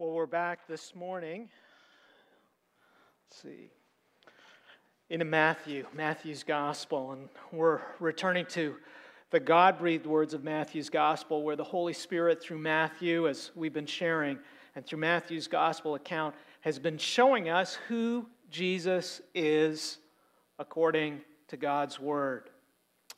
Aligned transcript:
Well, 0.00 0.10
we're 0.10 0.26
back 0.26 0.66
this 0.66 0.92
morning. 0.96 1.48
Let's 3.30 3.40
see. 3.40 3.70
Into 5.08 5.24
Matthew, 5.24 5.86
Matthew's 5.94 6.42
gospel, 6.42 7.12
and 7.12 7.28
we're 7.52 7.80
returning 8.00 8.44
to 8.46 8.74
the 9.30 9.38
God 9.38 9.78
breathed 9.78 10.04
words 10.04 10.34
of 10.34 10.42
Matthew's 10.42 10.90
gospel, 10.90 11.44
where 11.44 11.54
the 11.54 11.62
Holy 11.62 11.92
Spirit, 11.92 12.42
through 12.42 12.58
Matthew, 12.58 13.28
as 13.28 13.52
we've 13.54 13.72
been 13.72 13.86
sharing, 13.86 14.36
and 14.74 14.84
through 14.84 14.98
Matthew's 14.98 15.46
gospel 15.46 15.94
account, 15.94 16.34
has 16.62 16.80
been 16.80 16.98
showing 16.98 17.48
us 17.48 17.78
who 17.86 18.26
Jesus 18.50 19.20
is 19.32 19.98
according 20.58 21.20
to 21.46 21.56
God's 21.56 22.00
word. 22.00 22.50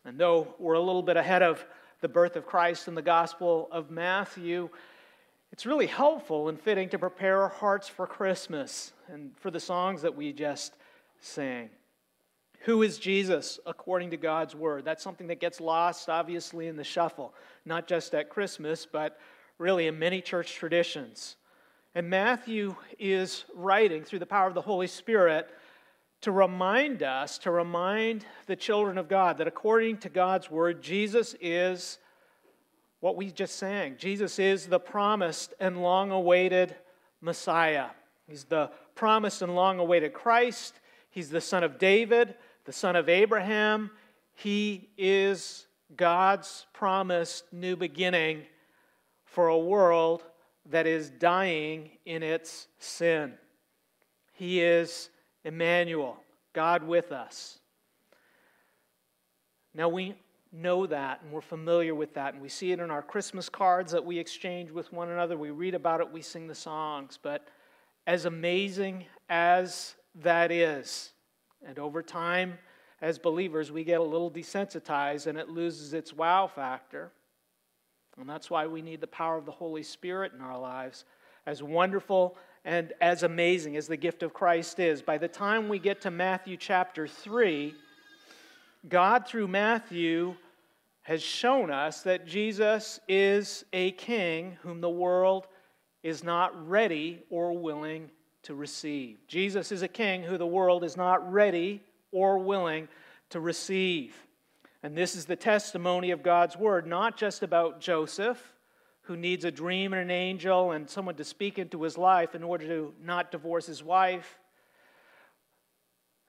And 0.05 0.19
though 0.19 0.55
we're 0.59 0.75
a 0.75 0.81
little 0.81 1.03
bit 1.03 1.17
ahead 1.17 1.43
of 1.43 1.65
the 2.03 2.09
birth 2.09 2.37
of 2.37 2.45
Christ 2.45 2.87
in 2.87 2.95
the 2.95 3.01
gospel 3.01 3.67
of 3.73 3.91
Matthew, 3.91 4.69
it's 5.53 5.67
really 5.67 5.87
helpful 5.87 6.49
and 6.49 6.61
fitting 6.61 6.89
to 6.91 6.99
prepare 6.99 7.43
our 7.43 7.49
hearts 7.49 7.89
for 7.89 8.07
Christmas 8.07 8.93
and 9.09 9.33
for 9.39 9.51
the 9.51 9.61
songs 9.61 10.03
that 10.03 10.15
we 10.15 10.33
just 10.33 10.75
sang. 11.21 11.71
Who 12.61 12.83
is 12.83 12.99
Jesus 12.99 13.61
according 13.65 14.11
to 14.11 14.17
God's 14.17 14.55
word? 14.55 14.85
That's 14.85 15.03
something 15.03 15.29
that 15.29 15.41
gets 15.41 15.61
lost, 15.61 16.09
obviously, 16.09 16.67
in 16.67 16.77
the 16.77 16.85
shuffle, 16.85 17.33
not 17.65 17.87
just 17.87 18.15
at 18.15 18.29
Christmas, 18.29 18.87
but 18.91 19.19
really 19.59 19.87
in 19.87 19.99
many 19.99 20.21
church 20.21 20.55
traditions. 20.55 21.37
And 21.95 22.11
Matthew 22.11 22.75
is 22.99 23.45
writing 23.55 24.05
through 24.05 24.19
the 24.19 24.27
power 24.27 24.49
of 24.49 24.55
the 24.55 24.61
Holy 24.61 24.87
Spirit 24.87 25.49
to 26.23 26.33
remind 26.33 27.03
us, 27.03 27.39
to 27.39 27.51
remind 27.51 28.27
the 28.47 28.57
children 28.57 28.99
of 28.99 29.09
God, 29.09 29.39
that 29.39 29.47
according 29.47 29.99
to 29.99 30.09
God's 30.09 30.51
word, 30.51 30.83
Jesus 30.83 31.37
is 31.41 31.99
what 33.01 33.17
we 33.17 33.31
just 33.31 33.57
sang. 33.57 33.97
Jesus 33.99 34.39
is 34.39 34.67
the 34.67 34.81
promised 34.81 35.55
and 35.61 35.83
long 35.83 36.11
awaited 36.11 36.75
Messiah. 37.21 37.89
He's 38.27 38.45
the 38.45 38.71
promised 38.95 39.43
and 39.43 39.55
long 39.55 39.79
awaited 39.79 40.13
Christ. 40.13 40.81
He's 41.11 41.31
the 41.31 41.41
son 41.41 41.63
of 41.63 41.79
David, 41.79 42.35
the 42.65 42.73
son 42.73 42.97
of 42.97 43.09
Abraham. 43.09 43.91
He 44.35 44.89
is 44.99 45.67
God's 45.97 46.67
promised 46.73 47.53
new 47.53 47.77
beginning 47.77 48.43
for 49.25 49.49
a 49.49 49.59
world 49.59 50.25
that 50.71 50.87
is 50.87 51.11
dying 51.11 51.91
in 52.05 52.23
its 52.23 52.69
sin. 52.79 53.35
He 54.33 54.61
is 54.61 55.11
Emmanuel, 55.45 56.17
God 56.53 56.83
with 56.83 57.13
us. 57.13 57.59
Now 59.75 59.89
we 59.89 60.15
know 60.57 60.87
that 60.87 61.23
and 61.23 61.31
we're 61.31 61.41
familiar 61.41 61.95
with 61.95 62.15
that, 62.15 62.35
and 62.35 62.43
we 62.43 62.49
see 62.49 62.73
it 62.73 62.81
in 62.81 62.91
our 62.91 63.03
Christmas 63.03 63.49
cards 63.49 63.93
that 63.93 64.05
we 64.05 64.19
exchange 64.19 64.71
with 64.71 64.93
one 64.93 65.11
another. 65.11 65.37
We 65.37 65.51
read 65.51 65.75
about 65.75 66.01
it, 66.01 66.13
we 66.13 66.23
sing 66.23 66.47
the 66.47 66.55
songs. 66.55 67.19
But 67.23 67.47
as 68.07 68.25
amazing 68.25 69.05
as 69.29 69.95
that 70.23 70.51
is, 70.51 71.13
and 71.67 71.79
over 71.79 72.03
time, 72.03 72.59
as 73.03 73.19
believers, 73.19 73.71
we 73.71 73.85
get 73.85 74.01
a 74.01 74.05
little 74.05 74.31
desensitized 74.31 75.27
and 75.27 75.39
it 75.39 75.51
loses 75.51 75.93
its 75.93 76.13
wow 76.13 76.47
factor. 76.47 77.11
And 78.19 78.29
that's 78.29 78.49
why 78.49 78.67
we 78.67 78.81
need 78.81 79.01
the 79.01 79.07
power 79.07 79.37
of 79.37 79.45
the 79.45 79.53
Holy 79.53 79.83
Spirit 79.83 80.33
in 80.33 80.41
our 80.41 80.59
lives. 80.59 81.05
As 81.45 81.63
wonderful 81.63 82.37
and 82.65 82.93
as 83.01 83.23
amazing 83.23 83.77
as 83.77 83.87
the 83.87 83.97
gift 83.97 84.23
of 84.23 84.33
Christ 84.33 84.81
is, 84.81 85.03
by 85.03 85.19
the 85.19 85.29
time 85.29 85.69
we 85.69 85.79
get 85.79 86.01
to 86.03 86.11
Matthew 86.11 86.57
chapter 86.57 87.07
3, 87.07 87.75
God, 88.89 89.27
through 89.27 89.49
Matthew, 89.49 90.37
has 91.07 91.23
shown 91.23 91.71
us 91.71 92.01
that 92.03 92.27
Jesus 92.27 92.99
is 93.07 93.65
a 93.73 93.93
king 93.93 94.57
whom 94.63 94.81
the 94.81 94.91
world 94.91 95.47
is 96.03 96.25
not 96.25 96.69
ready 96.69 97.23
or 97.31 97.53
willing 97.53 98.11
to 98.43 98.57
receive. 98.57 99.25
Jesus 99.29 99.71
is 99.71 99.83
a 99.83 99.89
king 99.89 100.25
who 100.25 100.37
the 100.37 100.45
world 100.45 100.83
is 100.83 100.97
not 100.97 101.33
ready 101.33 101.81
or 102.11 102.39
willing 102.39 102.89
to 103.31 103.39
receive. 103.39 104.17
And 104.83 104.99
this 104.99 105.15
is 105.15 105.27
the 105.27 105.37
testimony 105.37 106.11
of 106.11 106.25
God's 106.25 106.57
word, 106.57 106.89
not 106.89 107.17
just 107.17 107.45
about 107.45 107.81
Joseph, 107.81 108.53
who 109.03 109.17
needs 109.17 109.45
a 109.45 109.53
dream 109.53 109.93
and 109.93 110.03
an 110.03 110.11
angel 110.11 110.73
and 110.73 110.91
someone 110.91 111.15
to 111.15 111.25
speak 111.25 111.57
into 111.57 111.85
his 111.85 111.97
life 111.97 112.35
in 112.35 112.43
order 112.43 112.67
to 112.67 112.93
not 113.01 113.31
divorce 113.31 113.67
his 113.67 113.81
wife. 113.81 114.41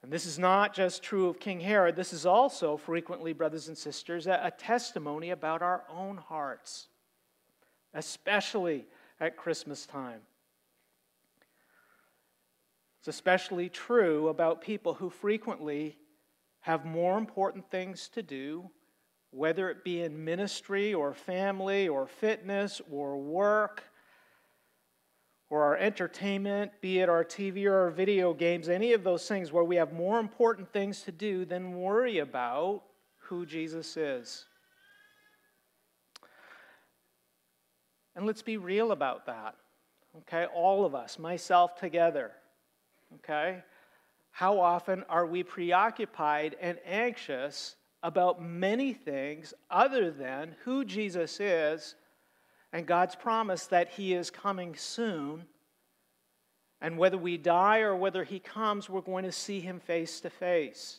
And 0.02 0.12
this 0.12 0.26
is 0.26 0.38
not 0.38 0.74
just 0.74 1.02
true 1.02 1.28
of 1.28 1.40
King 1.40 1.60
Herod, 1.60 1.96
this 1.96 2.12
is 2.12 2.24
also 2.24 2.76
frequently, 2.76 3.32
brothers 3.32 3.68
and 3.68 3.76
sisters, 3.76 4.26
a, 4.26 4.52
testimony 4.56 5.30
about 5.30 5.60
our 5.60 5.84
own 5.90 6.16
hearts, 6.16 6.88
especially 7.94 8.86
at 9.20 9.36
Christmas 9.36 9.86
time. 9.86 10.20
It's 13.00 13.08
especially 13.08 13.68
true 13.68 14.28
about 14.28 14.60
people 14.60 14.94
who 14.94 15.10
frequently 15.10 15.98
have 16.60 16.84
more 16.84 17.18
important 17.18 17.70
things 17.70 18.08
to 18.10 18.22
do, 18.22 18.70
whether 19.30 19.70
it 19.70 19.84
be 19.84 20.02
in 20.02 20.24
ministry 20.24 20.94
or 20.94 21.14
family 21.14 21.88
or 21.88 22.06
fitness 22.06 22.80
or 22.90 23.16
work 23.16 23.84
or 25.50 25.62
our 25.64 25.76
entertainment, 25.76 26.72
be 26.80 27.00
it 27.00 27.08
our 27.08 27.24
TV 27.24 27.66
or 27.66 27.84
our 27.84 27.90
video 27.90 28.34
games, 28.34 28.68
any 28.68 28.92
of 28.92 29.02
those 29.02 29.26
things 29.26 29.50
where 29.50 29.64
we 29.64 29.76
have 29.76 29.92
more 29.92 30.20
important 30.20 30.70
things 30.72 31.02
to 31.02 31.12
do 31.12 31.44
than 31.44 31.80
worry 31.80 32.18
about 32.18 32.82
who 33.16 33.46
Jesus 33.46 33.96
is. 33.96 34.44
And 38.14 38.26
let's 38.26 38.42
be 38.42 38.56
real 38.56 38.92
about 38.92 39.26
that. 39.26 39.54
Okay? 40.18 40.46
All 40.54 40.84
of 40.84 40.94
us, 40.94 41.18
myself 41.18 41.76
together. 41.76 42.32
Okay? 43.16 43.62
How 44.30 44.60
often 44.60 45.04
are 45.08 45.26
we 45.26 45.42
preoccupied 45.42 46.56
and 46.60 46.78
anxious 46.84 47.76
about 48.02 48.42
many 48.42 48.92
things 48.92 49.54
other 49.70 50.10
than 50.10 50.54
who 50.64 50.84
Jesus 50.84 51.40
is 51.40 51.94
and 52.72 52.86
God's 52.86 53.14
promise 53.14 53.66
that 53.66 53.90
He 53.90 54.14
is 54.14 54.30
coming 54.30 54.74
soon? 54.76 55.44
And 56.80 56.96
whether 56.96 57.18
we 57.18 57.36
die 57.36 57.80
or 57.80 57.96
whether 57.96 58.24
He 58.24 58.38
comes, 58.38 58.88
we're 58.88 59.00
going 59.00 59.24
to 59.24 59.32
see 59.32 59.60
Him 59.60 59.80
face 59.80 60.20
to 60.20 60.30
face. 60.30 60.98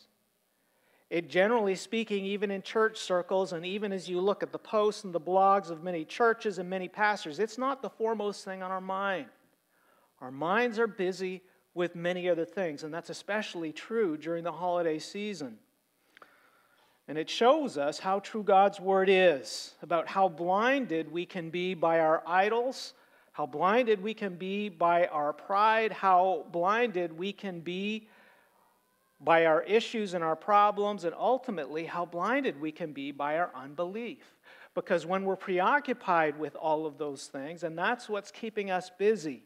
It 1.09 1.28
generally 1.28 1.75
speaking, 1.75 2.25
even 2.25 2.52
in 2.52 2.62
church 2.62 3.00
circles, 3.00 3.53
and 3.53 3.66
even 3.66 3.91
as 3.91 4.07
you 4.07 4.22
look 4.22 4.44
at 4.44 4.52
the 4.52 4.59
posts 4.59 5.03
and 5.03 5.13
the 5.13 5.19
blogs 5.19 5.72
of 5.72 5.84
many 5.84 6.06
churches 6.06 6.59
and 6.59 6.69
many 6.69 6.88
pastors, 6.88 7.40
it's 7.40 7.57
not 7.57 7.81
the 7.81 7.90
foremost 7.90 8.46
thing 8.46 8.62
on 8.62 8.69
our 8.69 8.81
mind. 8.81 9.25
Our 10.22 10.31
minds 10.31 10.78
are 10.78 10.88
busy 10.88 11.41
with 11.74 11.96
many 11.96 12.30
other 12.30 12.46
things, 12.46 12.84
and 12.84 12.94
that's 12.94 13.09
especially 13.09 13.72
true 13.72 14.18
during 14.18 14.44
the 14.44 14.51
holiday 14.51 15.00
season. 15.00 15.57
And 17.09 17.17
it 17.17 17.27
shows 17.27 17.75
us 17.75 17.97
how 17.97 18.19
true 18.19 18.43
God's 18.43 18.79
word 18.79 19.09
is 19.09 19.73
about 19.81 20.07
how 20.07 20.29
blinded 20.29 21.11
we 21.11 21.25
can 21.25 21.49
be 21.49 21.73
by 21.73 22.01
our 22.01 22.21
idols, 22.27 22.93
how 23.31 23.47
blinded 23.47 23.99
we 24.03 24.13
can 24.13 24.35
be 24.35 24.69
by 24.69 25.07
our 25.07 25.33
pride, 25.33 25.91
how 25.91 26.45
blinded 26.51 27.11
we 27.17 27.33
can 27.33 27.61
be 27.61 28.07
by 29.19 29.47
our 29.47 29.63
issues 29.63 30.13
and 30.13 30.23
our 30.23 30.35
problems, 30.35 31.03
and 31.03 31.15
ultimately 31.17 31.83
how 31.83 32.05
blinded 32.05 32.61
we 32.61 32.71
can 32.71 32.93
be 32.93 33.11
by 33.11 33.39
our 33.39 33.49
unbelief. 33.55 34.35
Because 34.75 35.03
when 35.03 35.25
we're 35.25 35.35
preoccupied 35.35 36.37
with 36.37 36.55
all 36.55 36.85
of 36.85 36.99
those 36.99 37.25
things, 37.25 37.63
and 37.63 37.75
that's 37.75 38.07
what's 38.07 38.29
keeping 38.29 38.69
us 38.69 38.91
busy, 38.99 39.41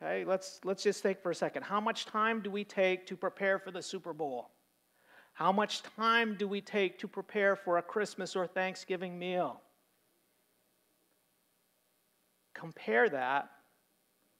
Okay, 0.00 0.24
let's, 0.24 0.60
let's 0.62 0.84
just 0.84 1.02
think 1.02 1.20
for 1.20 1.32
a 1.32 1.34
second. 1.34 1.64
How 1.64 1.80
much 1.80 2.06
time 2.06 2.40
do 2.40 2.52
we 2.52 2.62
take 2.62 3.06
to 3.06 3.16
prepare 3.16 3.58
for 3.58 3.72
the 3.72 3.82
Super 3.82 4.12
Bowl? 4.12 4.50
How 5.38 5.52
much 5.52 5.84
time 5.96 6.34
do 6.34 6.48
we 6.48 6.60
take 6.60 6.98
to 6.98 7.06
prepare 7.06 7.54
for 7.54 7.78
a 7.78 7.82
Christmas 7.82 8.34
or 8.34 8.48
Thanksgiving 8.48 9.16
meal? 9.16 9.60
Compare 12.54 13.08
that 13.10 13.48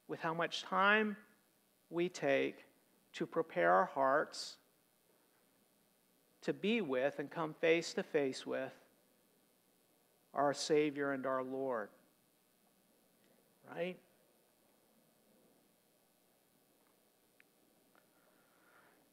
with 0.08 0.18
how 0.18 0.34
much 0.34 0.64
time 0.64 1.16
we 1.88 2.08
take 2.08 2.64
to 3.12 3.26
prepare 3.26 3.72
our 3.72 3.84
hearts 3.84 4.56
to 6.42 6.52
be 6.52 6.80
with 6.80 7.20
and 7.20 7.30
come 7.30 7.54
face 7.54 7.94
to 7.94 8.02
face 8.02 8.44
with 8.44 8.72
our 10.34 10.52
Savior 10.52 11.12
and 11.12 11.26
our 11.26 11.44
Lord. 11.44 11.90
Right? 13.72 13.98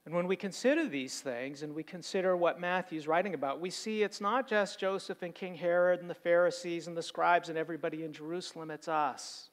And 0.06 0.13
when 0.13 0.28
we 0.28 0.36
consider 0.36 0.88
these 0.88 1.19
things 1.22 1.63
and 1.63 1.74
we 1.74 1.81
consider 1.81 2.38
what 2.38 2.60
Matthew's 2.60 3.07
writing 3.07 3.34
about, 3.34 3.60
we 3.60 3.72
see 3.72 4.04
it's 4.04 4.22
not 4.22 4.48
just 4.48 4.80
Joseph 4.80 5.24
and 5.24 5.34
King 5.34 5.56
Herod 5.56 6.00
and 6.00 6.10
the 6.10 6.13
Pharisees 6.13 6.86
and 6.86 6.96
the 6.96 7.02
scribes 7.02 7.50
and 7.50 7.57
everybody 7.57 8.04
in 8.04 8.13
Jerusalem, 8.13 8.69
it's 8.69 8.88
us. 8.88 9.50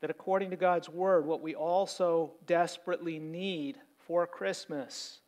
That 0.00 0.10
according 0.10 0.50
to 0.50 0.56
God's 0.56 0.88
word, 0.88 1.26
what 1.26 1.42
we 1.42 1.54
also 1.54 2.32
desperately 2.46 3.20
need 3.20 3.76
for 3.98 4.26
Christmas 4.26 5.20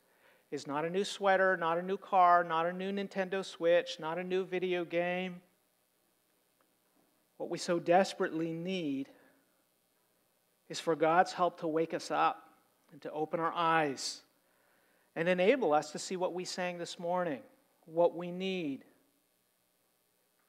is 0.50 0.66
not 0.66 0.84
a 0.84 0.90
new 0.90 1.04
sweater, 1.04 1.56
not 1.56 1.78
a 1.78 1.82
new 1.82 1.96
car, 1.96 2.42
not 2.42 2.66
a 2.66 2.72
new 2.72 2.90
Nintendo 2.90 3.44
Switch, 3.44 3.98
not 4.00 4.18
a 4.18 4.24
new 4.24 4.44
video 4.44 4.84
game. 4.84 5.40
What 7.36 7.50
we 7.50 7.58
so 7.58 7.78
desperately 7.78 8.52
need 8.52 9.08
is 10.68 10.80
for 10.80 10.94
God's 10.94 11.32
help 11.32 11.60
to 11.60 11.68
wake 11.68 11.94
us 11.94 12.10
up 12.10 12.42
and 12.92 13.02
to 13.02 13.12
open 13.12 13.40
our 13.40 13.52
eyes 13.52 14.22
and 15.16 15.28
enable 15.28 15.72
us 15.72 15.92
to 15.92 15.98
see 15.98 16.16
what 16.16 16.34
we 16.34 16.44
sang 16.44 16.78
this 16.78 16.98
morning. 16.98 17.40
What 17.86 18.16
we 18.16 18.30
need 18.30 18.84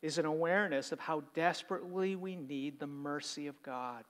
is 0.01 0.17
an 0.17 0.25
awareness 0.25 0.91
of 0.91 0.99
how 0.99 1.23
desperately 1.33 2.15
we 2.15 2.35
need 2.35 2.79
the 2.79 2.87
mercy 2.87 3.47
of 3.47 3.61
God, 3.63 4.03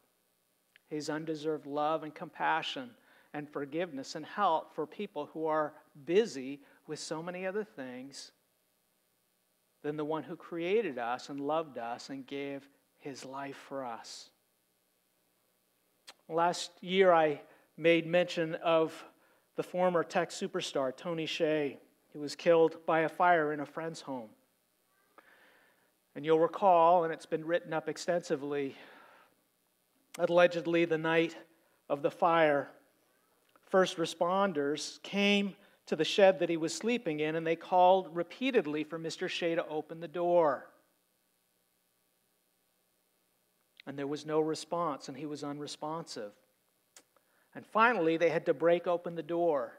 His 0.89 1.09
undeserved 1.09 1.65
love 1.65 2.03
and 2.03 2.13
compassion 2.13 2.91
and 3.33 3.49
forgiveness 3.49 4.15
and 4.15 4.25
help 4.25 4.75
for 4.75 4.85
people 4.85 5.29
who 5.33 5.45
are 5.45 5.73
busy 6.05 6.61
with 6.87 6.99
so 6.99 7.23
many 7.23 7.45
other 7.45 7.63
things 7.63 8.31
than 9.83 9.97
the 9.97 10.05
one 10.05 10.23
who 10.23 10.35
created 10.35 10.97
us 10.97 11.29
and 11.29 11.39
loved 11.39 11.77
us 11.77 12.09
and 12.09 12.25
gave 12.25 12.67
His 12.99 13.23
life 13.23 13.57
for 13.67 13.85
us. 13.85 14.29
Last 16.27 16.71
year, 16.81 17.11
I 17.11 17.41
made 17.77 18.07
mention 18.07 18.55
of 18.55 19.05
the 19.55 19.63
former 19.63 20.03
tech 20.03 20.29
superstar, 20.29 20.95
Tony 20.95 21.27
Hsieh, 21.27 21.77
who 22.13 22.19
was 22.19 22.35
killed 22.35 22.77
by 22.85 23.01
a 23.01 23.09
fire 23.09 23.51
in 23.53 23.59
a 23.59 23.65
friend's 23.65 24.01
home. 24.01 24.29
And 26.15 26.23
you'll 26.23 26.39
recall, 26.39 27.03
and 27.03 27.13
it's 27.13 27.25
been 27.25 27.45
written 27.45 27.73
up 27.73 27.89
extensively, 27.89 28.75
allegedly 30.17 30.85
the 30.85 30.97
night 30.97 31.35
of 31.89 32.01
the 32.01 32.11
fire, 32.11 32.69
first 33.69 33.97
responders 33.97 35.01
came 35.01 35.55
to 35.87 35.95
the 35.95 36.05
shed 36.05 36.39
that 36.39 36.49
he 36.49 36.57
was 36.57 36.73
sleeping 36.73 37.19
in 37.19 37.35
and 37.35 37.45
they 37.45 37.55
called 37.55 38.15
repeatedly 38.15 38.83
for 38.83 38.97
Mr. 38.97 39.27
Hsieh 39.27 39.55
to 39.55 39.67
open 39.67 39.99
the 39.99 40.07
door. 40.07 40.67
And 43.85 43.99
there 43.99 44.07
was 44.07 44.25
no 44.25 44.39
response, 44.39 45.09
and 45.09 45.17
he 45.17 45.25
was 45.25 45.43
unresponsive. 45.43 46.31
And 47.53 47.65
finally, 47.65 48.15
they 48.15 48.29
had 48.29 48.45
to 48.45 48.53
break 48.53 48.87
open 48.87 49.15
the 49.15 49.23
door 49.23 49.73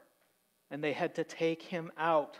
and 0.71 0.83
they 0.83 0.93
had 0.93 1.15
to 1.15 1.23
take 1.23 1.61
him 1.61 1.91
out. 1.97 2.39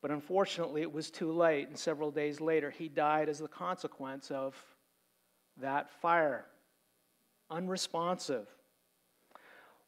But 0.00 0.10
unfortunately, 0.10 0.82
it 0.82 0.92
was 0.92 1.10
too 1.10 1.30
late, 1.30 1.68
and 1.68 1.78
several 1.78 2.10
days 2.10 2.40
later, 2.40 2.70
he 2.70 2.88
died 2.88 3.28
as 3.28 3.38
the 3.38 3.48
consequence 3.48 4.30
of 4.30 4.56
that 5.60 5.90
fire. 6.00 6.46
Unresponsive. 7.50 8.48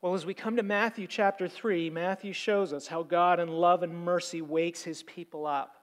Well, 0.05 0.13
as 0.13 0.27
we 0.27 0.35
come 0.35 0.57
to 0.57 0.63
Matthew 0.63 1.07
chapter 1.07 1.49
3, 1.49 1.89
Matthew 1.89 2.35
shows 2.35 2.75
us 2.75 2.87
how 2.87 3.03
God 3.05 3.41
in 3.41 3.49
love 3.49 3.83
and 3.83 3.97
mercy 3.97 4.43
wakes 4.43 4.83
his 4.83 5.03
people 5.03 5.47
up. 5.47 5.77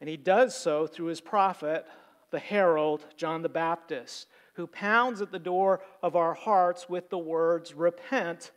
And 0.00 0.08
he 0.08 0.16
does 0.16 0.54
so 0.54 0.86
through 0.86 1.06
his 1.06 1.20
prophet, 1.20 1.86
the 2.30 2.38
herald, 2.38 3.04
John 3.16 3.42
the 3.42 3.48
Baptist, 3.48 4.28
who 4.54 4.68
pounds 4.68 5.20
at 5.20 5.32
the 5.32 5.40
door 5.40 5.80
of 6.04 6.14
our 6.14 6.34
hearts 6.34 6.88
with 6.88 7.10
the 7.10 7.18
words, 7.18 7.74
Repent, 7.74 8.52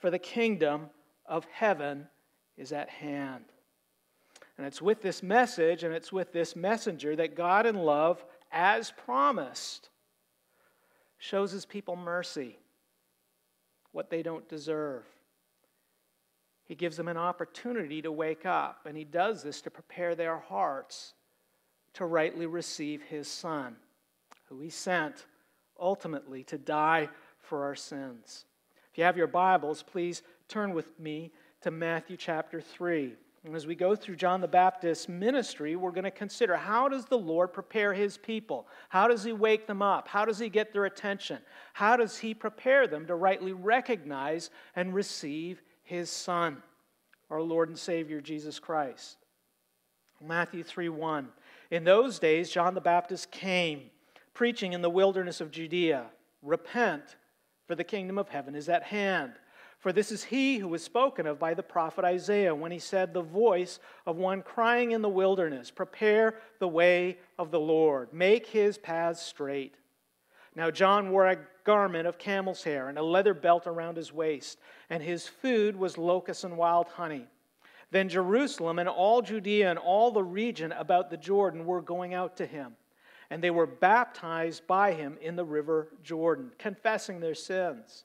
for 0.00 0.10
the 0.10 0.18
kingdom 0.18 0.90
of 1.24 1.44
heaven 1.52 2.08
is 2.56 2.72
at 2.72 2.88
hand. 2.88 3.44
And 4.58 4.66
it's 4.66 4.82
with 4.82 5.00
this 5.00 5.22
message 5.22 5.84
and 5.84 5.94
it's 5.94 6.12
with 6.12 6.32
this 6.32 6.56
messenger 6.56 7.14
that 7.14 7.36
God 7.36 7.66
in 7.66 7.76
love, 7.76 8.24
as 8.50 8.90
promised, 8.90 9.90
shows 11.18 11.52
his 11.52 11.66
people 11.66 11.94
mercy, 11.94 12.58
what 13.92 14.10
they 14.10 14.22
don't 14.22 14.48
deserve. 14.48 15.04
He 16.64 16.74
gives 16.74 16.96
them 16.96 17.08
an 17.08 17.16
opportunity 17.16 18.00
to 18.02 18.12
wake 18.12 18.46
up, 18.46 18.86
and 18.86 18.96
he 18.96 19.04
does 19.04 19.42
this 19.42 19.60
to 19.62 19.70
prepare 19.70 20.14
their 20.14 20.38
hearts 20.38 21.14
to 21.94 22.04
rightly 22.04 22.46
receive 22.46 23.02
his 23.02 23.26
Son, 23.26 23.74
who 24.48 24.60
he 24.60 24.70
sent 24.70 25.26
ultimately 25.80 26.44
to 26.44 26.58
die 26.58 27.08
for 27.40 27.64
our 27.64 27.74
sins. 27.74 28.44
If 28.92 28.98
you 28.98 29.04
have 29.04 29.16
your 29.16 29.26
Bibles, 29.26 29.82
please 29.82 30.22
turn 30.46 30.72
with 30.72 30.98
me 31.00 31.32
to 31.62 31.70
Matthew 31.70 32.16
chapter 32.16 32.60
3. 32.60 33.14
And 33.44 33.56
as 33.56 33.66
we 33.66 33.74
go 33.74 33.96
through 33.96 34.16
John 34.16 34.42
the 34.42 34.48
Baptist's 34.48 35.08
ministry, 35.08 35.74
we're 35.74 35.92
going 35.92 36.04
to 36.04 36.10
consider 36.10 36.56
how 36.56 36.88
does 36.88 37.06
the 37.06 37.16
Lord 37.16 37.54
prepare 37.54 37.94
his 37.94 38.18
people? 38.18 38.68
How 38.90 39.08
does 39.08 39.24
he 39.24 39.32
wake 39.32 39.66
them 39.66 39.80
up? 39.80 40.08
How 40.08 40.26
does 40.26 40.38
he 40.38 40.50
get 40.50 40.72
their 40.72 40.84
attention? 40.84 41.38
How 41.72 41.96
does 41.96 42.18
he 42.18 42.34
prepare 42.34 42.86
them 42.86 43.06
to 43.06 43.14
rightly 43.14 43.52
recognize 43.54 44.50
and 44.76 44.94
receive 44.94 45.62
his 45.82 46.10
son, 46.10 46.62
our 47.30 47.40
Lord 47.40 47.70
and 47.70 47.78
Savior 47.78 48.20
Jesus 48.20 48.58
Christ? 48.58 49.16
Matthew 50.22 50.62
3 50.62 50.90
1. 50.90 51.28
In 51.70 51.84
those 51.84 52.18
days, 52.18 52.50
John 52.50 52.74
the 52.74 52.80
Baptist 52.82 53.30
came 53.30 53.90
preaching 54.34 54.74
in 54.74 54.82
the 54.82 54.90
wilderness 54.90 55.40
of 55.40 55.50
Judea 55.50 56.06
Repent, 56.42 57.16
for 57.66 57.74
the 57.74 57.84
kingdom 57.84 58.18
of 58.18 58.28
heaven 58.28 58.54
is 58.54 58.68
at 58.68 58.82
hand. 58.82 59.32
For 59.80 59.92
this 59.92 60.12
is 60.12 60.24
he 60.24 60.58
who 60.58 60.68
was 60.68 60.84
spoken 60.84 61.26
of 61.26 61.38
by 61.38 61.54
the 61.54 61.62
prophet 61.62 62.04
Isaiah 62.04 62.54
when 62.54 62.70
he 62.70 62.78
said, 62.78 63.12
The 63.12 63.22
voice 63.22 63.78
of 64.06 64.16
one 64.16 64.42
crying 64.42 64.92
in 64.92 65.00
the 65.00 65.08
wilderness, 65.08 65.70
Prepare 65.70 66.34
the 66.58 66.68
way 66.68 67.18
of 67.38 67.50
the 67.50 67.60
Lord, 67.60 68.12
make 68.12 68.46
his 68.46 68.76
paths 68.76 69.22
straight. 69.22 69.74
Now 70.54 70.70
John 70.70 71.10
wore 71.10 71.26
a 71.26 71.38
garment 71.64 72.06
of 72.06 72.18
camel's 72.18 72.62
hair 72.62 72.88
and 72.88 72.98
a 72.98 73.02
leather 73.02 73.32
belt 73.32 73.66
around 73.66 73.96
his 73.96 74.12
waist, 74.12 74.58
and 74.90 75.02
his 75.02 75.26
food 75.26 75.76
was 75.76 75.96
locusts 75.96 76.44
and 76.44 76.58
wild 76.58 76.88
honey. 76.88 77.26
Then 77.90 78.08
Jerusalem 78.08 78.78
and 78.78 78.88
all 78.88 79.22
Judea 79.22 79.70
and 79.70 79.78
all 79.78 80.10
the 80.10 80.22
region 80.22 80.72
about 80.72 81.10
the 81.10 81.16
Jordan 81.16 81.64
were 81.64 81.80
going 81.80 82.12
out 82.12 82.36
to 82.36 82.46
him 82.46 82.76
and 83.30 83.42
they 83.42 83.50
were 83.50 83.66
baptized 83.66 84.66
by 84.66 84.92
him 84.92 85.16
in 85.22 85.36
the 85.36 85.44
river 85.44 85.88
Jordan, 86.02 86.50
confessing 86.58 87.20
their 87.20 87.34
sins. 87.34 88.04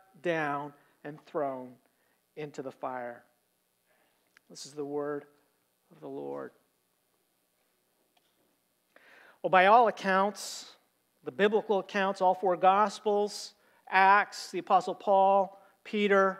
down 0.21 0.73
and 1.03 1.23
thrown 1.25 1.69
into 2.35 2.61
the 2.61 2.71
fire. 2.71 3.23
This 4.49 4.65
is 4.65 4.73
the 4.73 4.85
word 4.85 5.25
of 5.91 5.99
the 5.99 6.07
Lord. 6.07 6.51
Well, 9.41 9.49
by 9.49 9.65
all 9.65 9.87
accounts, 9.87 10.73
the 11.23 11.31
biblical 11.31 11.79
accounts, 11.79 12.21
all 12.21 12.35
four 12.35 12.55
Gospels, 12.55 13.53
Acts, 13.89 14.51
the 14.51 14.59
Apostle 14.59 14.95
Paul, 14.95 15.59
Peter, 15.83 16.39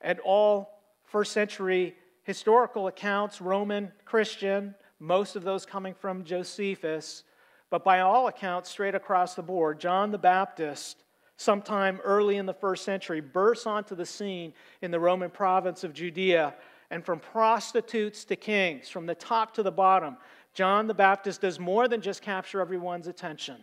and 0.00 0.18
all 0.20 0.82
first 1.04 1.32
century 1.32 1.94
historical 2.24 2.88
accounts, 2.88 3.40
Roman, 3.40 3.90
Christian, 4.04 4.74
most 4.98 5.36
of 5.36 5.44
those 5.44 5.64
coming 5.64 5.94
from 5.94 6.24
Josephus, 6.24 7.22
but 7.70 7.84
by 7.84 8.00
all 8.00 8.28
accounts, 8.28 8.68
straight 8.68 8.94
across 8.94 9.34
the 9.34 9.42
board, 9.42 9.80
John 9.80 10.10
the 10.10 10.18
Baptist, 10.18 11.04
sometime 11.36 12.00
early 12.04 12.36
in 12.36 12.46
the 12.46 12.54
first 12.54 12.84
century, 12.84 13.20
bursts 13.20 13.66
onto 13.66 13.94
the 13.94 14.06
scene 14.06 14.52
in 14.82 14.90
the 14.90 15.00
Roman 15.00 15.30
province 15.30 15.84
of 15.84 15.92
Judea. 15.92 16.54
And 16.90 17.04
from 17.04 17.18
prostitutes 17.18 18.24
to 18.26 18.36
kings, 18.36 18.88
from 18.88 19.06
the 19.06 19.14
top 19.14 19.54
to 19.54 19.62
the 19.62 19.72
bottom, 19.72 20.16
John 20.54 20.86
the 20.86 20.94
Baptist 20.94 21.40
does 21.40 21.58
more 21.58 21.88
than 21.88 22.00
just 22.00 22.22
capture 22.22 22.60
everyone's 22.60 23.08
attention. 23.08 23.56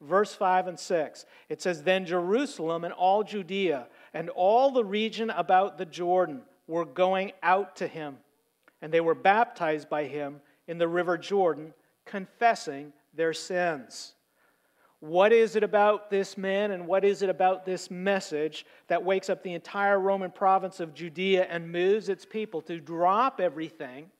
Verse 0.00 0.32
5 0.32 0.68
and 0.68 0.78
6, 0.78 1.26
it 1.48 1.60
says, 1.60 1.82
Then 1.82 2.06
Jerusalem 2.06 2.84
and 2.84 2.94
all 2.94 3.24
Judea 3.24 3.88
and 4.14 4.30
all 4.30 4.70
the 4.70 4.84
region 4.84 5.30
about 5.30 5.76
the 5.76 5.86
Jordan 5.86 6.42
were 6.68 6.84
going 6.84 7.32
out 7.42 7.74
to 7.76 7.88
him 7.88 8.18
and 8.80 8.92
they 8.92 9.00
were 9.00 9.14
baptized 9.14 9.88
by 9.88 10.04
him 10.04 10.40
in 10.66 10.78
the 10.78 10.88
river 10.88 11.18
Jordan, 11.18 11.74
confessing 12.04 12.92
their 13.14 13.32
sins. 13.32 14.14
What 15.00 15.32
is 15.32 15.54
it 15.54 15.62
about 15.62 16.10
this 16.10 16.36
man 16.36 16.72
and 16.72 16.86
what 16.86 17.04
is 17.04 17.22
it 17.22 17.30
about 17.30 17.64
this 17.64 17.90
message 17.90 18.66
that 18.88 19.04
wakes 19.04 19.30
up 19.30 19.42
the 19.42 19.54
entire 19.54 20.00
Roman 20.00 20.32
province 20.32 20.80
of 20.80 20.92
Judea 20.92 21.46
and 21.48 21.70
moves 21.70 22.08
its 22.08 22.24
people 22.24 22.60
to 22.62 22.80
drop 22.80 23.40
everything 23.40 24.10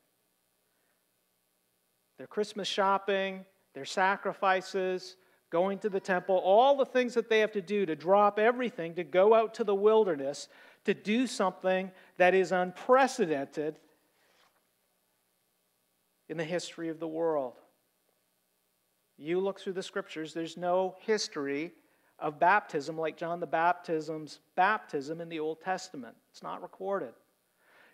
their 2.17 2.27
Christmas 2.27 2.67
shopping, 2.67 3.45
their 3.73 3.85
sacrifices, 3.85 5.15
going 5.49 5.79
to 5.79 5.89
the 5.89 6.01
temple, 6.01 6.35
all 6.35 6.75
the 6.75 6.85
things 6.85 7.13
that 7.13 7.29
they 7.29 7.39
have 7.39 7.53
to 7.53 7.61
do 7.61 7.85
to 7.85 7.95
drop 7.95 8.37
everything, 8.37 8.93
to 8.95 9.05
go 9.05 9.33
out 9.33 9.53
to 9.55 9.63
the 9.63 9.73
wilderness, 9.73 10.49
to 10.83 10.93
do 10.93 11.25
something 11.25 11.89
that 12.17 12.33
is 12.33 12.51
unprecedented 12.51 13.79
in 16.27 16.35
the 16.35 16.43
history 16.43 16.89
of 16.89 16.99
the 16.99 17.07
world. 17.07 17.53
You 19.21 19.41
look 19.41 19.59
through 19.59 19.73
the 19.73 19.83
scriptures, 19.83 20.33
there's 20.33 20.55
no 20.55 20.95
history 21.01 21.73
of 22.19 22.39
baptism 22.39 22.97
like 22.97 23.17
John 23.17 23.41
the 23.41 23.47
Baptism's 23.47 24.39
baptism 24.55 25.19
in 25.19 25.27
the 25.27 25.41
Old 25.41 25.59
Testament. 25.59 26.15
It's 26.31 26.41
not 26.41 26.61
recorded. 26.61 27.11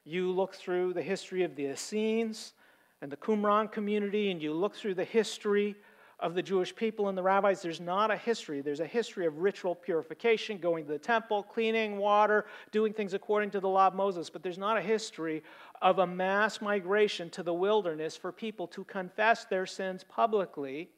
You 0.03 0.31
look 0.31 0.53
through 0.53 0.93
the 0.93 1.01
history 1.01 1.41
of 1.41 1.55
the 1.55 1.65
Essenes 1.65 2.53
and 3.01 3.11
the 3.11 3.17
Qumran 3.17 3.71
community, 3.71 4.29
and 4.29 4.39
you 4.39 4.53
look 4.53 4.75
through 4.75 4.93
the 4.93 5.03
history 5.03 5.75
of 6.19 6.35
the 6.35 6.43
Jewish 6.43 6.75
people 6.75 7.09
and 7.09 7.17
the 7.17 7.23
rabbis, 7.23 7.61
there's 7.61 7.81
not 7.81 8.11
a 8.11 8.17
history. 8.17 8.61
There's 8.61 8.79
a 8.79 8.85
history 8.85 9.25
of 9.25 9.39
ritual 9.39 9.73
purification, 9.73 10.59
going 10.59 10.85
to 10.85 10.91
the 10.93 10.99
temple, 10.99 11.41
cleaning 11.41 11.97
water, 11.97 12.45
doing 12.71 12.93
things 12.93 13.15
according 13.15 13.49
to 13.51 13.59
the 13.59 13.67
law 13.67 13.87
of 13.87 13.95
Moses, 13.95 14.29
but 14.29 14.43
there's 14.43 14.59
not 14.59 14.77
a 14.77 14.81
history 14.81 15.43
of 15.81 15.99
a 15.99 16.07
mass 16.07 16.61
migration 16.61 17.31
to 17.31 17.41
the 17.41 17.53
wilderness 17.53 18.15
for 18.15 18.31
people 18.31 18.67
to 18.67 18.83
confess 18.83 19.45
their 19.45 19.65
sins 19.65 20.05
publicly 20.07 20.89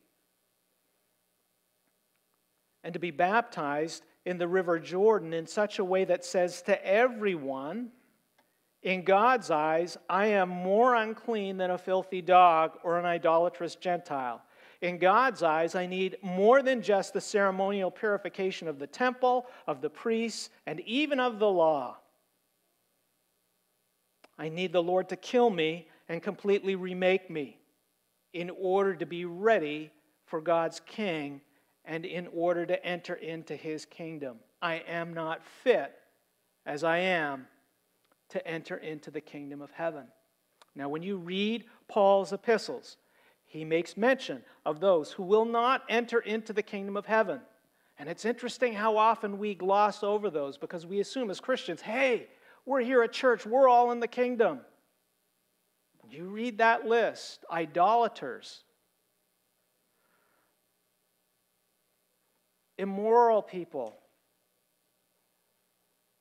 and 2.88 2.94
to 2.94 3.00
be 3.00 3.12
baptized 3.12 4.06
in 4.24 4.38
the 4.38 4.48
river 4.48 4.80
Jordan 4.80 5.34
in 5.34 5.46
such 5.46 5.78
a 5.78 5.84
way 5.84 6.06
that 6.06 6.24
says 6.24 6.62
to 6.62 6.88
everyone, 6.88 7.90
in 8.82 9.04
God's 9.04 9.52
eyes, 9.52 9.98
I 10.10 10.28
am 10.28 10.48
more 10.48 10.96
unclean 10.96 11.58
than 11.58 11.72
a 11.72 11.78
filthy 11.78 12.22
dog 12.22 12.80
or 12.84 12.98
an 12.98 13.04
idolatrous 13.04 13.76
Gentile. 13.76 14.42
In 14.80 15.00
God's 15.00 15.44
eyes, 15.44 15.76
I 15.76 15.86
need 15.86 16.16
more 16.22 16.64
than 16.64 16.82
just 16.82 17.12
the 17.12 17.20
ceremonial 17.20 17.92
purification 17.92 18.70
of 18.70 18.80
the 18.80 18.88
temple, 18.88 19.48
of 19.68 19.82
the 19.82 19.90
priests, 19.90 20.50
and 20.66 20.80
even 20.80 21.20
of 21.20 21.40
the 21.40 21.52
law. 21.52 21.98
I 24.40 24.48
need 24.48 24.72
the 24.72 24.82
Lord 24.82 25.10
to 25.10 25.18
kill 25.18 25.50
me 25.50 25.90
and 26.08 26.24
completely 26.24 26.76
remake 26.76 27.30
me 27.30 27.60
in 28.32 28.50
order 28.50 28.96
to 28.96 29.06
be 29.06 29.26
ready 29.26 29.92
for 30.26 30.40
God's 30.40 30.80
king 30.80 31.42
and 31.88 32.06
in 32.06 32.28
order 32.34 32.66
to 32.66 32.86
enter 32.86 33.16
into 33.16 33.56
his 33.56 33.86
kingdom. 33.86 34.38
I 34.62 34.84
am 34.88 35.14
not 35.14 35.44
fit 35.64 35.96
as 36.66 36.84
I 36.84 36.98
am 36.98 37.48
to 38.30 38.46
enter 38.46 38.78
into 38.78 39.10
the 39.10 39.22
kingdom 39.22 39.62
of 39.62 39.72
heaven. 39.72 40.04
Now, 40.76 40.90
when 40.90 41.02
you 41.02 41.18
read 41.18 41.66
Paul's 41.88 42.34
epistles, 42.34 42.98
he 43.46 43.64
makes 43.64 43.96
mention 43.96 44.44
of 44.66 44.82
those 44.82 45.12
who 45.12 45.24
will 45.24 45.46
not 45.46 45.84
enter 45.88 46.20
into 46.20 46.52
the 46.52 46.62
kingdom 46.62 46.98
of 46.98 47.06
heaven. 47.06 47.40
And 47.98 48.10
it's 48.10 48.26
interesting 48.26 48.74
how 48.74 48.98
often 48.98 49.40
we 49.40 49.56
gloss 49.56 50.04
over 50.04 50.30
those 50.30 50.58
because 50.58 50.86
we 50.86 51.00
assume 51.00 51.32
as 51.32 51.40
Christians, 51.40 51.82
hey, 51.82 52.28
we're 52.66 52.82
here 52.82 53.02
at 53.02 53.14
church, 53.14 53.46
we're 53.46 53.70
all 53.70 53.92
in 53.92 54.02
the 54.02 54.08
kingdom. 54.08 54.60
You 56.10 56.26
read 56.26 56.58
that 56.60 56.86
list 56.86 57.46
idolaters, 57.52 58.64
immoral 62.78 63.42
people, 63.42 63.96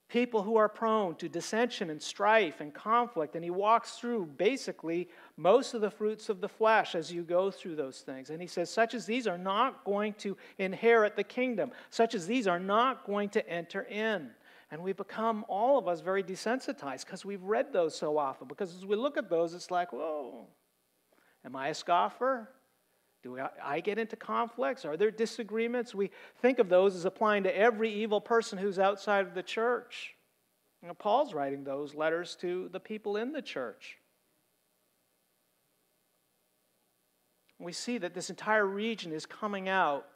people 0.09 0.43
who 0.43 0.57
are 0.57 0.69
prone 0.69 1.15
to 1.17 1.29
dissension 1.29 1.91
and 1.91 2.01
strife 2.01 2.61
and 2.61 2.73
conflict. 2.73 3.35
And 3.35 3.45
he 3.45 3.51
walks 3.51 3.99
through 3.99 4.27
basically 4.37 5.09
most 5.37 5.75
of 5.75 5.81
the 5.81 5.91
fruits 5.91 6.29
of 6.29 6.41
the 6.41 6.49
flesh 6.49 6.95
as 6.95 7.13
you 7.13 7.23
go 7.23 7.51
through 7.51 7.77
those 7.77 8.01
things. 8.01 8.31
And 8.31 8.41
he 8.41 8.47
says, 8.47 8.71
such 8.71 8.95
as 8.95 9.05
these 9.05 9.27
are 9.27 9.39
not 9.39 9.85
going 9.85 10.15
to 10.15 10.37
inherit 10.59 11.17
the 11.17 11.25
kingdom, 11.25 11.73
such 11.91 12.15
as 12.15 12.27
these 12.27 12.47
are 12.47 12.61
not 12.61 13.05
going 13.05 13.29
to 13.31 13.49
enter 13.49 13.83
in. 13.83 14.31
And 14.71 14.83
we 14.83 14.93
become, 14.93 15.45
all 15.49 15.79
of 15.79 15.87
us, 15.87 16.01
very 16.01 16.25
desensitized 16.25 17.05
because 17.05 17.25
we've 17.25 17.43
read 17.43 17.73
those 17.73 17.97
so 17.97 18.19
often. 18.19 18.49
Because 18.49 18.75
as 18.75 18.85
we 18.85 18.97
look 18.97 19.17
at 19.17 19.31
those, 19.31 19.55
it's 19.55 19.71
like, 19.71 19.93
whoa, 19.93 20.47
am 21.45 21.55
I 21.55 21.69
a 21.69 21.75
scoffer? 21.75 22.49
Do 23.27 23.41
I 23.61 23.81
get 23.81 23.99
into 23.99 24.15
conflicts? 24.15 24.85
Are 24.85 24.97
there 24.97 25.11
disagreements? 25.11 25.93
We 25.93 26.13
think 26.41 26.61
of 26.61 26.69
those 26.69 26.95
as 26.95 27.05
applying 27.05 27.43
to 27.43 27.57
every 27.57 27.93
evil 27.93 28.21
person 28.21 28.57
who's 28.57 28.79
outside 28.79 29.27
of 29.27 29.35
the 29.35 29.43
church. 29.43 30.15
You 30.81 30.87
know, 30.87 30.95
Paul's 30.95 31.35
writing 31.35 31.65
those 31.65 31.93
letters 31.93 32.37
to 32.43 32.69
the 32.71 32.79
people 32.79 33.17
in 33.17 33.33
the 33.33 33.43
church. 33.43 33.99
We 37.59 37.73
see 37.73 37.99
that 37.99 38.15
this 38.15 38.31
entire 38.31 38.65
region 38.65 39.11
is 39.11 39.27
coming 39.27 39.69
out 39.69 40.07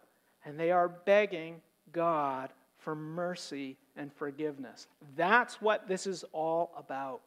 and 0.44 0.58
they 0.58 0.70
are 0.70 0.88
begging 0.88 1.62
God 1.90 2.50
for 2.78 2.94
mercy 2.94 3.76
and 3.96 4.12
forgiveness. 4.12 4.86
That's 5.16 5.60
what 5.60 5.88
this 5.88 6.06
is 6.06 6.24
all 6.32 6.72
about. 6.76 7.22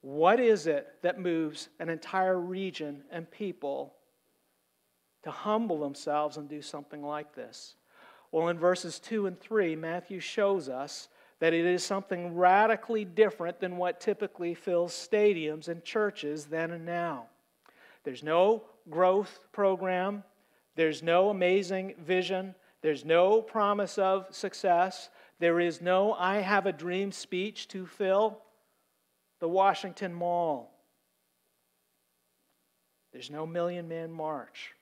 What 0.00 0.38
is 0.38 0.68
it 0.68 0.86
that 1.02 1.18
moves 1.18 1.70
an 1.80 1.88
entire 1.88 2.38
region 2.38 3.02
and 3.10 3.28
people 3.28 3.94
to 5.22 5.30
humble 5.30 5.80
themselves 5.80 6.36
and 6.36 6.48
do 6.48 6.62
something 6.62 7.02
like 7.02 7.34
this? 7.34 7.76
Well, 8.30 8.48
in 8.48 8.58
verses 8.58 8.98
2 8.98 9.26
and 9.26 9.38
3, 9.38 9.76
Matthew 9.76 10.20
shows 10.20 10.68
us 10.68 11.08
that 11.38 11.52
it 11.52 11.64
is 11.64 11.84
something 11.84 12.34
radically 12.36 13.04
different 13.04 13.60
than 13.60 13.76
what 13.76 14.00
typically 14.00 14.54
fills 14.54 14.92
stadiums 14.92 15.68
and 15.68 15.84
churches 15.84 16.46
then 16.46 16.70
and 16.70 16.86
now. 16.86 17.26
There's 18.04 18.22
no 18.22 18.62
growth 18.88 19.40
program, 19.52 20.24
there's 20.76 21.02
no 21.02 21.28
amazing 21.30 21.94
vision, 21.98 22.54
there's 22.80 23.04
no 23.04 23.42
promise 23.42 23.98
of 23.98 24.26
success, 24.30 25.10
there 25.38 25.60
is 25.60 25.80
no 25.80 26.12
I 26.14 26.36
have 26.36 26.66
a 26.66 26.72
dream 26.72 27.12
speech 27.12 27.68
to 27.68 27.86
fill 27.86 28.38
the 29.40 29.48
Washington 29.48 30.14
Mall. 30.14 30.72
There's 33.12 33.30
no 33.30 33.46
million 33.46 33.88
man 33.88 34.10
march. 34.10 34.74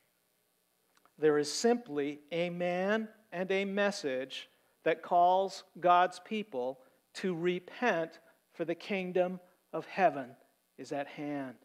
There 1.20 1.38
is 1.38 1.52
simply 1.52 2.20
a 2.32 2.48
man 2.48 3.08
and 3.30 3.50
a 3.50 3.66
message 3.66 4.48
that 4.84 5.02
calls 5.02 5.64
God's 5.78 6.18
people 6.18 6.80
to 7.14 7.34
repent, 7.34 8.20
for 8.54 8.64
the 8.64 8.74
kingdom 8.74 9.38
of 9.72 9.84
heaven 9.86 10.30
is 10.78 10.92
at 10.92 11.06
hand. 11.06 11.56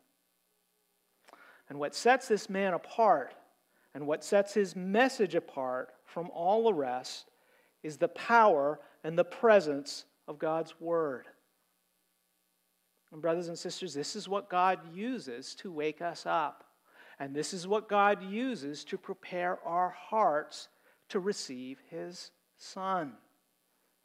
And 1.69 1.79
what 1.79 1.95
sets 1.95 2.27
this 2.27 2.49
man 2.49 2.73
apart 2.73 3.33
and 3.93 4.05
what 4.05 4.25
sets 4.25 4.53
his 4.53 4.75
message 4.75 5.35
apart 5.35 5.93
from 6.03 6.29
all 6.31 6.65
the 6.65 6.73
rest 6.73 7.31
is 7.81 7.97
the 7.97 8.09
power 8.09 8.79
and 9.05 9.17
the 9.17 9.23
presence 9.23 10.03
of 10.27 10.37
God's 10.37 10.79
Word. 10.81 11.27
And, 13.13 13.21
brothers 13.21 13.47
and 13.47 13.57
sisters, 13.57 13.93
this 13.93 14.17
is 14.17 14.27
what 14.27 14.49
God 14.49 14.79
uses 14.93 15.55
to 15.55 15.71
wake 15.71 16.01
us 16.01 16.25
up. 16.25 16.64
And 17.19 17.35
this 17.35 17.53
is 17.53 17.67
what 17.67 17.89
God 17.89 18.23
uses 18.23 18.83
to 18.85 18.97
prepare 18.97 19.59
our 19.65 19.89
hearts 19.89 20.67
to 21.09 21.19
receive 21.19 21.79
His 21.89 22.31
Son. 22.57 23.13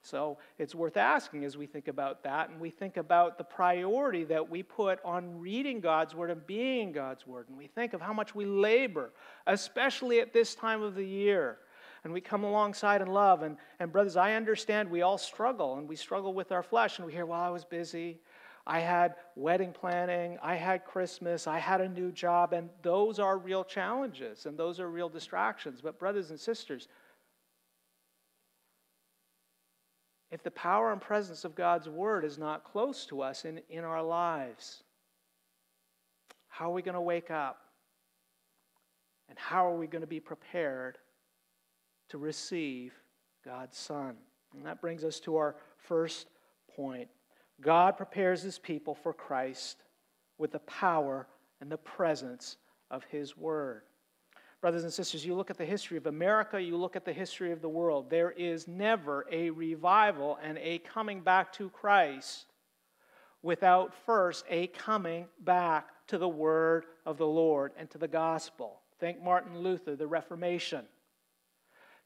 So 0.03 0.39
it's 0.59 0.75
worth 0.75 0.97
asking 0.97 1.45
as 1.45 1.59
we 1.59 1.67
think 1.67 1.87
about 1.87 2.23
that 2.25 2.49
and 2.49 2.59
we 2.59 2.71
think 2.71 2.97
about 2.97 3.37
the 3.37 3.45
priority 3.45 4.25
that 4.25 4.49
we 4.49 4.63
put 4.63 4.99
on 5.05 5.39
reading 5.41 5.81
God's 5.81 6.15
Word 6.15 6.31
and 6.31 6.47
being 6.47 6.93
God's 6.93 7.27
Word. 7.27 7.49
And 7.49 7.59
we 7.59 7.67
think 7.67 7.93
of 7.93 8.01
how 8.01 8.15
much 8.15 8.35
we 8.35 8.47
labor, 8.47 9.13
especially 9.47 10.21
at 10.21 10.33
this 10.33 10.55
time 10.55 10.83
of 10.83 10.95
the 10.95 11.05
year. 11.05 11.59
And 12.03 12.15
we 12.15 12.23
come 12.23 12.45
alongside 12.45 13.03
and 13.03 13.13
love. 13.13 13.43
And, 13.43 13.59
and 13.79 13.93
brothers, 13.93 14.17
I 14.17 14.33
understand 14.33 14.91
we 14.91 15.03
all 15.03 15.19
struggle 15.19 15.77
and 15.77 15.87
we 15.87 15.97
struggle 15.97 16.33
with 16.33 16.51
our 16.51 16.63
flesh. 16.63 16.99
And 16.99 17.07
we 17.07 17.13
hear, 17.13 17.27
well, 17.27 17.41
I 17.41 17.51
was 17.51 17.67
busy. 17.67 18.21
I 18.67 18.81
had 18.81 19.15
wedding 19.37 19.73
planning, 19.73 20.39
I 20.43 20.55
had 20.55 20.85
Christmas, 20.85 21.47
I 21.47 21.59
had 21.59 21.81
a 21.81 21.89
new 21.89 22.13
job, 22.13 22.53
and 22.53 22.69
those 22.83 23.19
are 23.19 23.39
real 23.39 23.65
challenges 23.65 24.47
and 24.47 24.59
those 24.59 24.79
are 24.81 24.89
real 24.89 25.09
distractions. 25.09 25.81
But, 25.81 25.99
brothers 25.99 26.31
and 26.31 26.39
sisters, 26.39 26.89
if 30.31 30.43
the 30.43 30.51
power 30.51 30.93
and 30.93 31.01
presence 31.01 31.45
of 31.45 31.55
God's 31.55 31.89
Word 31.89 32.25
is 32.25 32.39
not 32.39 32.65
close 32.65 33.05
to 33.07 33.23
us 33.23 33.45
in, 33.45 33.61
in 33.69 33.83
our 33.83 34.03
lives, 34.03 34.85
how 36.49 36.71
are 36.71 36.75
we 36.75 36.83
going 36.83 36.95
to 36.95 37.01
wake 37.01 37.31
up? 37.31 37.63
And 39.29 39.39
how 39.39 39.67
are 39.67 39.77
we 39.77 39.87
going 39.87 40.03
to 40.03 40.09
be 40.09 40.21
prepared 40.21 40.99
to 42.11 42.19
receive 42.19 42.93
God's 43.45 43.77
Son? 43.77 44.17
And 44.55 44.67
that 44.67 44.81
brings 44.81 45.05
us 45.05 45.21
to 45.21 45.37
our 45.37 45.57
first 45.77 46.27
point. 46.77 47.09
God 47.61 47.97
prepares 47.97 48.43
his 48.43 48.59
people 48.59 48.95
for 48.95 49.13
Christ 49.13 49.83
with 50.39 50.53
the 50.53 50.61
power 50.61 51.27
and 51.61 51.71
the 51.71 51.77
presence 51.77 52.57
of 52.91 53.05
his 53.05 53.37
word. 53.37 53.83
Brothers 54.61 54.85
and 54.85 54.93
sisters, 54.93 55.25
you 55.25 55.35
look 55.35 55.51
at 55.51 55.57
the 55.57 55.65
history 55.65 55.97
of 55.97 56.07
America, 56.07 56.61
you 56.61 56.77
look 56.77 56.95
at 56.95 57.05
the 57.05 57.13
history 57.13 57.51
of 57.51 57.63
the 57.63 57.69
world, 57.69 58.11
there 58.11 58.31
is 58.31 58.69
never 58.69 59.27
a 59.31 59.51
revival 59.51 60.39
and 60.43 60.59
a 60.59 60.79
coming 60.79 61.21
back 61.21 61.53
to 61.55 61.71
Christ 61.71 62.47
without 63.43 63.95
first 64.05 64.45
a 64.51 64.67
coming 64.69 65.27
back 65.41 65.89
to 66.09 66.19
the 66.19 66.29
word 66.29 66.85
of 67.07 67.17
the 67.17 67.27
Lord 67.27 67.73
and 67.79 67.89
to 67.91 67.99
the 67.99 68.09
gospel. 68.09 68.81
Think 68.99 69.23
Martin 69.23 69.59
Luther, 69.59 69.97
the 69.97 70.07
Reformation. 70.07 70.85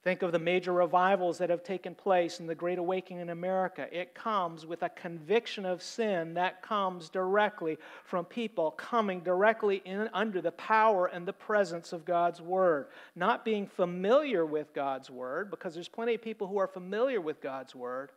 Think 0.04 0.20
of 0.20 0.32
the 0.32 0.38
major 0.38 0.75
revivals 0.75 1.38
that 1.38 1.49
have 1.49 1.64
taken 1.64 1.94
place 1.94 2.38
in 2.38 2.46
the 2.46 2.54
Great 2.54 2.78
Awakening 2.78 3.23
in 3.23 3.30
America. 3.30 3.88
It 3.90 4.14
comes 4.14 4.66
with 4.66 4.82
a 4.82 4.90
conviction 4.90 5.64
of 5.64 5.82
sin 5.82 6.34
that 6.34 6.61
comes 6.61 7.08
directly 7.08 7.78
from 8.04 8.26
people 8.26 8.73
coming 8.73 9.20
directly 9.20 9.80
in 9.87 10.11
under 10.12 10.42
the 10.42 10.52
power 10.52 11.06
and 11.06 11.26
the 11.26 11.32
presence 11.32 11.94
of 11.94 12.04
God's 12.04 12.42
Word. 12.42 12.88
Not 13.16 13.46
being 13.46 13.66
familiar 13.66 14.44
with 14.44 14.75
God's 14.75 15.11
Word, 15.11 15.50
because 15.50 15.73
there's 15.73 15.88
plenty 15.88 16.14
of 16.14 16.20
people 16.20 16.46
who 16.49 16.58
are 16.58 16.68
familiar 16.68 17.23
with 17.23 17.40
God's 17.40 17.75
Word, 17.75 18.11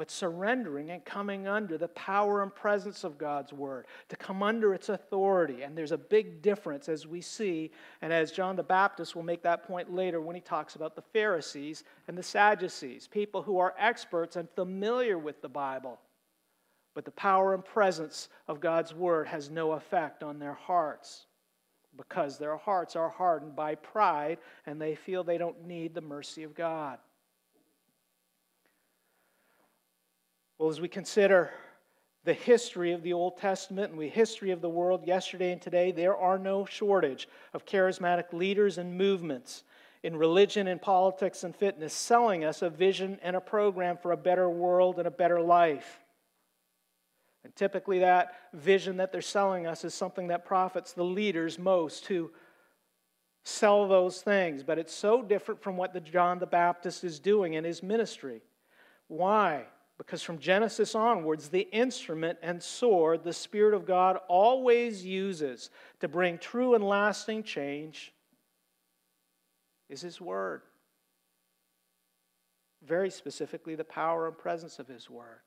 but 0.00 0.10
surrendering 0.10 0.92
and 0.92 1.04
coming 1.04 1.46
under 1.46 1.76
the 1.76 1.88
power 1.88 2.42
and 2.42 2.54
presence 2.54 3.04
of 3.04 3.18
God's 3.18 3.52
Word, 3.52 3.84
to 4.08 4.16
come 4.16 4.42
under 4.42 4.72
its 4.72 4.88
authority. 4.88 5.60
And 5.60 5.76
there's 5.76 5.92
a 5.92 5.98
big 5.98 6.40
difference 6.40 6.88
as 6.88 7.06
we 7.06 7.20
see, 7.20 7.70
and 8.00 8.10
as 8.10 8.32
John 8.32 8.56
the 8.56 8.62
Baptist 8.62 9.14
will 9.14 9.24
make 9.24 9.42
that 9.42 9.64
point 9.64 9.92
later 9.92 10.18
when 10.18 10.34
he 10.34 10.40
talks 10.40 10.74
about 10.74 10.96
the 10.96 11.02
Pharisees 11.02 11.84
and 12.08 12.16
the 12.16 12.22
Sadducees, 12.22 13.08
people 13.08 13.42
who 13.42 13.58
are 13.58 13.74
experts 13.78 14.36
and 14.36 14.48
familiar 14.56 15.18
with 15.18 15.42
the 15.42 15.50
Bible. 15.50 16.00
But 16.94 17.04
the 17.04 17.10
power 17.10 17.52
and 17.52 17.62
presence 17.62 18.30
of 18.48 18.58
God's 18.58 18.94
Word 18.94 19.26
has 19.26 19.50
no 19.50 19.72
effect 19.72 20.22
on 20.22 20.38
their 20.38 20.54
hearts 20.54 21.26
because 21.98 22.38
their 22.38 22.56
hearts 22.56 22.96
are 22.96 23.10
hardened 23.10 23.54
by 23.54 23.74
pride 23.74 24.38
and 24.64 24.80
they 24.80 24.94
feel 24.94 25.22
they 25.22 25.36
don't 25.36 25.66
need 25.66 25.92
the 25.92 26.00
mercy 26.00 26.42
of 26.42 26.54
God. 26.54 27.00
Well, 30.60 30.68
as 30.68 30.78
we 30.78 30.88
consider 30.88 31.48
the 32.24 32.34
history 32.34 32.92
of 32.92 33.02
the 33.02 33.14
Old 33.14 33.38
Testament 33.38 33.92
and 33.92 33.98
the 33.98 34.10
history 34.10 34.50
of 34.50 34.60
the 34.60 34.68
world 34.68 35.06
yesterday 35.06 35.52
and 35.52 35.62
today, 35.62 35.90
there 35.90 36.14
are 36.14 36.38
no 36.38 36.66
shortage 36.66 37.28
of 37.54 37.64
charismatic 37.64 38.34
leaders 38.34 38.76
and 38.76 38.98
movements 38.98 39.64
in 40.02 40.14
religion 40.14 40.68
and 40.68 40.82
politics 40.82 41.44
and 41.44 41.56
fitness 41.56 41.94
selling 41.94 42.44
us 42.44 42.60
a 42.60 42.68
vision 42.68 43.18
and 43.22 43.36
a 43.36 43.40
program 43.40 43.96
for 43.96 44.12
a 44.12 44.18
better 44.18 44.50
world 44.50 44.98
and 44.98 45.08
a 45.08 45.10
better 45.10 45.40
life. 45.40 46.00
And 47.42 47.56
typically, 47.56 48.00
that 48.00 48.34
vision 48.52 48.98
that 48.98 49.12
they're 49.12 49.22
selling 49.22 49.66
us 49.66 49.82
is 49.82 49.94
something 49.94 50.26
that 50.26 50.44
profits 50.44 50.92
the 50.92 51.02
leaders 51.02 51.58
most 51.58 52.04
who 52.04 52.30
sell 53.44 53.88
those 53.88 54.20
things. 54.20 54.62
But 54.62 54.78
it's 54.78 54.94
so 54.94 55.22
different 55.22 55.62
from 55.62 55.78
what 55.78 55.94
the 55.94 56.00
John 56.00 56.38
the 56.38 56.44
Baptist 56.44 57.02
is 57.02 57.18
doing 57.18 57.54
in 57.54 57.64
his 57.64 57.82
ministry. 57.82 58.42
Why? 59.08 59.64
Because 60.00 60.22
from 60.22 60.38
Genesis 60.38 60.94
onwards, 60.94 61.50
the 61.50 61.68
instrument 61.72 62.38
and 62.40 62.62
sword 62.62 63.22
the 63.22 63.34
Spirit 63.34 63.74
of 63.74 63.84
God 63.84 64.16
always 64.28 65.04
uses 65.04 65.68
to 66.00 66.08
bring 66.08 66.38
true 66.38 66.74
and 66.74 66.82
lasting 66.82 67.42
change 67.42 68.14
is 69.90 70.00
His 70.00 70.18
Word. 70.18 70.62
Very 72.82 73.10
specifically, 73.10 73.74
the 73.74 73.84
power 73.84 74.26
and 74.26 74.38
presence 74.38 74.78
of 74.78 74.88
His 74.88 75.10
Word. 75.10 75.40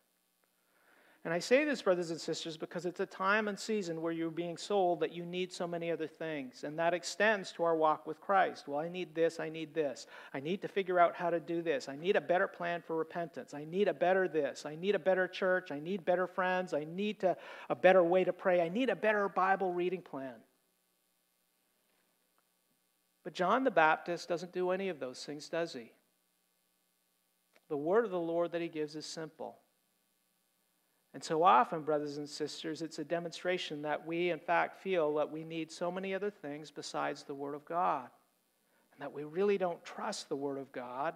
And 1.26 1.34
I 1.34 1.40
say 1.40 1.64
this, 1.64 1.82
brothers 1.82 2.12
and 2.12 2.20
sisters, 2.20 2.58
because 2.58 2.86
it's 2.86 3.00
a 3.00 3.06
time 3.06 3.48
and 3.48 3.58
season 3.58 4.02
where 4.02 4.12
you're 4.12 4.30
being 4.30 4.58
sold 4.58 5.00
that 5.00 5.14
you 5.14 5.26
need 5.26 5.54
so 5.54 5.66
many 5.66 5.90
other 5.90 6.08
things. 6.08 6.66
And 6.66 6.78
that 6.78 6.94
extends 6.94 7.54
to 7.54 7.64
our 7.64 7.78
walk 7.78 8.06
with 8.06 8.20
Christ. 8.20 8.68
Well, 8.68 8.80
I 8.80 8.90
need 8.90 9.16
this, 9.16 9.40
I 9.40 9.48
need 9.48 9.74
this. 9.74 10.08
I 10.34 10.42
need 10.42 10.62
to 10.64 10.68
figure 10.68 11.00
out 11.00 11.16
how 11.16 11.30
to 11.30 11.40
do 11.40 11.62
this. 11.62 11.88
I 11.88 11.96
need 11.96 12.18
a 12.18 12.22
better 12.22 12.48
plan 12.48 12.84
for 12.86 12.98
repentance. 12.98 13.54
I 13.54 13.64
need 13.64 13.88
a 13.88 13.94
better 13.94 14.28
this. 14.28 14.66
I 14.66 14.76
need 14.76 14.96
a 14.96 15.00
better 15.00 15.30
church. 15.30 15.72
I 15.72 15.80
need 15.80 16.04
better 16.04 16.28
friends. 16.28 16.74
I 16.74 16.84
need 16.84 17.22
to, 17.22 17.38
a 17.70 17.76
better 17.76 18.04
way 18.04 18.26
to 18.26 18.34
pray. 18.34 18.62
I 18.62 18.68
need 18.68 18.90
a 18.90 18.96
better 18.96 19.30
Bible 19.30 19.72
reading 19.72 20.02
plan. 20.02 20.36
But 23.24 23.34
John 23.34 23.64
the 23.64 23.72
Baptist 23.72 24.28
doesn't 24.28 24.52
do 24.52 24.72
any 24.72 24.90
of 24.90 25.00
those 25.00 25.24
things, 25.24 25.48
does 25.48 25.72
he? 25.72 25.94
The 27.70 27.78
word 27.78 28.04
of 28.04 28.12
the 28.12 28.20
Lord 28.20 28.52
that 28.52 28.62
he 28.62 28.68
gives 28.68 28.98
is 28.98 29.06
simple 29.06 29.56
and 31.14 31.24
so 31.24 31.44
often, 31.44 31.82
brothers 31.82 32.18
and 32.18 32.28
sisters, 32.28 32.82
it's 32.82 32.98
a 32.98 33.04
demonstration 33.04 33.84
that 33.84 34.06
we, 34.06 34.32
in 34.32 34.40
fact, 34.40 34.82
feel 34.82 35.14
that 35.16 35.32
we 35.32 35.44
need 35.44 35.72
so 35.72 35.92
many 35.92 36.16
other 36.16 36.32
things 36.32 36.72
besides 36.72 37.24
the 37.24 37.36
Word 37.36 37.54
of 37.54 37.64
God. 37.66 38.08
And 38.94 39.02
that 39.02 39.14
we 39.14 39.24
really 39.24 39.60
don't 39.60 39.84
trust 39.86 40.28
the 40.28 40.36
Word 40.36 40.58
of 40.58 40.72
God 40.72 41.14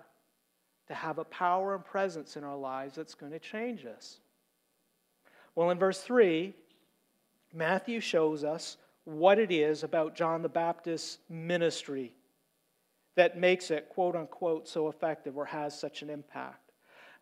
to 0.88 0.94
have 0.94 1.18
a 1.18 1.24
power 1.24 1.74
and 1.74 1.84
presence 1.84 2.38
in 2.38 2.44
our 2.44 2.56
lives 2.56 2.96
that's 2.96 3.16
going 3.16 3.32
to 3.32 3.40
change 3.40 3.86
us. 3.86 4.20
Well, 5.56 5.72
in 5.72 5.80
verse 5.80 6.02
3, 6.02 6.54
Matthew 7.54 8.00
shows 8.00 8.44
us 8.44 8.78
what 9.06 9.40
it 9.40 9.52
is 9.52 9.84
about 9.84 10.16
John 10.16 10.44
the 10.44 10.50
Baptist's 10.50 11.18
ministry 11.28 12.14
that 13.16 13.40
makes 13.40 13.72
it, 13.72 13.90
quote 13.90 14.16
unquote, 14.16 14.68
so 14.68 14.90
effective 14.90 15.38
or 15.38 15.46
has 15.46 15.78
such 15.78 16.04
an 16.04 16.10
impact. 16.12 16.67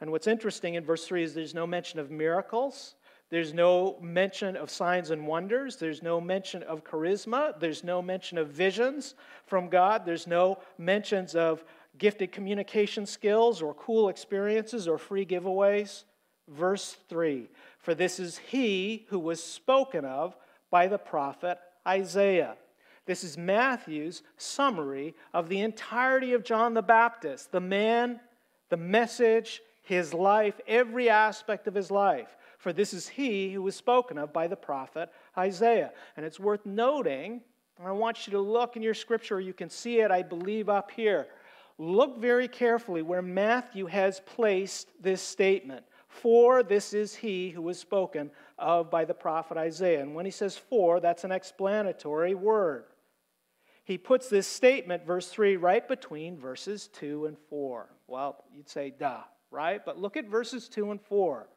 And 0.02 0.12
what's 0.12 0.28
interesting 0.28 0.76
in 0.76 0.84
verse 0.84 1.06
3 1.06 1.24
is 1.24 1.34
there's 1.34 1.54
no 1.54 1.66
mention 1.66 2.00
of 2.00 2.12
miracles. 2.12 2.96
There's 3.30 3.54
no 3.54 3.98
mention 4.02 4.56
of 4.56 4.70
signs 4.70 5.10
and 5.10 5.26
wonders. 5.26 5.78
There's 5.78 6.04
no 6.04 6.22
mention 6.22 6.64
of 6.64 6.84
charisma. 6.84 7.60
There's 7.60 7.84
no 7.84 8.02
mention 8.02 8.38
of 8.38 8.50
visions 8.50 9.16
from 9.46 9.70
God. 9.70 10.06
There's 10.06 10.28
no 10.28 10.60
mentions 10.78 11.36
of 11.36 11.64
gifted 11.98 12.32
communication 12.32 13.06
skills 13.06 13.62
or 13.62 13.74
cool 13.74 14.10
experiences 14.10 14.88
or 14.88 14.98
free 14.98 15.26
giveaways. 15.26 16.04
Verse 16.48 16.98
3 17.10 17.50
For 17.80 17.96
this 17.96 18.20
is 18.20 18.38
he 18.38 19.06
who 19.10 19.20
was 19.20 19.42
spoken 19.42 20.06
of 20.06 20.36
by 20.70 20.88
the 20.88 21.00
prophet 21.00 21.58
Isaiah. 21.88 22.56
This 23.06 23.24
is 23.24 23.38
Matthew's 23.38 24.24
summary 24.38 25.16
of 25.34 25.48
the 25.48 25.62
entirety 25.62 26.34
of 26.34 26.44
John 26.44 26.74
the 26.74 26.82
Baptist, 26.82 27.52
the 27.52 27.60
man, 27.60 28.20
the 28.70 28.78
message, 28.78 29.62
his 29.86 30.14
life, 30.14 30.60
every 30.68 31.10
aspect 31.10 31.68
of 31.68 31.76
his 31.76 31.90
life. 31.90 32.36
For 32.58 32.74
this 32.74 32.94
is 32.94 33.08
he 33.08 33.54
who 33.54 33.62
was 33.62 33.76
spoken 33.76 34.18
of 34.18 34.34
by 34.34 34.48
the 34.48 34.56
prophet 34.56 35.10
Isaiah. 35.38 35.92
And 36.18 36.26
it's 36.26 36.40
worth 36.40 36.66
noting, 36.66 37.42
and 37.78 37.88
I 37.88 37.92
want 37.92 38.26
you 38.26 38.32
to 38.32 38.40
look 38.40 38.76
in 38.76 38.82
your 38.82 38.96
scripture, 38.96 39.40
you 39.40 39.54
can 39.54 39.70
see 39.70 40.00
it, 40.00 40.12
I 40.12 40.24
believe, 40.24 40.68
up 40.68 40.90
here. 40.90 41.28
Look 41.78 42.18
very 42.18 42.48
carefully 42.48 43.04
where 43.04 43.22
Matthew 43.22 43.86
has 43.86 44.22
placed 44.22 44.90
this 45.00 45.22
statement. 45.22 45.86
For 46.08 46.64
this 46.64 46.94
is 46.94 47.14
he 47.14 47.52
who 47.52 47.62
was 47.62 47.78
spoken 47.78 48.32
of 48.58 48.90
by 48.90 49.06
the 49.06 49.14
prophet 49.14 49.58
Isaiah. 49.58 50.02
And 50.02 50.16
when 50.16 50.26
he 50.26 50.32
says 50.32 50.58
for, 50.58 51.00
that's 51.00 51.26
an 51.26 51.32
explanatory 51.32 52.34
word. 52.34 52.86
He 53.84 54.00
puts 54.00 54.30
this 54.30 54.48
statement, 54.48 55.06
verse 55.06 55.28
3, 55.28 55.58
right 55.58 55.88
between 55.88 56.40
verses 56.40 56.88
2 56.88 57.28
and 57.28 57.38
4. 57.50 57.88
Well, 58.08 58.44
you'd 58.52 58.70
say, 58.70 58.92
duh 58.98 59.22
right? 59.56 59.84
But 59.84 59.98
look 60.00 60.18
at 60.18 60.28
verses 60.28 60.68
2 60.68 60.92
and 60.92 61.02
4. 61.02 61.48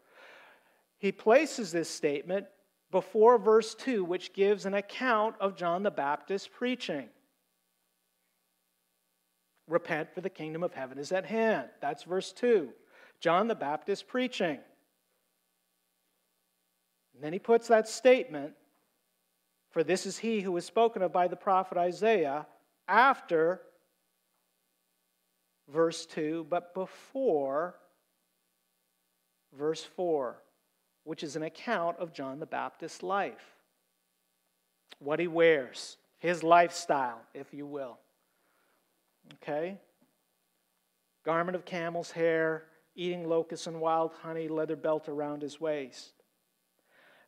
He 0.99 1.13
places 1.13 1.73
this 1.73 1.91
statement 1.91 2.47
before 2.91 3.39
verse 3.39 3.75
2, 3.75 4.05
which 4.05 4.33
gives 4.33 4.65
an 4.65 4.75
account 4.75 5.35
of 5.41 5.57
John 5.57 5.83
the 5.83 5.91
Baptist 5.91 6.53
preaching. 6.53 7.09
Repent, 9.67 10.15
for 10.15 10.23
the 10.23 10.31
kingdom 10.31 10.63
of 10.63 10.73
heaven 10.73 10.99
is 10.99 11.13
at 11.13 11.27
hand. 11.27 11.69
That's 11.83 12.05
verse 12.05 12.33
2. 12.33 12.71
John 13.21 13.49
the 13.49 13.55
Baptist 13.55 14.07
preaching. 14.07 14.59
And 17.15 17.23
then 17.23 17.33
he 17.33 17.39
puts 17.39 17.69
that 17.69 17.89
statement, 17.89 18.53
for 19.71 19.85
this 19.85 20.07
is 20.07 20.17
he 20.17 20.41
who 20.41 20.53
was 20.53 20.65
spoken 20.65 21.03
of 21.03 21.13
by 21.13 21.29
the 21.29 21.37
prophet 21.37 21.77
Isaiah, 21.77 22.47
after 22.87 23.61
verse 25.69 26.07
2, 26.07 26.47
but 26.49 26.73
before 26.73 27.75
verse 29.57 29.83
4, 29.83 30.37
which 31.05 31.23
is 31.23 31.37
an 31.37 31.43
account 31.43 31.97
of 31.99 32.13
John 32.13 32.41
the 32.41 32.47
Baptist's 32.47 33.03
life. 33.03 33.57
What 34.99 35.21
he 35.21 35.29
wears, 35.29 35.97
his 36.19 36.43
lifestyle, 36.43 37.21
if 37.35 37.53
you 37.53 37.67
will. 37.67 37.99
Okay? 39.35 39.79
Garment 41.25 41.57
of 41.57 41.65
camel's 41.65 42.11
hair, 42.11 42.65
eating 42.95 43.29
locusts 43.29 43.67
and 43.67 43.81
wild 43.81 44.13
honey, 44.23 44.49
leather 44.49 44.77
belt 44.77 45.09
around 45.09 45.43
his 45.43 45.61
waist. 45.61 46.13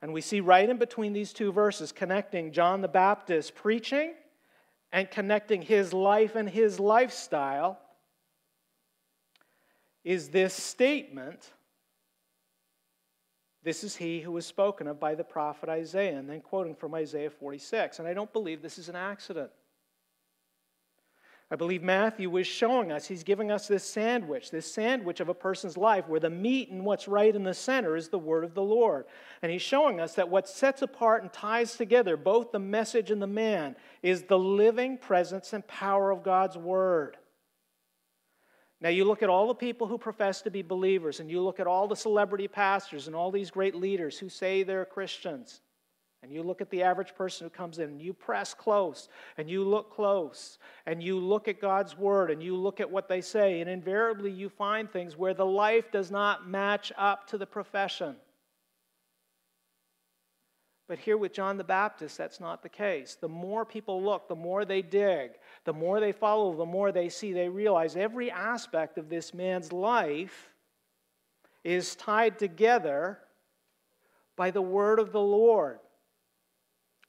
And 0.02 0.12
we 0.12 0.20
see 0.20 0.40
right 0.40 0.68
in 0.68 0.78
between 0.78 1.12
these 1.12 1.32
two 1.32 1.52
verses, 1.52 1.92
connecting 1.92 2.52
John 2.52 2.80
the 2.80 2.88
Baptist 2.88 3.54
preaching 3.54 4.14
and 4.92 5.10
connecting 5.10 5.62
his 5.62 5.92
life 5.92 6.34
and 6.34 6.48
his 6.48 6.80
lifestyle, 6.80 7.78
is 10.02 10.30
this 10.30 10.54
statement 10.54 11.52
this 13.62 13.84
is 13.84 13.96
he 13.96 14.20
who 14.20 14.32
was 14.32 14.46
spoken 14.46 14.86
of 14.86 14.98
by 14.98 15.14
the 15.14 15.24
prophet 15.24 15.68
Isaiah, 15.68 16.18
and 16.18 16.28
then 16.28 16.40
quoting 16.40 16.74
from 16.74 16.94
Isaiah 16.94 17.30
46. 17.30 17.98
And 17.98 18.08
I 18.08 18.14
don't 18.14 18.32
believe 18.32 18.62
this 18.62 18.78
is 18.78 18.88
an 18.88 18.96
accident. 18.96 19.50
I 21.52 21.56
believe 21.56 21.82
Matthew 21.82 22.30
was 22.30 22.46
showing 22.46 22.92
us, 22.92 23.08
he's 23.08 23.24
giving 23.24 23.50
us 23.50 23.66
this 23.66 23.82
sandwich, 23.82 24.52
this 24.52 24.72
sandwich 24.72 25.18
of 25.18 25.28
a 25.28 25.34
person's 25.34 25.76
life 25.76 26.06
where 26.06 26.20
the 26.20 26.30
meat 26.30 26.70
and 26.70 26.84
what's 26.84 27.08
right 27.08 27.34
in 27.34 27.42
the 27.42 27.54
center 27.54 27.96
is 27.96 28.08
the 28.08 28.20
word 28.20 28.44
of 28.44 28.54
the 28.54 28.62
Lord. 28.62 29.06
And 29.42 29.50
he's 29.50 29.60
showing 29.60 29.98
us 29.98 30.14
that 30.14 30.28
what 30.28 30.48
sets 30.48 30.80
apart 30.82 31.22
and 31.22 31.32
ties 31.32 31.76
together 31.76 32.16
both 32.16 32.52
the 32.52 32.60
message 32.60 33.10
and 33.10 33.20
the 33.20 33.26
man 33.26 33.74
is 34.00 34.22
the 34.22 34.38
living 34.38 34.96
presence 34.96 35.52
and 35.52 35.66
power 35.66 36.12
of 36.12 36.22
God's 36.22 36.56
word. 36.56 37.16
Now, 38.82 38.88
you 38.88 39.04
look 39.04 39.22
at 39.22 39.28
all 39.28 39.46
the 39.48 39.54
people 39.54 39.86
who 39.86 39.98
profess 39.98 40.40
to 40.42 40.50
be 40.50 40.62
believers, 40.62 41.20
and 41.20 41.30
you 41.30 41.42
look 41.42 41.60
at 41.60 41.66
all 41.66 41.86
the 41.86 41.96
celebrity 41.96 42.48
pastors 42.48 43.06
and 43.06 43.14
all 43.14 43.30
these 43.30 43.50
great 43.50 43.74
leaders 43.74 44.18
who 44.18 44.30
say 44.30 44.62
they're 44.62 44.86
Christians. 44.86 45.60
And 46.22 46.32
you 46.32 46.42
look 46.42 46.60
at 46.60 46.70
the 46.70 46.82
average 46.82 47.14
person 47.14 47.46
who 47.46 47.50
comes 47.50 47.78
in, 47.78 47.90
and 47.90 48.02
you 48.02 48.14
press 48.14 48.54
close, 48.54 49.08
and 49.36 49.50
you 49.50 49.64
look 49.64 49.94
close, 49.94 50.58
and 50.86 51.02
you 51.02 51.18
look 51.18 51.46
at 51.46 51.60
God's 51.60 51.96
word, 51.96 52.30
and 52.30 52.42
you 52.42 52.56
look 52.56 52.80
at 52.80 52.90
what 52.90 53.08
they 53.08 53.20
say, 53.20 53.60
and 53.60 53.68
invariably 53.68 54.30
you 54.30 54.48
find 54.48 54.90
things 54.90 55.16
where 55.16 55.34
the 55.34 55.46
life 55.46 55.90
does 55.90 56.10
not 56.10 56.48
match 56.48 56.90
up 56.96 57.26
to 57.28 57.38
the 57.38 57.46
profession. 57.46 58.16
But 60.88 60.98
here 60.98 61.16
with 61.16 61.32
John 61.32 61.56
the 61.56 61.64
Baptist, 61.64 62.18
that's 62.18 62.40
not 62.40 62.62
the 62.62 62.68
case. 62.68 63.14
The 63.14 63.28
more 63.28 63.64
people 63.64 64.02
look, 64.02 64.26
the 64.26 64.34
more 64.34 64.64
they 64.64 64.82
dig, 64.82 65.30
the 65.64 65.72
more 65.72 66.00
they 66.00 66.12
follow, 66.12 66.54
the 66.54 66.64
more 66.64 66.92
they 66.92 67.08
see, 67.08 67.32
they 67.32 67.48
realize 67.48 67.96
every 67.96 68.30
aspect 68.30 68.98
of 68.98 69.08
this 69.08 69.34
man's 69.34 69.72
life 69.72 70.50
is 71.64 71.94
tied 71.94 72.38
together 72.38 73.18
by 74.36 74.50
the 74.50 74.62
word 74.62 74.98
of 74.98 75.12
the 75.12 75.20
Lord. 75.20 75.78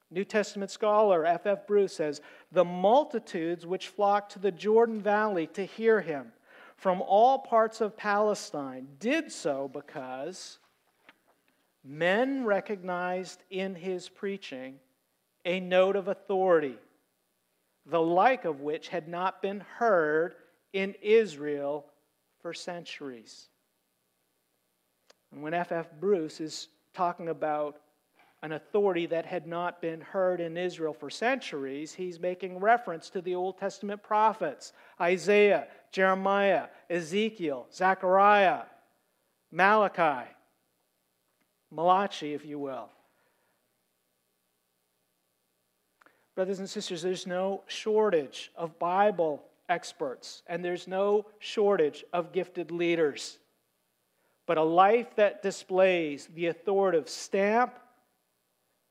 New 0.09 0.25
Testament 0.25 0.69
scholar 0.69 1.25
F. 1.25 1.45
F. 1.45 1.65
Bruce 1.65 1.95
says, 1.95 2.19
The 2.51 2.65
multitudes 2.65 3.65
which 3.65 3.87
flocked 3.87 4.33
to 4.33 4.39
the 4.39 4.51
Jordan 4.51 5.01
Valley 5.01 5.47
to 5.47 5.65
hear 5.65 6.01
him 6.01 6.33
from 6.75 7.01
all 7.01 7.39
parts 7.39 7.79
of 7.79 7.95
Palestine 7.95 8.87
did 8.99 9.31
so 9.31 9.69
because 9.71 10.59
men 11.83 12.43
recognized 12.43 13.43
in 13.49 13.75
his 13.75 14.09
preaching 14.09 14.79
a 15.45 15.59
note 15.59 15.95
of 15.95 16.07
authority, 16.07 16.77
the 17.85 18.01
like 18.01 18.45
of 18.45 18.61
which 18.61 18.89
had 18.89 19.07
not 19.07 19.41
been 19.41 19.59
heard 19.59 20.35
in 20.73 20.95
Israel 21.01 21.85
for 22.41 22.53
centuries. 22.53 23.47
And 25.31 25.41
when 25.41 25.53
F. 25.53 25.71
F. 25.71 25.87
Bruce 25.99 26.39
is 26.39 26.67
talking 26.93 27.29
about 27.29 27.77
an 28.43 28.53
authority 28.53 29.05
that 29.05 29.25
had 29.25 29.45
not 29.45 29.81
been 29.81 30.01
heard 30.01 30.41
in 30.41 30.57
Israel 30.57 30.93
for 30.93 31.09
centuries, 31.09 31.93
he's 31.93 32.19
making 32.19 32.59
reference 32.59 33.09
to 33.11 33.21
the 33.21 33.35
Old 33.35 33.57
Testament 33.57 34.01
prophets 34.01 34.73
Isaiah, 34.99 35.67
Jeremiah, 35.91 36.67
Ezekiel, 36.89 37.67
Zechariah, 37.71 38.63
Malachi, 39.51 40.29
Malachi, 41.69 42.33
if 42.33 42.45
you 42.45 42.57
will. 42.57 42.89
Brothers 46.35 46.59
and 46.59 46.69
sisters, 46.69 47.01
there's 47.01 47.27
no 47.27 47.63
shortage 47.67 48.51
of 48.55 48.79
Bible 48.79 49.43
experts, 49.67 50.43
and 50.47 50.63
there's 50.63 50.87
no 50.87 51.25
shortage 51.39 52.03
of 52.13 52.31
gifted 52.31 52.71
leaders. 52.71 53.37
But 54.45 54.57
a 54.57 54.63
life 54.63 55.15
that 55.15 55.43
displays 55.43 56.27
the 56.33 56.47
authoritative 56.47 57.09
stamp 57.09 57.77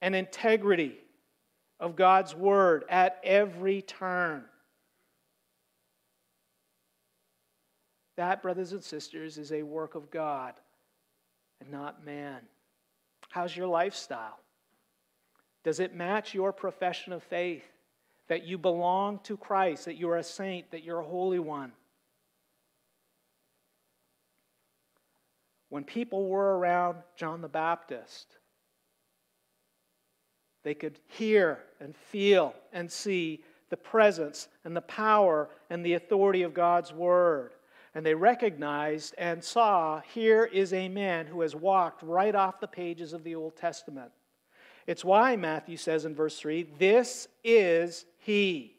and 0.01 0.15
integrity 0.15 0.97
of 1.79 1.97
God's 1.97 2.35
word 2.35 2.85
at 2.89 3.21
every 3.25 3.83
turn. 3.83 4.45
That, 8.17 8.43
brothers 8.43 8.73
and 8.73 8.83
sisters, 8.85 9.39
is 9.39 9.51
a 9.51 9.63
work 9.63 9.95
of 9.95 10.11
God 10.11 10.55
and 11.61 11.71
not 11.71 12.05
man. 12.05 12.41
How's 13.31 13.57
your 13.57 13.67
lifestyle? 13.67 14.39
Does 15.65 15.81
it 15.81 15.95
match 15.95 16.35
your 16.35 16.53
profession 16.53 17.13
of 17.13 17.23
faith? 17.23 17.65
That 18.29 18.45
you 18.45 18.59
belong 18.59 19.19
to 19.25 19.37
Christ, 19.37 19.87
that 19.87 19.97
you're 19.97 20.17
a 20.17 20.23
saint, 20.23 20.71
that 20.71 20.85
you're 20.85 21.01
a 21.01 21.05
holy 21.05 21.41
one? 21.41 21.73
When 25.69 25.85
people 25.85 26.29
were 26.29 26.59
around 26.59 26.99
John 27.17 27.41
the 27.41 27.49
Baptist, 27.49 28.37
they 30.63 30.75
could 30.75 30.99
hear 31.07 31.61
and 31.81 31.97
feel 31.97 32.55
and 32.73 32.91
see 32.91 33.43
the 33.71 33.77
presence 33.77 34.49
and 34.65 34.77
the 34.77 34.83
power 34.83 35.49
and 35.71 35.85
the 35.85 35.95
authority 35.95 36.43
of 36.43 36.55
God's 36.55 36.93
Word. 36.93 37.53
And 37.95 38.05
they 38.05 38.15
recognized 38.15 39.15
and 39.19 39.43
saw 39.43 40.01
here 40.01 40.45
is 40.45 40.73
a 40.73 40.89
man 40.89 41.27
who 41.27 41.41
has 41.41 41.57
walked 41.57 42.03
right 42.03 42.35
off 42.35 42.61
the 42.61 42.69
pages 42.69 43.13
of 43.13 43.25
the 43.25 43.35
Old 43.35 43.57
Testament. 43.57 44.11
It's 44.87 45.05
why 45.05 45.37
Matthew 45.37 45.77
says 45.77 46.05
in 46.05 46.15
verse 46.15 46.39
3 46.39 46.67
this 46.79 47.29
is 47.45 48.07
he. 48.19 48.77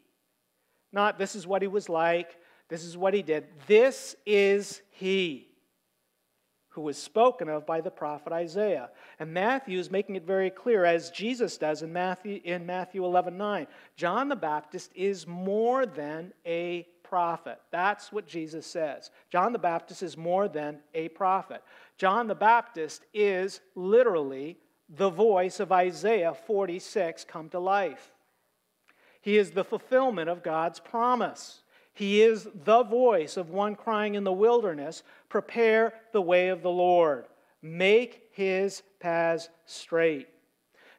Not 0.92 1.18
this 1.18 1.34
is 1.34 1.46
what 1.46 1.62
he 1.62 1.68
was 1.68 1.88
like, 1.88 2.36
this 2.68 2.84
is 2.84 2.96
what 2.96 3.14
he 3.14 3.22
did. 3.22 3.46
This 3.66 4.16
is 4.26 4.82
he 4.90 5.52
who 6.72 6.80
was 6.80 6.96
spoken 6.96 7.48
of 7.48 7.66
by 7.66 7.82
the 7.82 7.90
prophet 7.90 8.32
Isaiah. 8.32 8.88
And 9.18 9.32
Matthew 9.32 9.78
is 9.78 9.90
making 9.90 10.16
it 10.16 10.26
very 10.26 10.48
clear, 10.48 10.86
as 10.86 11.10
Jesus 11.10 11.58
does 11.58 11.82
in 11.82 11.92
Matthew, 11.92 12.40
in 12.44 12.64
Matthew 12.64 13.04
11 13.04 13.36
9. 13.36 13.66
John 13.96 14.28
the 14.28 14.36
Baptist 14.36 14.90
is 14.94 15.26
more 15.26 15.84
than 15.84 16.32
a 16.46 16.86
prophet. 17.02 17.60
That's 17.70 18.10
what 18.10 18.26
Jesus 18.26 18.66
says. 18.66 19.10
John 19.30 19.52
the 19.52 19.58
Baptist 19.58 20.02
is 20.02 20.16
more 20.16 20.48
than 20.48 20.80
a 20.94 21.10
prophet. 21.10 21.62
John 21.98 22.26
the 22.26 22.34
Baptist 22.34 23.04
is 23.12 23.60
literally 23.74 24.56
the 24.94 25.10
voice 25.10 25.58
of 25.58 25.72
Isaiah 25.72 26.34
46 26.34 27.24
come 27.24 27.48
to 27.50 27.58
life. 27.58 28.12
He 29.22 29.38
is 29.38 29.52
the 29.52 29.64
fulfillment 29.64 30.28
of 30.28 30.42
God's 30.42 30.80
promise. 30.80 31.62
He 31.94 32.22
is 32.22 32.48
the 32.64 32.82
voice 32.82 33.36
of 33.36 33.50
one 33.50 33.74
crying 33.74 34.14
in 34.14 34.24
the 34.24 34.32
wilderness, 34.32 35.02
Prepare 35.28 35.94
the 36.12 36.20
way 36.20 36.48
of 36.48 36.62
the 36.62 36.70
Lord, 36.70 37.26
make 37.62 38.22
his 38.32 38.82
paths 39.00 39.48
straight. 39.64 40.28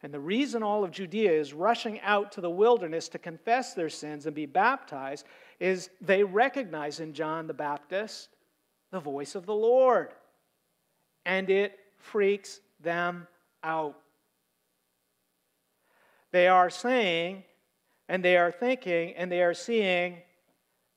And 0.02 0.14
the 0.14 0.20
reason 0.20 0.64
all 0.64 0.84
of 0.84 0.92
Judea 0.92 1.32
is 1.32 1.54
rushing 1.54 2.02
out 2.02 2.32
to 2.34 2.42
the 2.42 2.50
wilderness 2.50 3.08
to 3.10 3.20
confess 3.20 3.74
their 3.74 3.90
sins 3.90 4.26
and 4.26 4.36
be 4.36 4.46
baptized 4.46 5.26
is 5.60 5.90
they 6.02 6.24
recognize 6.24 7.00
in 7.00 7.14
John 7.14 7.48
the 7.48 7.54
Baptist 7.54 8.30
the 8.92 9.00
voice 9.00 9.36
of 9.36 9.46
the 9.46 9.56
Lord. 9.56 10.10
And 11.26 11.50
it 11.50 11.80
freaks 11.98 12.60
them 12.82 13.28
out. 13.64 13.96
They 16.32 16.48
are 16.48 16.70
saying, 16.70 17.44
and 18.10 18.24
they 18.24 18.38
are 18.38 18.52
thinking, 18.52 19.14
and 19.16 19.32
they 19.32 19.42
are 19.44 19.54
seeing 19.54 20.18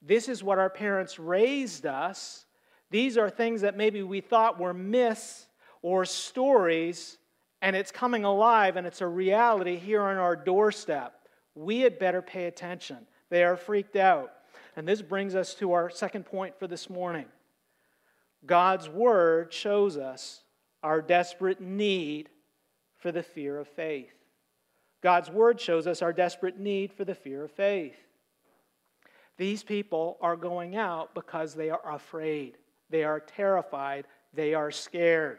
this 0.02 0.28
is 0.28 0.42
what 0.42 0.58
our 0.58 0.70
parents 0.70 1.18
raised 1.18 1.86
us. 1.86 2.46
These 2.90 3.18
are 3.18 3.28
things 3.28 3.62
that 3.62 3.76
maybe 3.76 4.02
we 4.02 4.20
thought 4.20 4.60
were 4.60 4.74
myths 4.74 5.46
or 5.82 6.04
stories, 6.04 7.18
and 7.60 7.74
it's 7.74 7.90
coming 7.90 8.24
alive 8.24 8.76
and 8.76 8.86
it's 8.86 9.00
a 9.00 9.06
reality 9.06 9.76
here 9.76 10.02
on 10.02 10.16
our 10.16 10.36
doorstep. 10.36 11.14
We 11.54 11.80
had 11.80 11.98
better 11.98 12.22
pay 12.22 12.46
attention. 12.46 12.98
They 13.30 13.44
are 13.44 13.56
freaked 13.56 13.96
out. 13.96 14.32
And 14.76 14.86
this 14.86 15.02
brings 15.02 15.34
us 15.34 15.54
to 15.54 15.72
our 15.72 15.90
second 15.90 16.26
point 16.26 16.58
for 16.58 16.66
this 16.66 16.90
morning. 16.90 17.26
God's 18.44 18.88
word 18.88 19.52
shows 19.52 19.96
us 19.96 20.42
our 20.82 21.02
desperate 21.02 21.60
need 21.60 22.28
for 22.98 23.12
the 23.12 23.22
fear 23.22 23.58
of 23.58 23.68
faith. 23.68 24.12
God's 25.02 25.30
word 25.30 25.60
shows 25.60 25.86
us 25.86 26.02
our 26.02 26.12
desperate 26.12 26.58
need 26.58 26.92
for 26.92 27.04
the 27.04 27.14
fear 27.14 27.44
of 27.44 27.50
faith. 27.52 27.96
These 29.36 29.62
people 29.62 30.16
are 30.20 30.36
going 30.36 30.76
out 30.76 31.14
because 31.14 31.54
they 31.54 31.70
are 31.70 31.94
afraid, 31.94 32.56
they 32.90 33.04
are 33.04 33.20
terrified, 33.20 34.06
they 34.32 34.54
are 34.54 34.70
scared. 34.70 35.38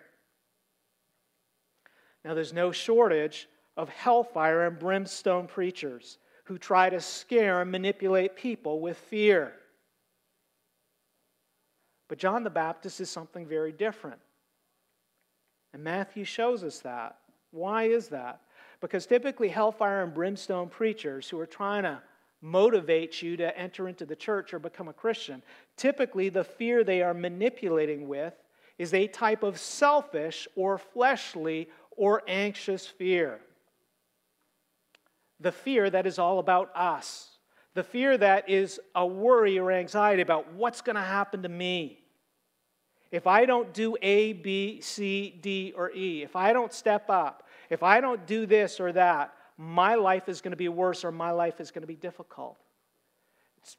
Now, 2.23 2.33
there's 2.33 2.53
no 2.53 2.71
shortage 2.71 3.47
of 3.75 3.89
hellfire 3.89 4.67
and 4.67 4.77
brimstone 4.77 5.47
preachers 5.47 6.17
who 6.45 6.57
try 6.57 6.89
to 6.89 6.99
scare 6.99 7.61
and 7.61 7.71
manipulate 7.71 8.35
people 8.35 8.79
with 8.79 8.97
fear. 8.97 9.53
But 12.07 12.17
John 12.17 12.43
the 12.43 12.49
Baptist 12.49 13.01
is 13.01 13.09
something 13.09 13.45
very 13.45 13.71
different. 13.71 14.19
And 15.73 15.83
Matthew 15.83 16.23
shows 16.23 16.63
us 16.63 16.79
that. 16.79 17.17
Why 17.57 17.85
is 17.85 18.09
that? 18.09 18.41
Because 18.81 19.07
typically, 19.07 19.47
hellfire 19.49 20.03
and 20.03 20.13
brimstone 20.13 20.69
preachers 20.69 21.27
who 21.27 21.39
are 21.39 21.47
trying 21.47 21.83
to 21.83 21.99
motivate 22.39 23.23
you 23.23 23.35
to 23.37 23.57
enter 23.57 23.89
into 23.89 24.05
the 24.05 24.15
church 24.15 24.53
or 24.53 24.59
become 24.59 24.87
a 24.87 24.93
Christian. 24.93 25.41
Typically, 25.75 26.29
the 26.29 26.43
fear 26.43 26.83
they 26.83 27.01
are 27.01 27.15
manipulating 27.15 28.07
with 28.07 28.35
is 28.77 28.93
a 28.93 29.07
type 29.07 29.41
of 29.41 29.57
selfish 29.57 30.47
or 30.55 30.77
fleshly 30.77 31.67
or 31.95 32.21
anxious 32.27 32.85
fear. 32.85 33.39
The 35.39 35.51
fear 35.51 35.89
that 35.89 36.05
is 36.05 36.19
all 36.19 36.37
about 36.37 36.69
us, 36.75 37.39
The 37.77 37.83
fear 37.83 38.17
that 38.17 38.49
is 38.49 38.79
a 38.95 39.05
worry 39.05 39.59
or 39.59 39.71
anxiety 39.71 40.23
about 40.23 40.51
what's 40.53 40.81
going 40.81 40.95
to 40.95 41.01
happen 41.03 41.43
to 41.43 41.49
me. 41.49 41.99
If 43.11 43.27
I 43.27 43.45
don't 43.45 43.71
do 43.71 43.95
A, 44.01 44.33
B, 44.33 44.81
C, 44.81 45.37
D, 45.39 45.75
or 45.77 45.91
E, 45.91 46.23
if 46.23 46.35
I 46.35 46.53
don't 46.53 46.73
step 46.73 47.07
up, 47.07 47.46
if 47.69 47.83
I 47.83 48.01
don't 48.01 48.25
do 48.25 48.45
this 48.45 48.79
or 48.79 48.91
that, 48.93 49.33
my 49.57 49.95
life 49.95 50.29
is 50.29 50.41
going 50.41 50.51
to 50.51 50.57
be 50.57 50.69
worse 50.69 51.03
or 51.03 51.11
my 51.11 51.31
life 51.31 51.59
is 51.59 51.71
going 51.71 51.81
to 51.81 51.87
be 51.87 51.95
difficult. 51.95 52.57
It's 53.61 53.75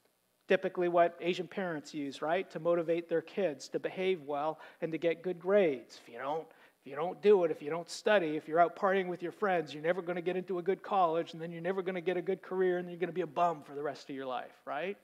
typically 0.48 0.88
what 0.88 1.16
Asian 1.20 1.46
parents 1.46 1.94
use, 1.94 2.20
right? 2.20 2.50
To 2.50 2.60
motivate 2.60 3.08
their 3.08 3.22
kids 3.22 3.68
to 3.68 3.78
behave 3.78 4.22
well 4.22 4.58
and 4.80 4.90
to 4.92 4.98
get 4.98 5.22
good 5.22 5.38
grades. 5.38 6.00
If 6.02 6.12
you 6.12 6.18
don't, 6.18 6.46
if 6.80 6.90
you 6.90 6.96
don't 6.96 7.20
do 7.22 7.44
it, 7.44 7.50
if 7.50 7.62
you 7.62 7.70
don't 7.70 7.88
study, 7.88 8.36
if 8.36 8.48
you're 8.48 8.60
out 8.60 8.76
partying 8.76 9.06
with 9.06 9.22
your 9.22 9.32
friends, 9.32 9.72
you're 9.72 9.82
never 9.82 10.02
going 10.02 10.16
to 10.16 10.22
get 10.22 10.36
into 10.36 10.58
a 10.58 10.62
good 10.62 10.82
college, 10.82 11.32
and 11.32 11.40
then 11.40 11.52
you're 11.52 11.62
never 11.62 11.82
going 11.82 11.94
to 11.94 12.00
get 12.00 12.16
a 12.16 12.22
good 12.22 12.42
career, 12.42 12.78
and 12.78 12.88
you're 12.88 12.98
going 12.98 13.08
to 13.08 13.14
be 13.14 13.20
a 13.20 13.26
bum 13.26 13.62
for 13.62 13.74
the 13.74 13.82
rest 13.82 14.08
of 14.10 14.16
your 14.16 14.26
life, 14.26 14.54
right? 14.64 14.96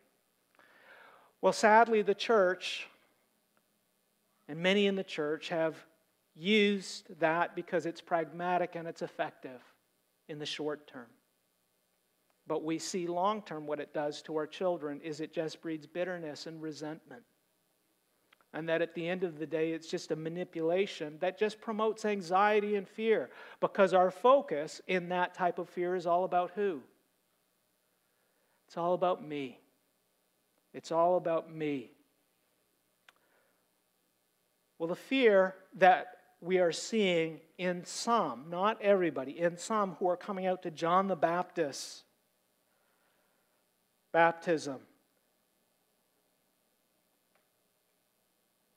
Well, 1.41 1.53
sadly, 1.53 2.03
the 2.03 2.15
church 2.15 2.87
and 4.49 4.59
many 4.59 4.87
in 4.87 4.97
the 4.97 5.05
church 5.05 5.49
have 5.51 5.77
used 6.35 7.19
that 7.21 7.55
because 7.55 7.87
it's 7.87 8.01
pragmatic 8.01 8.75
and 8.75 8.89
it's 8.89 9.03
effective 9.03 9.61
in 10.29 10.39
the 10.39 10.47
short 10.47 10.87
term. 10.87 11.07
But 12.47 12.65
we 12.65 12.79
see 12.79 13.07
long 13.07 13.43
term 13.43 13.67
what 13.67 13.81
it 13.81 13.95
does 13.95 14.21
to 14.23 14.37
our 14.37 14.47
children 14.47 15.01
is 15.01 15.21
it 15.21 15.33
just 15.33 15.63
breeds 15.63 15.87
bitterness 15.87 16.47
and 16.47 16.61
resentment. 16.61 17.23
And 18.53 18.69
that 18.69 18.83
at 18.83 18.95
the 18.95 19.09
end 19.09 19.25
of 19.25 19.39
the 19.39 19.47
day, 19.47 19.73
it's 19.73 19.89
just 19.89 20.13
a 20.13 20.17
manipulation 20.17 21.17
that 21.21 21.39
just 21.39 21.61
promotes 21.61 22.05
anxiety 22.05 22.77
and 22.77 22.89
fear 22.89 23.31
because 23.61 23.93
our 23.93 24.13
focus 24.13 24.81
in 24.87 25.09
that 25.09 25.35
type 25.35 25.59
of 25.59 25.69
fear 25.69 25.97
is 25.97 26.07
all 26.07 26.25
about 26.25 26.53
who? 26.55 26.81
It's 28.69 28.77
all 28.77 28.95
about 28.95 29.27
me. 29.27 29.59
It's 30.73 30.93
all 30.93 31.17
about 31.17 31.53
me. 31.53 31.91
Well, 34.79 34.89
the 34.89 34.97
fear 34.97 35.55
that 35.77 36.14
we 36.45 36.59
are 36.59 36.73
seeing 36.73 37.41
in 37.57 37.85
some, 37.87 38.45
not 38.51 38.81
everybody, 38.83 39.39
in 39.39 39.57
some 39.57 39.97
who 39.99 40.09
are 40.09 40.17
coming 40.17 40.45
out 40.45 40.63
to 40.63 40.71
John 40.71 41.09
the 41.09 41.17
Baptist 41.17 42.03
baptism 44.13 44.77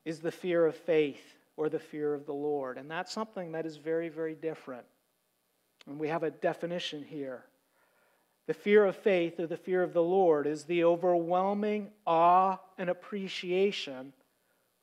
is 0.05 0.19
the 0.19 0.31
fear 0.31 0.65
of 0.65 0.75
faith 0.75 1.21
or 1.57 1.67
the 1.67 1.77
fear 1.77 2.13
of 2.13 2.25
the 2.25 2.33
Lord. 2.33 2.77
And 2.77 2.89
that's 2.89 3.11
something 3.11 3.51
that 3.51 3.65
is 3.65 3.75
very, 3.75 4.07
very 4.07 4.33
different. 4.33 4.85
And 5.85 5.99
we 5.99 6.07
have 6.07 6.23
a 6.23 6.31
definition 6.31 7.03
here. 7.03 7.43
The 8.47 8.53
fear 8.53 8.85
of 8.85 8.95
faith 8.95 9.41
or 9.41 9.45
the 9.45 9.57
fear 9.57 9.83
of 9.83 9.93
the 9.93 10.01
Lord 10.01 10.47
is 10.47 10.63
the 10.63 10.85
overwhelming 10.85 11.91
awe 12.05 12.57
and 12.77 12.89
appreciation 12.89 14.13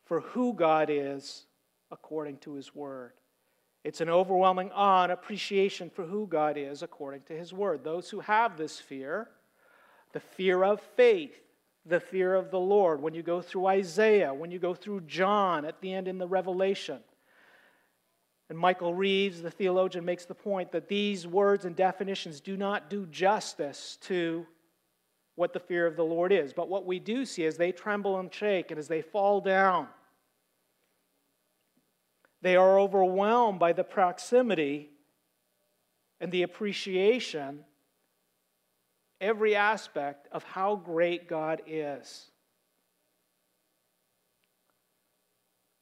for 0.04 0.20
who 0.20 0.52
God 0.52 0.90
is 0.90 1.46
according 1.94 2.36
to 2.38 2.54
His 2.54 2.74
Word. 2.74 3.12
It's 3.84 4.00
an 4.00 4.10
overwhelming 4.10 4.70
awe 4.74 5.04
and 5.04 5.12
appreciation 5.12 5.88
for 5.88 6.04
who 6.04 6.26
God 6.26 6.58
is 6.58 6.82
according 6.82 7.22
to 7.28 7.34
His 7.34 7.52
Word. 7.52 7.84
Those 7.84 8.10
who 8.10 8.20
have 8.20 8.58
this 8.58 8.80
fear, 8.80 9.28
the 10.12 10.20
fear 10.20 10.64
of 10.64 10.80
faith, 10.96 11.38
the 11.86 12.00
fear 12.00 12.34
of 12.34 12.50
the 12.50 12.60
Lord, 12.60 13.00
when 13.00 13.14
you 13.14 13.22
go 13.22 13.40
through 13.40 13.66
Isaiah, 13.66 14.34
when 14.34 14.50
you 14.50 14.58
go 14.58 14.74
through 14.74 15.02
John 15.02 15.64
at 15.64 15.80
the 15.80 15.92
end 15.94 16.08
in 16.08 16.18
the 16.18 16.26
Revelation. 16.26 16.98
And 18.50 18.58
Michael 18.58 18.94
Reeves, 18.94 19.40
the 19.40 19.50
theologian, 19.50 20.04
makes 20.04 20.24
the 20.24 20.34
point 20.34 20.72
that 20.72 20.88
these 20.88 21.26
words 21.26 21.64
and 21.64 21.76
definitions 21.76 22.40
do 22.40 22.56
not 22.56 22.90
do 22.90 23.06
justice 23.06 23.98
to 24.02 24.46
what 25.36 25.52
the 25.52 25.60
fear 25.60 25.86
of 25.86 25.96
the 25.96 26.04
Lord 26.04 26.32
is. 26.32 26.52
But 26.52 26.68
what 26.68 26.86
we 26.86 26.98
do 26.98 27.24
see 27.24 27.44
is 27.44 27.56
they 27.56 27.72
tremble 27.72 28.18
and 28.18 28.32
shake 28.32 28.70
and 28.70 28.78
as 28.78 28.88
they 28.88 29.02
fall 29.02 29.40
down, 29.40 29.88
they 32.44 32.56
are 32.56 32.78
overwhelmed 32.78 33.58
by 33.58 33.72
the 33.72 33.82
proximity 33.82 34.90
and 36.20 36.30
the 36.30 36.42
appreciation, 36.42 37.64
every 39.18 39.56
aspect 39.56 40.28
of 40.30 40.44
how 40.44 40.76
great 40.76 41.26
God 41.26 41.62
is. 41.66 42.26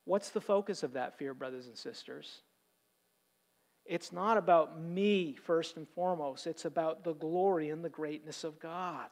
What's 0.04 0.30
the 0.30 0.40
focus 0.40 0.84
of 0.84 0.92
that 0.92 1.18
fear, 1.18 1.34
brothers 1.34 1.66
and 1.66 1.76
sisters? 1.76 2.42
It's 3.84 4.12
not 4.12 4.36
about 4.36 4.80
me 4.80 5.34
first 5.34 5.76
and 5.76 5.88
foremost, 5.88 6.46
it's 6.46 6.64
about 6.64 7.02
the 7.02 7.14
glory 7.14 7.70
and 7.70 7.84
the 7.84 7.88
greatness 7.88 8.44
of 8.44 8.60
God. 8.60 9.08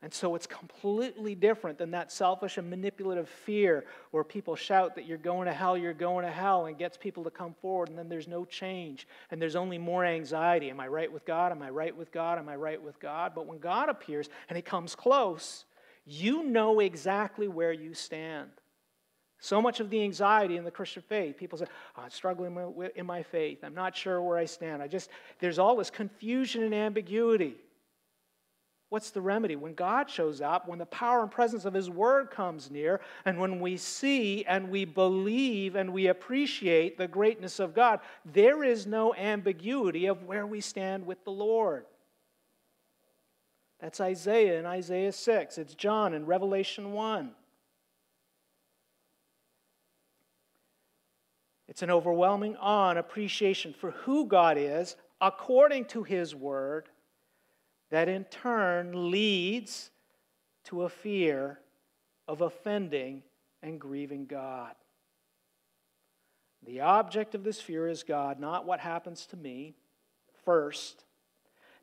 And 0.00 0.14
so 0.14 0.36
it's 0.36 0.46
completely 0.46 1.34
different 1.34 1.76
than 1.76 1.90
that 1.90 2.12
selfish 2.12 2.56
and 2.56 2.70
manipulative 2.70 3.28
fear 3.28 3.84
where 4.12 4.22
people 4.22 4.54
shout 4.54 4.94
that 4.94 5.06
you're 5.06 5.18
going 5.18 5.46
to 5.46 5.52
hell, 5.52 5.76
you're 5.76 5.92
going 5.92 6.24
to 6.24 6.30
hell, 6.30 6.66
and 6.66 6.78
gets 6.78 6.96
people 6.96 7.24
to 7.24 7.30
come 7.30 7.52
forward, 7.60 7.88
and 7.88 7.98
then 7.98 8.08
there's 8.08 8.28
no 8.28 8.44
change, 8.44 9.08
and 9.32 9.42
there's 9.42 9.56
only 9.56 9.76
more 9.76 10.04
anxiety. 10.04 10.70
Am 10.70 10.78
I 10.78 10.86
right 10.86 11.12
with 11.12 11.24
God? 11.24 11.50
Am 11.50 11.62
I 11.62 11.70
right 11.70 11.96
with 11.96 12.12
God? 12.12 12.38
Am 12.38 12.48
I 12.48 12.54
right 12.54 12.80
with 12.80 13.00
God? 13.00 13.32
But 13.34 13.46
when 13.46 13.58
God 13.58 13.88
appears 13.88 14.28
and 14.48 14.54
He 14.54 14.62
comes 14.62 14.94
close, 14.94 15.64
you 16.06 16.44
know 16.44 16.78
exactly 16.78 17.48
where 17.48 17.72
you 17.72 17.92
stand. 17.92 18.50
So 19.40 19.60
much 19.60 19.80
of 19.80 19.90
the 19.90 20.02
anxiety 20.02 20.56
in 20.56 20.64
the 20.64 20.70
Christian 20.70 21.02
faith, 21.02 21.36
people 21.36 21.58
say, 21.58 21.66
oh, 21.96 22.02
I'm 22.02 22.10
struggling 22.10 22.56
in 22.94 23.06
my 23.06 23.22
faith. 23.22 23.58
I'm 23.62 23.74
not 23.74 23.96
sure 23.96 24.20
where 24.22 24.38
I 24.38 24.44
stand. 24.44 24.82
I 24.82 24.88
just, 24.88 25.10
there's 25.38 25.58
all 25.58 25.76
this 25.76 25.90
confusion 25.90 26.62
and 26.62 26.74
ambiguity. 26.74 27.56
What's 28.90 29.10
the 29.10 29.20
remedy? 29.20 29.54
When 29.54 29.74
God 29.74 30.08
shows 30.08 30.40
up, 30.40 30.66
when 30.66 30.78
the 30.78 30.86
power 30.86 31.22
and 31.22 31.30
presence 31.30 31.66
of 31.66 31.74
His 31.74 31.90
Word 31.90 32.30
comes 32.30 32.70
near, 32.70 33.00
and 33.26 33.38
when 33.38 33.60
we 33.60 33.76
see 33.76 34.44
and 34.46 34.70
we 34.70 34.86
believe 34.86 35.76
and 35.76 35.92
we 35.92 36.06
appreciate 36.06 36.96
the 36.96 37.06
greatness 37.06 37.60
of 37.60 37.74
God, 37.74 38.00
there 38.24 38.64
is 38.64 38.86
no 38.86 39.14
ambiguity 39.14 40.06
of 40.06 40.22
where 40.22 40.46
we 40.46 40.62
stand 40.62 41.04
with 41.04 41.22
the 41.24 41.30
Lord. 41.30 41.84
That's 43.78 44.00
Isaiah 44.00 44.58
in 44.58 44.64
Isaiah 44.64 45.12
6. 45.12 45.58
It's 45.58 45.74
John 45.74 46.14
in 46.14 46.24
Revelation 46.24 46.92
1. 46.92 47.32
It's 51.68 51.82
an 51.82 51.90
overwhelming 51.90 52.56
and 52.60 52.98
appreciation 52.98 53.74
for 53.74 53.90
who 53.90 54.26
God 54.26 54.56
is 54.56 54.96
according 55.20 55.84
to 55.86 56.02
His 56.02 56.34
Word 56.34 56.88
that 57.90 58.08
in 58.08 58.24
turn 58.24 59.10
leads 59.10 59.90
to 60.64 60.82
a 60.82 60.88
fear 60.88 61.58
of 62.26 62.40
offending 62.42 63.22
and 63.62 63.80
grieving 63.80 64.26
God. 64.26 64.74
The 66.66 66.80
object 66.80 67.34
of 67.34 67.44
this 67.44 67.60
fear 67.60 67.88
is 67.88 68.02
God, 68.02 68.40
not 68.40 68.66
what 68.66 68.80
happens 68.80 69.26
to 69.26 69.36
me 69.36 69.74
first. 70.44 71.04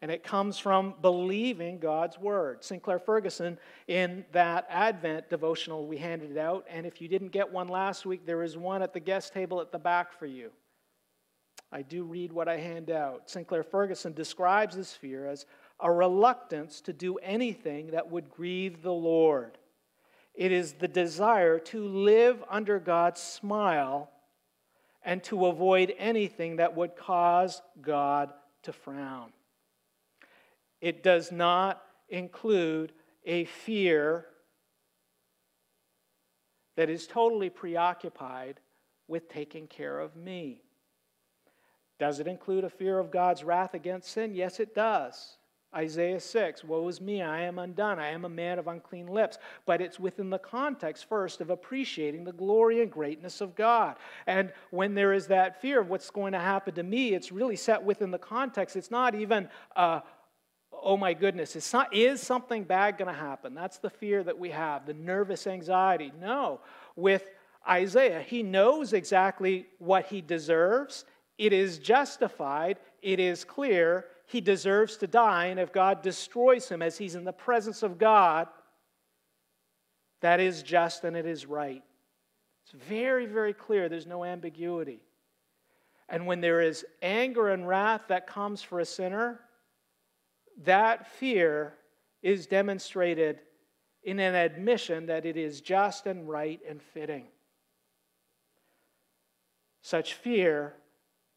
And 0.01 0.11
it 0.11 0.23
comes 0.23 0.59
from 0.59 0.93
believing 1.01 1.79
God's 1.79 2.19
word. 2.19 2.63
Sinclair 2.63 2.99
Ferguson, 2.99 3.57
in 3.87 4.25
that 4.33 4.67
Advent 4.69 5.29
devotional, 5.29 5.87
we 5.87 5.97
handed 5.97 6.31
it 6.31 6.37
out. 6.37 6.65
And 6.69 6.85
if 6.85 7.01
you 7.01 7.07
didn't 7.07 7.29
get 7.29 7.51
one 7.51 7.69
last 7.69 8.05
week, 8.05 8.25
there 8.25 8.43
is 8.43 8.57
one 8.57 8.81
at 8.81 8.93
the 8.93 8.99
guest 8.99 9.33
table 9.33 9.61
at 9.61 9.71
the 9.71 9.79
back 9.79 10.11
for 10.11 10.25
you. 10.25 10.51
I 11.71 11.81
do 11.81 12.03
read 12.03 12.31
what 12.31 12.47
I 12.47 12.57
hand 12.57 12.91
out. 12.91 13.29
Sinclair 13.29 13.63
Ferguson 13.63 14.13
describes 14.13 14.75
this 14.75 14.93
fear 14.93 15.27
as 15.27 15.45
a 15.79 15.91
reluctance 15.91 16.81
to 16.81 16.93
do 16.93 17.17
anything 17.17 17.91
that 17.91 18.09
would 18.09 18.29
grieve 18.29 18.81
the 18.81 18.93
Lord. 18.93 19.57
It 20.33 20.51
is 20.51 20.73
the 20.73 20.87
desire 20.87 21.59
to 21.59 21.87
live 21.87 22.43
under 22.49 22.79
God's 22.79 23.21
smile 23.21 24.09
and 25.03 25.23
to 25.25 25.45
avoid 25.45 25.93
anything 25.97 26.57
that 26.57 26.75
would 26.75 26.95
cause 26.95 27.61
God 27.81 28.33
to 28.63 28.73
frown. 28.73 29.31
It 30.81 31.03
does 31.03 31.31
not 31.31 31.81
include 32.09 32.91
a 33.25 33.45
fear 33.45 34.25
that 36.75 36.89
is 36.89 37.07
totally 37.07 37.49
preoccupied 37.49 38.59
with 39.07 39.29
taking 39.29 39.67
care 39.67 39.99
of 39.99 40.15
me. 40.15 40.61
Does 41.97 42.19
it 42.19 42.27
include 42.27 42.65
a 42.65 42.69
fear 42.69 42.99
of 42.99 43.11
God's 43.11 43.43
wrath 43.43 43.73
against 43.73 44.11
sin? 44.11 44.33
Yes, 44.33 44.59
it 44.59 44.75
does. 44.75 45.37
Isaiah 45.75 46.19
6, 46.19 46.63
Woe 46.63 46.87
is 46.87 47.01
me, 47.01 47.21
I 47.21 47.41
am 47.41 47.59
undone, 47.59 47.99
I 47.99 48.09
am 48.09 48.23
a 48.23 48.29
man 48.29 48.59
of 48.59 48.67
unclean 48.67 49.07
lips. 49.07 49.37
But 49.65 49.81
it's 49.81 49.99
within 49.99 50.29
the 50.29 50.39
context 50.39 51.09
first 51.09 51.41
of 51.41 51.49
appreciating 51.49 52.23
the 52.23 52.31
glory 52.31 52.81
and 52.81 52.91
greatness 52.91 53.41
of 53.41 53.55
God. 53.55 53.97
And 54.25 54.53
when 54.71 54.95
there 54.95 55.13
is 55.13 55.27
that 55.27 55.61
fear 55.61 55.81
of 55.81 55.89
what's 55.89 56.09
going 56.09 56.33
to 56.33 56.39
happen 56.39 56.75
to 56.75 56.83
me, 56.83 57.13
it's 57.13 57.31
really 57.31 57.57
set 57.57 57.83
within 57.83 58.11
the 58.11 58.17
context. 58.17 58.75
It's 58.75 58.91
not 58.91 59.15
even, 59.15 59.49
uh, 59.75 59.99
oh 60.71 60.95
my 60.95 61.13
goodness, 61.13 61.55
it's 61.55 61.73
not, 61.73 61.93
is 61.93 62.21
something 62.21 62.63
bad 62.63 62.97
going 62.97 63.13
to 63.13 63.19
happen? 63.19 63.53
That's 63.53 63.77
the 63.77 63.89
fear 63.89 64.23
that 64.23 64.37
we 64.37 64.51
have, 64.51 64.85
the 64.85 64.93
nervous 64.93 65.45
anxiety. 65.45 66.13
No. 66.21 66.61
With 66.95 67.29
Isaiah, 67.67 68.21
he 68.21 68.43
knows 68.43 68.93
exactly 68.93 69.67
what 69.79 70.05
he 70.05 70.21
deserves, 70.21 71.05
it 71.37 71.51
is 71.51 71.79
justified, 71.79 72.77
it 73.01 73.19
is 73.19 73.43
clear, 73.43 74.05
he 74.27 74.41
deserves 74.41 74.97
to 74.97 75.07
die, 75.07 75.47
and 75.47 75.59
if 75.59 75.71
God 75.71 76.01
destroys 76.01 76.69
him 76.69 76.81
as 76.81 76.97
he's 76.97 77.15
in 77.15 77.23
the 77.23 77.33
presence 77.33 77.83
of 77.83 77.97
God, 77.97 78.47
that 80.21 80.39
is 80.39 80.63
just 80.63 81.03
and 81.03 81.15
it 81.15 81.25
is 81.25 81.45
right. 81.45 81.83
It's 82.63 82.83
very, 82.83 83.27
very 83.27 83.53
clear. 83.53 83.87
There's 83.87 84.07
no 84.07 84.23
ambiguity. 84.23 85.01
And 86.09 86.25
when 86.25 86.41
there 86.41 86.61
is 86.61 86.85
anger 87.01 87.49
and 87.49 87.67
wrath 87.67 88.03
that 88.09 88.27
comes 88.27 88.61
for 88.61 88.79
a 88.79 88.85
sinner, 88.85 89.39
that 90.63 91.07
fear 91.07 91.75
is 92.23 92.47
demonstrated 92.47 93.39
in 94.03 94.19
an 94.19 94.35
admission 94.35 95.07
that 95.07 95.25
it 95.25 95.37
is 95.37 95.61
just 95.61 96.05
and 96.07 96.27
right 96.29 96.59
and 96.67 96.81
fitting. 96.81 97.25
Such 99.81 100.13
fear, 100.13 100.73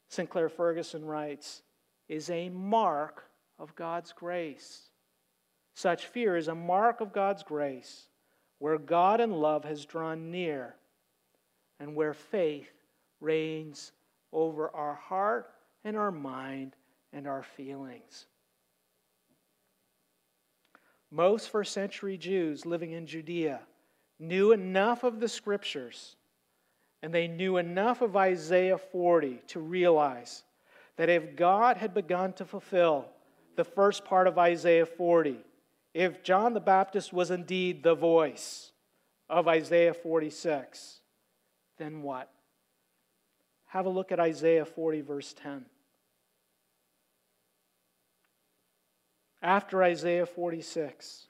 Sinclair 0.07 0.49
Ferguson 0.49 1.05
writes, 1.05 1.61
is 2.09 2.29
a 2.29 2.49
mark 2.49 3.29
of 3.57 3.75
God's 3.75 4.11
grace. 4.11 4.89
Such 5.75 6.07
fear 6.07 6.35
is 6.35 6.49
a 6.49 6.55
mark 6.55 6.99
of 6.99 7.13
God's 7.13 7.43
grace, 7.43 8.09
where 8.57 8.77
God 8.77 9.21
and 9.21 9.33
love 9.33 9.63
has 9.63 9.85
drawn 9.85 10.31
near, 10.31 10.75
and 11.79 11.95
where 11.95 12.13
faith 12.13 12.71
reigns 13.21 13.93
over 14.33 14.69
our 14.75 14.95
heart 14.95 15.51
and 15.85 15.95
our 15.95 16.11
mind 16.11 16.75
and 17.13 17.27
our 17.27 17.43
feelings. 17.43 18.25
Most 21.11 21.49
first 21.49 21.73
century 21.73 22.17
Jews 22.17 22.65
living 22.65 22.91
in 22.91 23.07
Judea 23.07 23.61
knew 24.19 24.51
enough 24.51 25.03
of 25.03 25.19
the 25.19 25.29
scriptures 25.29 26.15
and 27.01 27.13
they 27.13 27.27
knew 27.27 27.57
enough 27.57 28.01
of 28.01 28.15
Isaiah 28.15 28.77
40 28.77 29.41
to 29.47 29.59
realize 29.59 30.43
that 30.99 31.07
if 31.07 31.37
God 31.37 31.77
had 31.77 31.93
begun 31.93 32.33
to 32.33 32.43
fulfill 32.43 33.05
the 33.55 33.63
first 33.63 34.03
part 34.03 34.27
of 34.27 34.37
Isaiah 34.37 34.85
40, 34.85 35.37
if 35.93 36.23
John 36.23 36.53
the 36.53 36.59
Baptist 36.59 37.13
was 37.13 37.31
indeed 37.31 37.83
the 37.83 37.95
voice 37.95 38.73
of 39.29 39.47
Isaiah 39.47 39.93
46, 39.93 40.99
then 41.77 42.01
what? 42.01 42.29
Have 43.67 43.85
a 43.85 43.89
look 43.89 44.11
at 44.11 44.19
Isaiah 44.19 44.65
40, 44.65 44.99
verse 44.99 45.33
10. 45.41 45.63
After 49.41 49.81
Isaiah 49.81 50.25
46, 50.25 51.27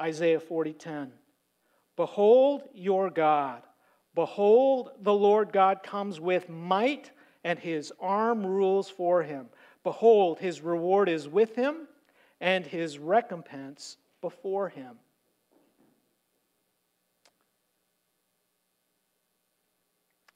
Isaiah 0.00 0.40
40:10. 0.40 1.12
Behold 1.94 2.62
your 2.72 3.10
God. 3.10 3.62
Behold, 4.14 4.92
the 4.98 5.12
Lord 5.12 5.52
God 5.52 5.82
comes 5.82 6.18
with 6.18 6.48
might, 6.48 7.10
and 7.44 7.58
his 7.58 7.92
arm 8.00 8.44
rules 8.44 8.88
for 8.88 9.22
him. 9.22 9.46
Behold, 9.84 10.38
his 10.38 10.62
reward 10.62 11.08
is 11.08 11.28
with 11.28 11.54
him, 11.54 11.86
and 12.40 12.66
his 12.66 12.98
recompense 12.98 13.98
before 14.20 14.70
him. 14.70 14.96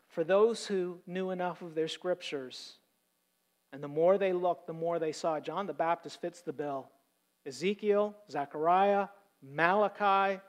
For 0.09 0.25
those 0.25 0.67
who 0.67 0.99
knew 1.07 1.31
enough 1.31 1.63
of 1.63 1.75
their 1.75 1.89
scriptures, 1.89 2.75
and 3.73 3.83
the 3.83 3.89
more 3.89 4.19
they 4.19 4.33
looked, 4.33 4.67
the 4.67 4.73
more 4.73 4.99
they 4.99 5.13
saw. 5.13 5.41
John 5.41 5.67
the 5.67 5.73
Baptist 5.73 6.21
fits 6.21 6.41
the 6.43 6.53
bill. 6.53 6.89
Ezekiel, 7.47 8.15
Zechariah, 8.31 9.09
Malachi, 9.43 10.41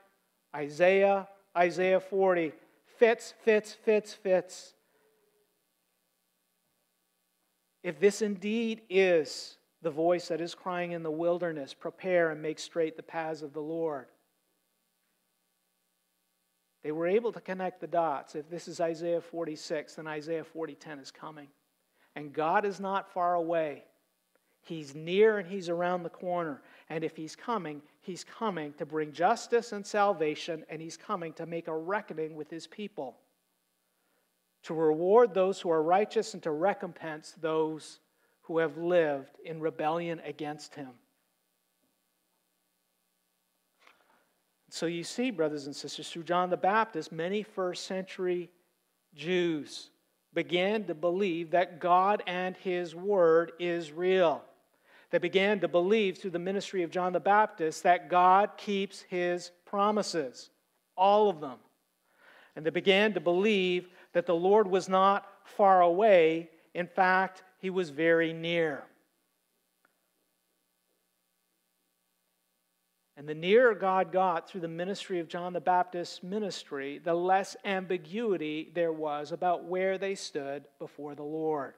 Isaiah, 0.54 1.28
Isaiah 1.56 2.00
40 2.00 2.52
fits, 2.98 3.34
fits, 3.44 3.72
fits, 3.72 4.12
fits. 4.14 4.74
If 7.82 7.98
this 7.98 8.22
indeed 8.22 8.82
is 8.90 9.56
the 9.82 9.90
voice 9.90 10.28
that 10.28 10.40
is 10.40 10.54
crying 10.54 10.92
in 10.92 11.02
the 11.02 11.10
wilderness, 11.10 11.72
prepare 11.72 12.30
and 12.30 12.42
make 12.42 12.58
straight 12.58 12.96
the 12.96 13.02
paths 13.02 13.42
of 13.42 13.52
the 13.52 13.62
Lord. 13.62 14.06
They 16.82 16.92
were 16.92 17.06
able 17.06 17.32
to 17.32 17.40
connect 17.40 17.80
the 17.80 17.86
dots. 17.86 18.34
If 18.34 18.48
this 18.48 18.68
is 18.68 18.80
Isaiah 18.80 19.20
46, 19.20 19.94
then 19.94 20.06
Isaiah 20.06 20.44
40:10 20.44 20.98
is 20.98 21.10
coming. 21.10 21.48
And 22.16 22.32
God 22.32 22.64
is 22.64 22.80
not 22.80 23.12
far 23.12 23.34
away. 23.34 23.84
He's 24.62 24.94
near 24.94 25.38
and 25.38 25.48
He's 25.48 25.68
around 25.68 26.02
the 26.02 26.10
corner. 26.10 26.62
And 26.88 27.04
if 27.04 27.16
He's 27.16 27.36
coming, 27.36 27.82
He's 28.00 28.24
coming 28.24 28.72
to 28.74 28.86
bring 28.86 29.12
justice 29.12 29.72
and 29.72 29.86
salvation, 29.86 30.64
and 30.68 30.82
He's 30.82 30.96
coming 30.96 31.32
to 31.34 31.46
make 31.46 31.68
a 31.68 31.76
reckoning 31.76 32.34
with 32.34 32.50
His 32.50 32.66
people, 32.66 33.18
to 34.64 34.74
reward 34.74 35.34
those 35.34 35.60
who 35.60 35.70
are 35.70 35.82
righteous 35.82 36.34
and 36.34 36.42
to 36.42 36.50
recompense 36.50 37.34
those 37.40 38.00
who 38.42 38.58
have 38.58 38.76
lived 38.76 39.38
in 39.44 39.60
rebellion 39.60 40.20
against 40.24 40.74
Him. 40.74 40.90
So 44.68 44.86
you 44.86 45.02
see, 45.02 45.30
brothers 45.30 45.66
and 45.66 45.74
sisters, 45.74 46.08
through 46.08 46.22
John 46.24 46.50
the 46.50 46.56
Baptist, 46.56 47.10
many 47.10 47.42
first 47.42 47.86
century 47.86 48.50
Jews 49.14 49.90
began 50.32 50.84
to 50.84 50.94
believe 50.94 51.50
that 51.50 51.80
God 51.80 52.22
and 52.26 52.56
His 52.56 52.94
Word 52.94 53.52
is 53.58 53.92
real. 53.92 54.42
They 55.10 55.18
began 55.18 55.58
to 55.60 55.68
believe 55.68 56.18
through 56.18 56.30
the 56.30 56.38
ministry 56.38 56.84
of 56.84 56.90
John 56.90 57.12
the 57.12 57.20
Baptist 57.20 57.82
that 57.82 58.08
God 58.08 58.50
keeps 58.56 59.02
His 59.02 59.50
promises, 59.66 60.50
all 60.96 61.28
of 61.28 61.40
them. 61.40 61.58
And 62.54 62.64
they 62.64 62.70
began 62.70 63.12
to 63.14 63.20
believe 63.20 63.88
that 64.12 64.26
the 64.26 64.34
Lord 64.34 64.66
was 64.66 64.88
not 64.88 65.26
far 65.44 65.82
away. 65.82 66.50
In 66.74 66.86
fact, 66.86 67.42
He 67.58 67.70
was 67.70 67.90
very 67.90 68.32
near. 68.32 68.84
And 73.16 73.28
the 73.28 73.34
nearer 73.34 73.74
God 73.74 74.12
got 74.12 74.48
through 74.48 74.62
the 74.62 74.68
ministry 74.68 75.20
of 75.20 75.28
John 75.28 75.52
the 75.52 75.60
Baptist's 75.60 76.22
ministry, 76.22 76.98
the 77.04 77.12
less 77.12 77.54
ambiguity 77.66 78.70
there 78.74 78.92
was 78.92 79.30
about 79.30 79.64
where 79.64 79.98
they 79.98 80.14
stood 80.14 80.64
before 80.78 81.14
the 81.14 81.22
Lord. 81.22 81.74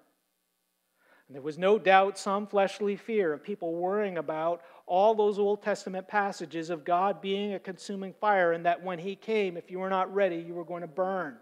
And 1.27 1.35
there 1.35 1.43
was 1.43 1.59
no 1.59 1.81
doubt 1.81 2.17
some 2.17 2.47
fleshly 2.47 2.95
fear 2.95 3.33
of 3.33 3.43
people 3.43 3.75
worrying 3.75 4.19
about 4.19 4.63
all 4.87 5.15
those 5.15 5.39
Old 5.39 5.63
Testament 5.63 6.07
passages 6.07 6.71
of 6.71 6.85
God 6.85 7.21
being 7.21 7.55
a 7.55 7.59
consuming 7.59 8.13
fire, 8.13 8.53
and 8.53 8.65
that 8.67 8.85
when 8.85 9.01
He 9.01 9.17
came, 9.17 9.57
if 9.57 9.69
you 9.69 9.81
were 9.81 9.91
not 9.91 10.15
ready, 10.15 10.37
you 10.37 10.55
were 10.55 10.65
going 10.65 10.83
to 10.83 10.87
burn. 10.87 11.39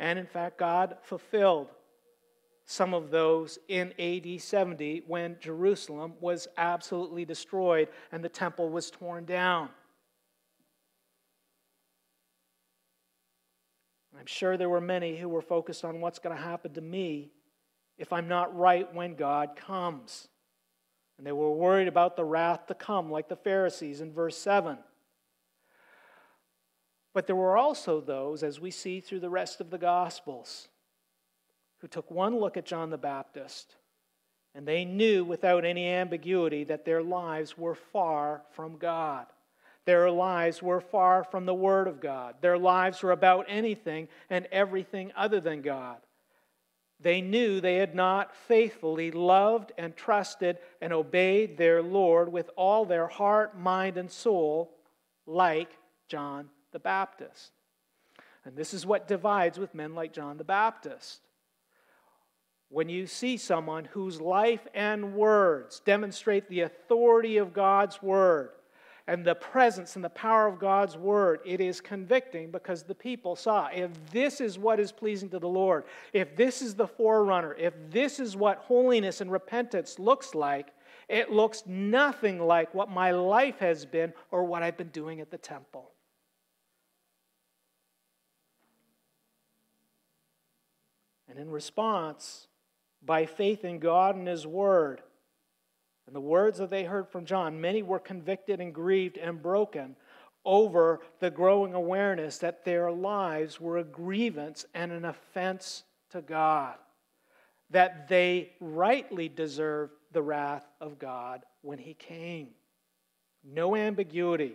And 0.00 0.18
in 0.18 0.26
fact, 0.26 0.56
God 0.56 0.96
fulfilled 1.02 1.68
some 2.64 2.94
of 2.94 3.10
those 3.10 3.58
in 3.68 3.92
AD 4.00 4.40
70 4.40 5.02
when 5.06 5.36
Jerusalem 5.40 6.14
was 6.20 6.48
absolutely 6.56 7.26
destroyed 7.26 7.88
and 8.10 8.24
the 8.24 8.28
temple 8.28 8.70
was 8.70 8.90
torn 8.90 9.26
down. 9.26 9.68
I'm 14.18 14.26
sure 14.26 14.56
there 14.56 14.70
were 14.70 14.80
many 14.80 15.18
who 15.18 15.28
were 15.28 15.42
focused 15.42 15.84
on 15.84 16.00
what's 16.00 16.18
going 16.18 16.34
to 16.34 16.42
happen 16.42 16.72
to 16.74 16.80
me 16.80 17.30
if 17.98 18.10
I'm 18.10 18.26
not 18.26 18.56
right 18.56 18.92
when 18.94 19.14
God 19.16 19.50
comes. 19.54 20.28
And 21.18 21.26
they 21.26 21.32
were 21.32 21.52
worried 21.52 21.88
about 21.88 22.16
the 22.16 22.24
wrath 22.24 22.66
to 22.68 22.74
come, 22.74 23.10
like 23.10 23.28
the 23.28 23.36
Pharisees 23.36 24.00
in 24.00 24.14
verse 24.14 24.38
7. 24.38 24.78
But 27.12 27.26
there 27.26 27.36
were 27.36 27.56
also 27.56 28.00
those, 28.00 28.42
as 28.42 28.60
we 28.60 28.70
see 28.70 29.00
through 29.00 29.20
the 29.20 29.30
rest 29.30 29.60
of 29.60 29.70
the 29.70 29.78
Gospels, 29.78 30.68
who 31.78 31.88
took 31.88 32.10
one 32.10 32.38
look 32.38 32.56
at 32.56 32.66
John 32.66 32.90
the 32.90 32.98
Baptist 32.98 33.76
and 34.54 34.66
they 34.66 34.84
knew 34.84 35.24
without 35.24 35.64
any 35.64 35.88
ambiguity 35.88 36.64
that 36.64 36.84
their 36.84 37.02
lives 37.02 37.56
were 37.56 37.74
far 37.74 38.42
from 38.50 38.78
God. 38.78 39.26
Their 39.84 40.10
lives 40.10 40.62
were 40.62 40.80
far 40.80 41.24
from 41.24 41.46
the 41.46 41.54
Word 41.54 41.86
of 41.86 42.00
God. 42.00 42.36
Their 42.40 42.58
lives 42.58 43.02
were 43.02 43.12
about 43.12 43.46
anything 43.48 44.08
and 44.28 44.46
everything 44.50 45.12
other 45.16 45.40
than 45.40 45.62
God. 45.62 45.98
They 46.98 47.22
knew 47.22 47.60
they 47.60 47.76
had 47.76 47.94
not 47.94 48.34
faithfully 48.34 49.10
loved 49.10 49.72
and 49.78 49.96
trusted 49.96 50.58
and 50.82 50.92
obeyed 50.92 51.56
their 51.56 51.80
Lord 51.82 52.30
with 52.30 52.50
all 52.56 52.84
their 52.84 53.06
heart, 53.06 53.58
mind, 53.58 53.96
and 53.96 54.10
soul, 54.10 54.74
like 55.26 55.78
John 56.08 56.50
the 56.72 56.78
Baptist. 56.78 57.52
And 58.44 58.56
this 58.56 58.72
is 58.72 58.86
what 58.86 59.08
divides 59.08 59.58
with 59.58 59.74
men 59.74 59.94
like 59.94 60.12
John 60.12 60.38
the 60.38 60.44
Baptist 60.44 61.20
when 62.70 62.88
you 62.88 63.06
see 63.06 63.36
someone 63.36 63.84
whose 63.84 64.20
life 64.20 64.66
and 64.74 65.14
words 65.14 65.80
demonstrate 65.80 66.48
the 66.48 66.60
authority 66.60 67.36
of 67.36 67.52
God's 67.52 68.00
word 68.00 68.50
and 69.08 69.24
the 69.24 69.34
presence 69.34 69.96
and 69.96 70.04
the 70.04 70.10
power 70.10 70.46
of 70.46 70.60
God's 70.60 70.96
word, 70.96 71.40
it 71.44 71.60
is 71.60 71.80
convicting 71.80 72.52
because 72.52 72.84
the 72.84 72.94
people 72.94 73.34
saw 73.34 73.68
if 73.74 73.90
this 74.12 74.40
is 74.40 74.56
what 74.56 74.78
is 74.78 74.92
pleasing 74.92 75.28
to 75.30 75.40
the 75.40 75.48
Lord, 75.48 75.82
if 76.12 76.36
this 76.36 76.62
is 76.62 76.76
the 76.76 76.86
forerunner, 76.86 77.56
if 77.58 77.74
this 77.90 78.20
is 78.20 78.36
what 78.36 78.58
holiness 78.58 79.20
and 79.20 79.32
repentance 79.32 79.98
looks 79.98 80.32
like, 80.32 80.68
it 81.08 81.32
looks 81.32 81.64
nothing 81.66 82.38
like 82.38 82.72
what 82.72 82.88
my 82.88 83.10
life 83.10 83.58
has 83.58 83.84
been 83.84 84.12
or 84.30 84.44
what 84.44 84.62
I've 84.62 84.76
been 84.76 84.90
doing 84.90 85.20
at 85.20 85.32
the 85.32 85.38
temple. 85.38 85.90
And 91.30 91.38
in 91.38 91.50
response, 91.50 92.48
by 93.02 93.24
faith 93.24 93.64
in 93.64 93.78
God 93.78 94.16
and 94.16 94.26
His 94.26 94.46
Word. 94.46 95.00
And 96.06 96.14
the 96.14 96.20
words 96.20 96.58
that 96.58 96.70
they 96.70 96.82
heard 96.82 97.08
from 97.08 97.24
John, 97.24 97.60
many 97.60 97.82
were 97.82 98.00
convicted 98.00 98.60
and 98.60 98.74
grieved 98.74 99.16
and 99.16 99.40
broken 99.40 99.94
over 100.44 101.00
the 101.20 101.30
growing 101.30 101.74
awareness 101.74 102.38
that 102.38 102.64
their 102.64 102.90
lives 102.90 103.60
were 103.60 103.78
a 103.78 103.84
grievance 103.84 104.64
and 104.74 104.90
an 104.90 105.04
offense 105.04 105.84
to 106.10 106.20
God, 106.20 106.74
that 107.70 108.08
they 108.08 108.50
rightly 108.58 109.28
deserved 109.28 109.92
the 110.12 110.22
wrath 110.22 110.66
of 110.80 110.98
God 110.98 111.44
when 111.62 111.78
He 111.78 111.94
came. 111.94 112.48
No 113.44 113.76
ambiguity 113.76 114.54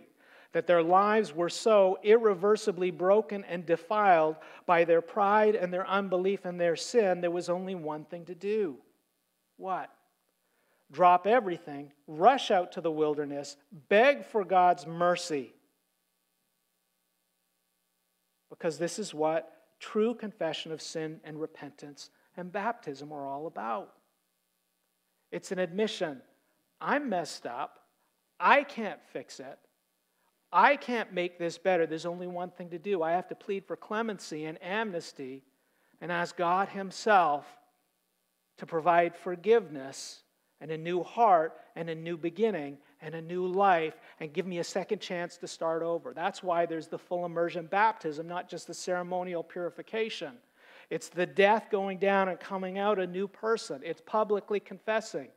that 0.52 0.66
their 0.66 0.82
lives 0.82 1.34
were 1.34 1.48
so 1.48 1.98
irreversibly 2.02 2.90
broken 2.90 3.44
and 3.44 3.66
defiled 3.66 4.36
by 4.66 4.84
their 4.84 5.00
pride 5.00 5.54
and 5.54 5.72
their 5.72 5.86
unbelief 5.86 6.44
and 6.44 6.60
their 6.60 6.76
sin, 6.76 7.20
there 7.20 7.30
was 7.30 7.48
only 7.48 7.74
one 7.74 8.04
thing 8.04 8.24
to 8.24 8.34
do. 8.34 8.76
What? 9.56 9.90
Drop 10.90 11.26
everything, 11.26 11.92
rush 12.06 12.50
out 12.50 12.72
to 12.72 12.80
the 12.80 12.90
wilderness, 12.90 13.56
beg 13.88 14.24
for 14.24 14.44
God's 14.44 14.86
mercy. 14.86 15.52
Because 18.50 18.78
this 18.78 18.98
is 18.98 19.12
what 19.12 19.52
true 19.80 20.14
confession 20.14 20.72
of 20.72 20.80
sin 20.80 21.20
and 21.24 21.40
repentance 21.40 22.10
and 22.36 22.52
baptism 22.52 23.12
are 23.12 23.26
all 23.26 23.46
about. 23.46 23.92
It's 25.32 25.52
an 25.52 25.58
admission 25.58 26.22
I'm 26.80 27.08
messed 27.08 27.46
up, 27.46 27.80
I 28.38 28.62
can't 28.62 29.00
fix 29.12 29.40
it. 29.40 29.58
I 30.56 30.76
can't 30.76 31.12
make 31.12 31.38
this 31.38 31.58
better. 31.58 31.86
There's 31.86 32.06
only 32.06 32.26
one 32.26 32.48
thing 32.48 32.70
to 32.70 32.78
do. 32.78 33.02
I 33.02 33.12
have 33.12 33.28
to 33.28 33.34
plead 33.34 33.66
for 33.66 33.76
clemency 33.76 34.46
and 34.46 34.56
amnesty 34.62 35.42
and 36.00 36.10
ask 36.10 36.34
God 36.34 36.70
Himself 36.70 37.44
to 38.56 38.64
provide 38.64 39.14
forgiveness 39.14 40.22
and 40.62 40.70
a 40.70 40.78
new 40.78 41.02
heart 41.02 41.58
and 41.76 41.90
a 41.90 41.94
new 41.94 42.16
beginning 42.16 42.78
and 43.02 43.14
a 43.14 43.20
new 43.20 43.46
life 43.46 44.00
and 44.18 44.32
give 44.32 44.46
me 44.46 44.56
a 44.56 44.64
second 44.64 45.00
chance 45.00 45.36
to 45.36 45.46
start 45.46 45.82
over. 45.82 46.14
That's 46.14 46.42
why 46.42 46.64
there's 46.64 46.88
the 46.88 46.98
full 46.98 47.26
immersion 47.26 47.66
baptism, 47.66 48.26
not 48.26 48.48
just 48.48 48.66
the 48.66 48.72
ceremonial 48.72 49.42
purification. 49.42 50.38
It's 50.88 51.10
the 51.10 51.26
death 51.26 51.66
going 51.70 51.98
down 51.98 52.30
and 52.30 52.40
coming 52.40 52.78
out 52.78 52.98
a 52.98 53.06
new 53.06 53.28
person. 53.28 53.82
It's 53.84 54.00
publicly 54.00 54.60
confessing. 54.60 55.28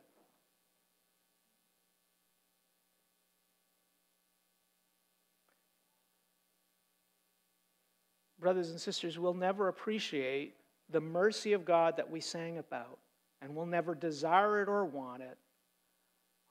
Brothers 8.40 8.70
and 8.70 8.80
sisters, 8.80 9.18
we'll 9.18 9.34
never 9.34 9.68
appreciate 9.68 10.54
the 10.90 11.00
mercy 11.00 11.52
of 11.52 11.64
God 11.64 11.96
that 11.96 12.10
we 12.10 12.20
sang 12.20 12.58
about, 12.58 12.98
and 13.42 13.54
we'll 13.54 13.66
never 13.66 13.94
desire 13.94 14.62
it 14.62 14.68
or 14.68 14.84
want 14.84 15.22
it 15.22 15.38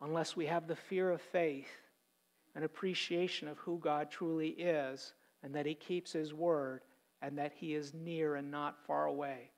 unless 0.02 0.36
we 0.36 0.46
have 0.46 0.68
the 0.68 0.76
fear 0.76 1.10
of 1.10 1.22
faith 1.22 1.70
and 2.56 2.64
appreciation 2.64 3.48
of 3.48 3.58
who 3.58 3.78
God 3.80 4.10
truly 4.10 4.50
is, 4.50 5.14
and 5.44 5.54
that 5.56 5.66
He 5.66 5.76
keeps 5.76 6.12
His 6.12 6.34
word, 6.34 6.82
and 7.22 7.38
that 7.38 7.54
He 7.56 7.74
is 7.74 7.94
near 7.94 8.36
and 8.36 8.50
not 8.50 8.78
far 8.86 9.06
away. 9.06 9.52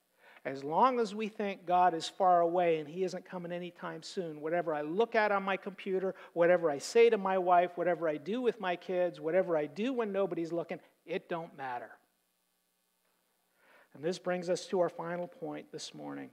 As 0.43 0.63
long 0.63 0.99
as 0.99 1.13
we 1.13 1.27
think 1.27 1.67
God 1.67 1.93
is 1.93 2.09
far 2.09 2.41
away 2.41 2.79
and 2.79 2.89
He 2.89 3.03
isn't 3.03 3.29
coming 3.29 3.51
anytime 3.51 4.01
soon, 4.01 4.41
whatever 4.41 4.73
I 4.73 4.81
look 4.81 5.15
at 5.15 5.31
on 5.31 5.43
my 5.43 5.57
computer, 5.57 6.15
whatever 6.33 6.71
I 6.71 6.79
say 6.79 7.09
to 7.11 7.17
my 7.17 7.37
wife, 7.37 7.71
whatever 7.75 8.09
I 8.09 8.17
do 8.17 8.41
with 8.41 8.59
my 8.59 8.75
kids, 8.75 9.19
whatever 9.19 9.55
I 9.55 9.67
do 9.67 9.93
when 9.93 10.11
nobody's 10.11 10.51
looking, 10.51 10.79
it 11.05 11.29
don't 11.29 11.55
matter. 11.55 11.91
And 13.93 14.03
this 14.03 14.19
brings 14.19 14.49
us 14.49 14.65
to 14.67 14.79
our 14.79 14.89
final 14.89 15.27
point 15.27 15.71
this 15.71 15.93
morning. 15.93 16.29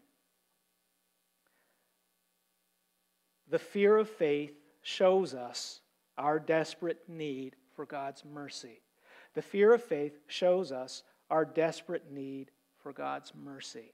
The 3.50 3.58
fear 3.58 3.96
of 3.96 4.08
faith 4.08 4.54
shows 4.82 5.34
us 5.34 5.80
our 6.16 6.38
desperate 6.38 7.00
need 7.08 7.56
for 7.74 7.86
God's 7.86 8.24
mercy. 8.24 8.82
The 9.34 9.42
fear 9.42 9.72
of 9.72 9.82
faith 9.82 10.18
shows 10.26 10.72
us 10.72 11.02
our 11.30 11.44
desperate 11.44 12.10
need 12.10 12.50
for 12.82 12.92
God's 12.92 13.32
mercy. 13.34 13.92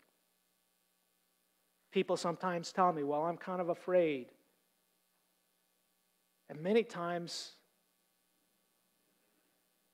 People 1.93 2.17
sometimes 2.17 2.73
tell 2.73 2.93
me, 2.93 3.05
well, 3.05 3.23
I'm 3.23 3.37
kind 3.37 3.61
of 3.61 3.69
afraid. 3.69 4.27
And 6.49 6.61
many 6.61 6.83
times 6.83 7.53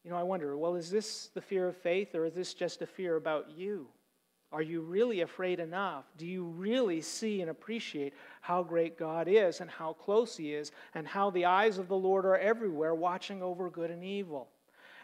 you 0.05 0.11
know, 0.11 0.17
I 0.17 0.23
wonder, 0.23 0.57
well, 0.57 0.77
is 0.77 0.91
this 0.91 1.31
the 1.35 1.41
fear 1.41 1.69
of 1.69 1.77
faith 1.77 2.15
or 2.15 2.25
is 2.25 2.35
this 2.35 2.55
just 2.55 2.83
a 2.83 2.87
fear 2.87 3.17
about 3.17 3.51
you? 3.51 3.89
Are 4.53 4.63
you 4.63 4.81
really 4.81 5.21
afraid 5.21 5.61
enough? 5.61 6.05
Do 6.17 6.27
you 6.27 6.45
really 6.45 7.01
see 7.01 7.41
and 7.41 7.51
appreciate 7.51 8.15
how 8.41 8.65
great 8.65 8.99
God 8.99 9.29
is 9.29 9.61
and 9.61 9.71
how 9.71 9.93
close 9.93 10.37
He 10.37 10.55
is 10.55 10.73
and 10.95 11.07
how 11.07 11.31
the 11.31 11.45
eyes 11.45 11.79
of 11.79 11.87
the 11.87 11.97
Lord 11.97 12.27
are 12.27 12.37
everywhere 12.37 12.95
watching 12.95 13.43
over 13.43 13.71
good 13.71 13.91
and 13.91 14.03
evil? 14.03 14.49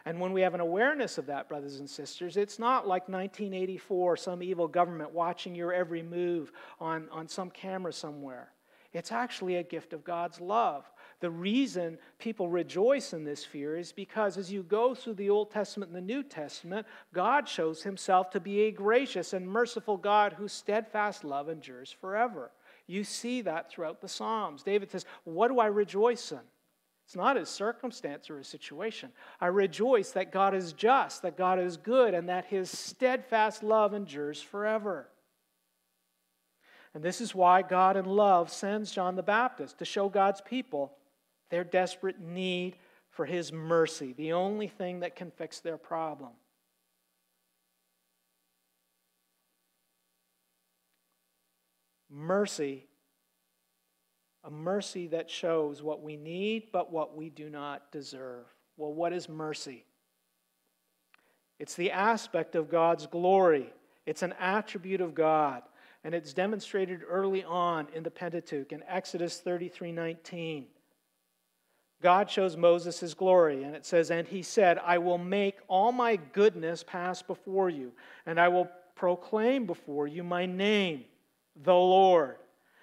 And 0.05 0.21
when 0.21 0.33
we 0.33 0.41
have 0.41 0.55
an 0.55 0.61
awareness 0.61 1.19
of 1.19 1.27
that, 1.27 1.49
brothers 1.49 1.79
and 1.79 1.89
sisters, 1.89 2.37
it's 2.37 2.59
not 2.59 2.89
like 2.89 3.09
1984, 3.09 4.17
some 4.17 4.43
evil 4.43 4.69
government 4.69 5.13
watching 5.13 5.55
your 5.55 5.73
every 5.73 6.03
move 6.03 6.53
on, 6.81 7.09
on 7.11 7.29
some 7.29 7.51
camera 7.51 7.93
somewhere. 7.93 8.53
It's 8.93 9.13
actually 9.13 9.57
a 9.57 9.63
gift 9.63 9.93
of 9.93 10.05
God's 10.05 10.41
love. 10.41 10.91
The 11.21 11.31
reason 11.31 11.99
people 12.19 12.49
rejoice 12.49 13.15
in 13.15 13.25
this 13.25 13.45
fear 13.45 13.77
is 13.77 13.91
because 13.91 14.37
as 14.37 14.53
you 14.53 14.63
go 14.63 14.95
through 14.95 15.15
the 15.15 15.31
Old 15.31 15.51
Testament 15.51 15.91
and 15.91 15.97
the 15.97 16.13
New 16.13 16.23
Testament, 16.23 16.87
God 17.15 17.49
shows 17.49 17.83
himself 17.83 18.31
to 18.31 18.41
be 18.41 18.63
a 18.63 18.71
gracious 18.71 19.33
and 19.33 19.49
merciful 19.49 19.97
God 19.97 20.35
whose 20.35 20.53
steadfast 20.53 21.25
love 21.25 21.49
endures 21.49 21.91
forever. 21.91 22.51
You 22.87 23.03
see 23.03 23.41
that 23.43 23.71
throughout 23.71 24.03
the 24.03 24.09
Psalms. 24.09 24.63
David 24.63 24.91
says, 24.91 25.07
What 25.25 25.49
do 25.49 25.59
I 25.59 25.67
rejoice 25.67 26.33
in? 26.33 26.41
It's 27.07 27.17
not 27.17 27.37
his 27.37 27.49
circumstance 27.49 28.29
or 28.29 28.39
his 28.39 28.49
situation. 28.49 29.11
I 29.41 29.47
rejoice 29.47 30.11
that 30.11 30.33
God 30.33 30.55
is 30.55 30.73
just, 30.73 31.23
that 31.23 31.37
God 31.39 31.61
is 31.61 31.77
good, 31.77 32.15
and 32.15 32.29
that 32.29 32.47
his 32.47 32.69
steadfast 32.69 33.63
love 33.63 33.95
endures 33.95 34.43
forever. 34.43 35.09
And 36.93 37.05
this 37.05 37.21
is 37.21 37.35
why 37.35 37.63
God 37.63 37.97
in 37.97 38.07
love 38.07 38.51
sends 38.51 38.91
John 38.91 39.17
the 39.17 39.23
Baptist 39.23 39.79
to 39.79 39.85
show 39.85 40.09
God's 40.09 40.41
people 40.41 40.93
their 41.51 41.65
desperate 41.65 42.21
need 42.21 42.77
for 43.11 43.25
His 43.25 43.53
mercy, 43.53 44.13
the 44.13 44.33
only 44.33 44.69
thing 44.69 45.01
that 45.01 45.17
can 45.17 45.31
fix 45.31 45.61
their 45.61 45.79
problem. 45.79 46.31
Mercy, 52.11 52.87
a 54.45 54.51
mercy 54.51 55.09
that 55.09 55.29
shows 55.29 55.83
what 55.83 56.03
we 56.03 56.17
need 56.17 56.69
but 56.73 56.93
what 56.93 57.17
we 57.17 57.31
do 57.31 57.51
not 57.51 57.91
deserve. 57.91 58.45
Well, 58.77 58.93
what 58.93 59.13
is 59.13 59.29
mercy? 59.29 59.85
It's 61.59 61.75
the 61.75 61.91
aspect 61.91 62.55
of 62.55 62.71
God's 62.71 63.07
glory, 63.07 63.73
it's 64.05 64.23
an 64.23 64.35
attribute 64.39 65.01
of 65.01 65.15
God. 65.15 65.63
And 66.05 66.15
it's 66.15 66.33
demonstrated 66.33 67.01
early 67.09 67.43
on 67.43 67.89
in 67.93 68.05
the 68.05 68.13
Pentateuch 68.13 68.71
in 68.71 68.85
Exodus 68.87 69.41
33 69.41 69.91
19. 69.91 70.67
God 72.03 72.31
shows 72.31 72.57
Moses 72.57 73.01
his 73.01 73.15
glory, 73.15 73.63
and 73.65 73.75
it 73.75 73.87
says, 73.87 74.11
And 74.11 74.29
he 74.29 74.43
said, 74.43 74.79
I 74.85 74.99
will 74.99 75.19
make 75.19 75.57
all 75.67 75.93
my 75.93 76.17
goodness 76.17 76.83
pass 76.83 77.23
before 77.23 77.71
you, 77.71 77.93
and 78.27 78.39
I 78.39 78.49
will 78.49 78.69
proclaim 78.95 79.67
before 79.67 80.07
you 80.07 80.23
my 80.23 80.47
name, 80.47 81.05
the 81.63 81.75
Lord. 81.75 82.37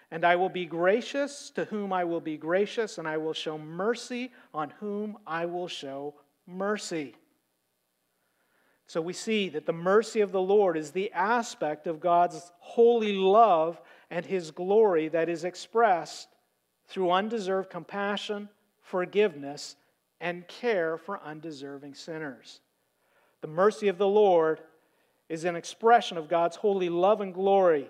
And 0.10 0.26
I 0.26 0.36
will 0.36 0.50
be 0.50 0.66
gracious 0.66 1.52
to 1.52 1.66
whom 1.66 1.92
I 1.94 2.04
will 2.04 2.22
be 2.22 2.38
gracious, 2.38 2.98
and 2.98 3.08
I 3.08 3.18
will 3.18 3.34
show 3.34 3.58
mercy 3.58 4.32
on 4.54 4.72
whom 4.80 5.18
I 5.26 5.46
will 5.46 5.68
show 5.68 6.16
mercy. 6.48 7.16
So 8.88 9.02
we 9.02 9.14
see 9.14 9.50
that 9.50 9.66
the 9.66 9.74
mercy 9.74 10.22
of 10.22 10.32
the 10.32 10.42
Lord 10.42 10.78
is 10.78 10.92
the 10.92 11.12
aspect 11.14 11.88
of 11.88 12.00
God's 12.00 12.52
holy 12.60 13.14
love 13.14 13.80
and 14.10 14.26
his 14.26 14.52
glory 14.52 15.08
that 15.10 15.30
is 15.30 15.44
expressed 15.44 16.28
through 16.88 17.12
undeserved 17.12 17.70
compassion 17.70 18.50
forgiveness, 18.84 19.76
and 20.22 20.48
care 20.48 20.98
for 20.98 21.20
undeserving 21.22 21.96
sinners. 21.96 22.62
The 23.42 23.48
mercy 23.48 23.88
of 23.88 23.98
the 23.98 24.08
Lord 24.08 24.62
is 25.28 25.44
an 25.44 25.56
expression 25.56 26.18
of 26.18 26.30
God's 26.30 26.56
holy 26.56 26.90
love 26.90 27.20
and 27.20 27.34
glory 27.34 27.90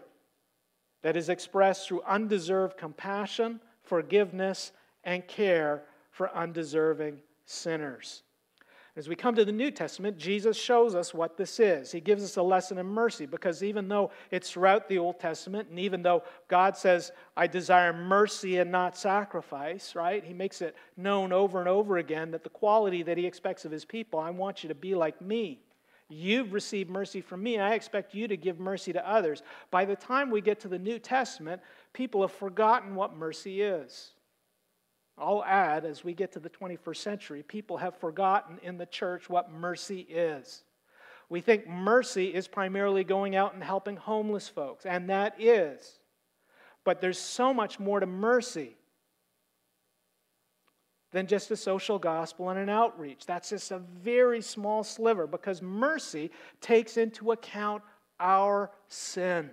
that 1.02 1.18
is 1.18 1.30
expressed 1.30 1.88
through 1.88 2.02
undeserved 2.04 2.78
compassion, 2.78 3.60
forgiveness, 3.84 4.72
and 5.04 5.28
care 5.28 5.84
for 6.12 6.34
undeserving 6.36 7.20
sinners. 7.46 8.24
As 8.96 9.10
we 9.10 9.16
come 9.16 9.34
to 9.36 9.46
the 9.46 9.52
New 9.52 9.72
Testament, 9.72 10.20
Jesus 10.20 10.56
shows 10.56 10.94
us 10.94 11.16
what 11.16 11.36
this 11.36 11.60
is. 11.60 11.92
He 11.92 12.00
gives 12.00 12.24
us 12.24 12.38
a 12.38 12.44
lesson 12.44 12.78
in 12.78 12.86
mercy 12.86 13.26
because 13.26 13.64
even 13.64 13.88
though 13.88 14.12
it's 14.30 14.52
throughout 14.52 14.88
the 14.88 15.00
Old 15.00 15.20
Testament, 15.20 15.70
and 15.70 15.80
even 15.80 16.04
though 16.04 16.22
God 16.48 16.78
says, 16.78 17.12
I 17.36 17.48
desire 17.48 17.92
mercy 17.92 18.60
and 18.60 18.72
not 18.72 18.96
sacrifice, 18.96 19.96
right? 19.96 20.24
He 20.24 20.34
makes 20.34 20.62
it 20.62 20.76
known 20.96 21.32
over 21.32 21.60
and 21.60 21.68
over 21.68 21.98
again 21.98 22.30
that 22.32 22.44
the 22.44 22.52
quality 22.52 23.02
that 23.02 23.18
He 23.18 23.26
expects 23.26 23.66
of 23.66 23.72
His 23.72 23.84
people, 23.84 24.20
I 24.20 24.30
want 24.30 24.62
you 24.62 24.70
to 24.70 24.76
be 24.76 24.94
like 24.94 25.20
me. 25.20 25.60
You've 26.08 26.54
received 26.54 26.92
mercy 26.92 27.22
from 27.22 27.42
me, 27.42 27.58
I 27.58 27.74
expect 27.74 28.14
you 28.14 28.28
to 28.28 28.38
give 28.38 28.60
mercy 28.60 28.94
to 28.94 29.10
others. 29.10 29.42
By 29.72 29.86
the 29.86 29.96
time 29.96 30.30
we 30.30 30.42
get 30.42 30.60
to 30.60 30.68
the 30.68 30.78
New 30.78 31.00
Testament, 31.00 31.64
people 31.94 32.22
have 32.22 32.32
forgotten 32.32 32.94
what 32.94 33.16
mercy 33.16 33.64
is. 33.64 34.12
I'll 35.18 35.44
add, 35.44 35.86
as 35.86 36.04
we 36.04 36.14
get 36.14 36.32
to 36.34 36.40
the 36.40 36.50
21st 36.50 36.98
century, 36.98 37.44
people 37.44 37.78
have 37.78 37.96
forgotten 37.98 38.60
in 38.64 38.78
the 38.78 38.86
church 38.86 39.30
what 39.30 39.52
mercy 39.52 40.02
is. 40.02 40.64
We 41.30 41.42
think 41.42 41.68
mercy 41.68 42.34
is 42.34 42.48
primarily 42.48 43.04
going 43.04 43.36
out 43.36 43.54
and 43.54 43.64
helping 43.64 43.96
homeless 43.96 44.48
folks, 44.48 44.86
and 44.86 45.10
that 45.10 45.40
is. 45.40 46.00
But 46.84 47.00
there's 47.00 47.20
so 47.20 47.54
much 47.54 47.80
more 47.80 48.00
to 48.00 48.06
mercy 48.06 48.76
than 51.12 51.28
just 51.28 51.52
a 51.52 51.56
social 51.56 52.00
gospel 52.00 52.50
and 52.50 52.60
an 52.60 52.70
outreach. 52.70 53.26
That's 53.26 53.50
just 53.50 53.72
a 53.72 53.80
very 53.80 54.42
small 54.42 54.84
sliver 54.84 55.28
because 55.28 55.62
mercy 55.62 56.32
takes 56.60 56.98
into 56.98 57.32
account 57.32 57.84
our 58.20 58.72
sin. 58.88 59.52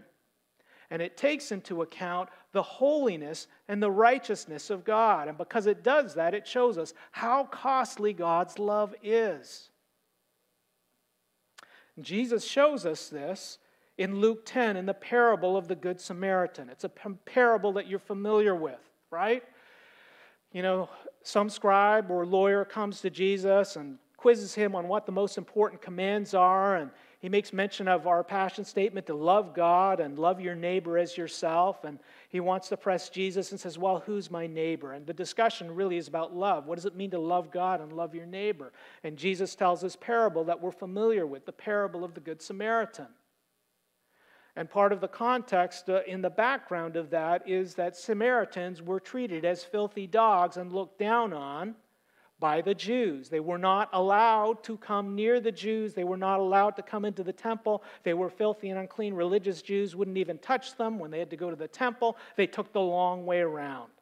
And 0.90 1.00
it 1.00 1.16
takes 1.16 1.52
into 1.52 1.82
account 1.82 2.28
the 2.52 2.62
holiness 2.62 3.46
and 3.68 3.80
the 3.82 3.90
righteousness 3.90 4.70
of 4.70 4.84
God. 4.84 5.28
And 5.28 5.38
because 5.38 5.66
it 5.66 5.84
does 5.84 6.14
that, 6.14 6.34
it 6.34 6.46
shows 6.46 6.78
us 6.78 6.94
how 7.12 7.44
costly 7.44 8.12
God's 8.12 8.58
love 8.58 8.94
is. 9.02 9.70
Jesus 12.00 12.44
shows 12.44 12.86
us 12.86 13.08
this 13.08 13.58
in 13.98 14.20
Luke 14.20 14.44
10 14.46 14.76
in 14.76 14.86
the 14.86 14.94
parable 14.94 15.56
of 15.56 15.68
the 15.68 15.76
Good 15.76 16.00
Samaritan. 16.00 16.70
It's 16.70 16.84
a 16.84 16.88
parable 16.88 17.72
that 17.74 17.86
you're 17.86 17.98
familiar 17.98 18.54
with, 18.54 18.80
right? 19.10 19.42
You 20.52 20.62
know, 20.62 20.88
some 21.22 21.50
scribe 21.50 22.10
or 22.10 22.26
lawyer 22.26 22.64
comes 22.64 23.00
to 23.02 23.10
Jesus 23.10 23.76
and 23.76 23.98
quizzes 24.16 24.54
him 24.54 24.74
on 24.74 24.88
what 24.88 25.06
the 25.06 25.12
most 25.12 25.38
important 25.38 25.80
commands 25.80 26.34
are, 26.34 26.76
and 26.76 26.90
he 27.20 27.28
makes 27.28 27.52
mention 27.52 27.86
of 27.86 28.06
our 28.06 28.24
passion 28.24 28.64
statement 28.64 29.06
to 29.06 29.14
love 29.14 29.54
God 29.54 30.00
and 30.00 30.18
love 30.18 30.40
your 30.40 30.54
neighbor 30.54 30.96
as 30.96 31.18
yourself. 31.18 31.84
And 31.84 31.98
he 32.30 32.40
wants 32.40 32.70
to 32.70 32.78
press 32.78 33.10
Jesus 33.10 33.50
and 33.50 33.60
says, 33.60 33.76
Well, 33.76 34.02
who's 34.06 34.30
my 34.30 34.46
neighbor? 34.46 34.94
And 34.94 35.06
the 35.06 35.12
discussion 35.12 35.74
really 35.74 35.98
is 35.98 36.08
about 36.08 36.34
love. 36.34 36.66
What 36.66 36.76
does 36.76 36.86
it 36.86 36.96
mean 36.96 37.10
to 37.10 37.18
love 37.18 37.50
God 37.50 37.82
and 37.82 37.92
love 37.92 38.14
your 38.14 38.24
neighbor? 38.24 38.72
And 39.04 39.18
Jesus 39.18 39.54
tells 39.54 39.82
this 39.82 39.96
parable 39.96 40.44
that 40.44 40.62
we're 40.62 40.70
familiar 40.70 41.26
with 41.26 41.44
the 41.44 41.52
parable 41.52 42.04
of 42.04 42.14
the 42.14 42.20
Good 42.20 42.40
Samaritan. 42.40 43.08
And 44.56 44.70
part 44.70 44.90
of 44.90 45.02
the 45.02 45.08
context 45.08 45.90
uh, 45.90 46.00
in 46.06 46.22
the 46.22 46.30
background 46.30 46.96
of 46.96 47.10
that 47.10 47.46
is 47.46 47.74
that 47.74 47.96
Samaritans 47.96 48.80
were 48.80 48.98
treated 48.98 49.44
as 49.44 49.62
filthy 49.62 50.06
dogs 50.06 50.56
and 50.56 50.72
looked 50.72 50.98
down 50.98 51.34
on 51.34 51.74
by 52.40 52.62
the 52.62 52.74
Jews. 52.74 53.28
They 53.28 53.40
were 53.40 53.58
not 53.58 53.90
allowed 53.92 54.64
to 54.64 54.78
come 54.78 55.14
near 55.14 55.38
the 55.38 55.52
Jews. 55.52 55.94
They 55.94 56.04
were 56.04 56.16
not 56.16 56.40
allowed 56.40 56.74
to 56.76 56.82
come 56.82 57.04
into 57.04 57.22
the 57.22 57.32
temple. 57.32 57.84
They 58.02 58.14
were 58.14 58.30
filthy 58.30 58.70
and 58.70 58.80
unclean. 58.80 59.14
Religious 59.14 59.60
Jews 59.62 59.94
wouldn't 59.94 60.16
even 60.16 60.38
touch 60.38 60.76
them 60.76 60.98
when 60.98 61.10
they 61.10 61.18
had 61.18 61.30
to 61.30 61.36
go 61.36 61.50
to 61.50 61.56
the 61.56 61.68
temple. 61.68 62.16
They 62.36 62.46
took 62.46 62.72
the 62.72 62.80
long 62.80 63.26
way 63.26 63.40
around. 63.40 63.92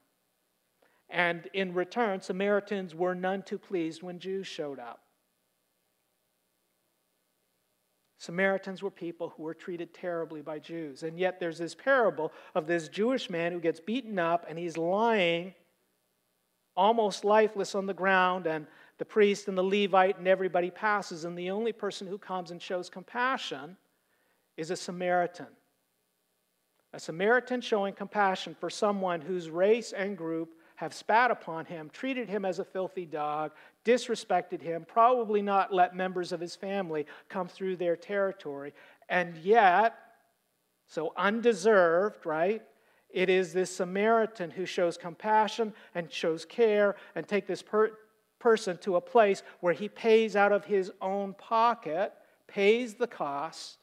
And 1.11 1.49
in 1.53 1.75
return, 1.75 2.21
Samaritans 2.21 2.95
were 2.95 3.15
none 3.15 3.43
too 3.43 3.59
pleased 3.59 4.03
when 4.03 4.19
Jews 4.19 4.47
showed 4.47 4.79
up. 4.79 5.01
Samaritans 8.19 8.83
were 8.83 8.91
people 8.91 9.33
who 9.37 9.45
were 9.45 9.55
treated 9.55 9.95
terribly 9.95 10.43
by 10.43 10.59
Jews. 10.59 11.05
And 11.05 11.19
yet 11.19 11.39
there's 11.39 11.59
this 11.59 11.75
parable 11.75 12.33
of 12.55 12.67
this 12.67 12.89
Jewish 12.89 13.31
man 13.31 13.53
who 13.53 13.61
gets 13.61 13.81
beaten 13.81 14.19
up 14.19 14.45
and 14.49 14.59
he's 14.59 14.77
lying 14.77 15.55
almost 16.79 17.25
lifeless 17.25 17.75
on 17.75 17.87
the 17.87 17.93
ground, 17.93 18.47
and 18.47 18.67
the 18.99 19.05
priest 19.05 19.49
and 19.49 19.59
the 19.59 19.63
Levite 19.63 20.17
and 20.19 20.29
everybody 20.29 20.71
passes, 20.71 21.25
and 21.25 21.37
the 21.37 21.51
only 21.51 21.73
person 21.73 22.07
who 22.07 22.17
comes 22.17 22.53
and 22.53 22.63
shows 22.63 22.89
compassion 22.89 23.77
is 24.57 24.71
a 24.71 24.77
Samaritan. 24.77 25.49
A 26.95 27.01
Samaritan 27.01 27.61
showing 27.61 27.93
compassion 27.93 28.57
for 28.59 28.71
someone 28.71 29.21
whose 29.21 29.51
race 29.51 29.93
and 29.93 30.17
group 30.17 30.55
have 30.77 30.95
spat 30.95 31.33
upon 31.33 31.65
him, 31.65 31.91
treated 31.93 32.29
him 32.29 32.45
as 32.45 32.61
a 32.61 32.65
filthy 32.65 33.05
dog, 33.05 33.51
disrespected 33.85 34.63
him, 34.63 34.87
probably 34.87 35.43
not 35.43 35.75
let 35.75 35.97
members 35.97 36.31
of 36.31 36.41
his 36.41 36.55
family 36.55 37.05
come 37.29 37.49
through 37.49 37.75
their 37.77 37.97
territory. 37.97 38.73
And 39.09 39.37
yet, 39.39 39.97
so 40.87 41.13
undeserved, 41.17 42.25
right? 42.25 42.63
It 43.11 43.31
is 43.31 43.53
this 43.53 43.75
Samaritan 43.75 44.51
who 44.51 44.67
shows 44.67 44.97
compassion 44.97 45.73
and 45.95 46.13
shows 46.13 46.45
care 46.45 46.97
and 47.15 47.27
take 47.27 47.47
this 47.47 47.63
per- 47.63 47.93
person 48.39 48.79
to 48.79 48.97
a 48.97 49.01
place 49.01 49.43
where 49.61 49.73
he 49.73 49.89
pays 49.89 50.37
out 50.37 50.53
of 50.53 50.65
his 50.65 50.93
own 51.01 51.35
pocket, 51.35 52.13
pays 52.47 52.95
the 52.95 53.07
cost 53.07 53.79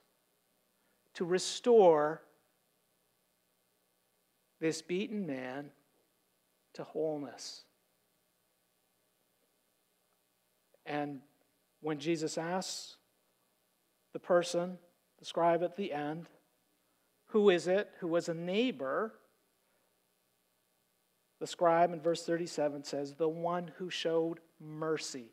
to 1.16 1.26
restore 1.26 2.22
this 4.60 4.82
beaten 4.82 5.26
man 5.26 5.72
to 6.74 6.84
wholeness. 6.84 7.64
And 10.86 11.22
when 11.82 12.00
Jesus 12.00 12.38
asks 12.38 12.98
the 14.14 14.20
person, 14.20 14.78
the 15.20 15.26
scribe 15.26 15.64
at 15.64 15.76
the 15.76 15.92
end, 15.92 16.28
who 17.28 17.50
is 17.50 17.68
it 17.68 17.90
who 18.00 18.08
was 18.08 18.30
a 18.30 18.34
neighbor? 18.34 19.14
The 21.40 21.48
scribe 21.48 21.92
in 21.92 22.00
verse 22.00 22.26
37 22.26 22.84
says, 22.84 23.14
the 23.14 23.28
one 23.28 23.72
who 23.78 23.90
showed 23.90 24.40
mercy. 24.60 25.26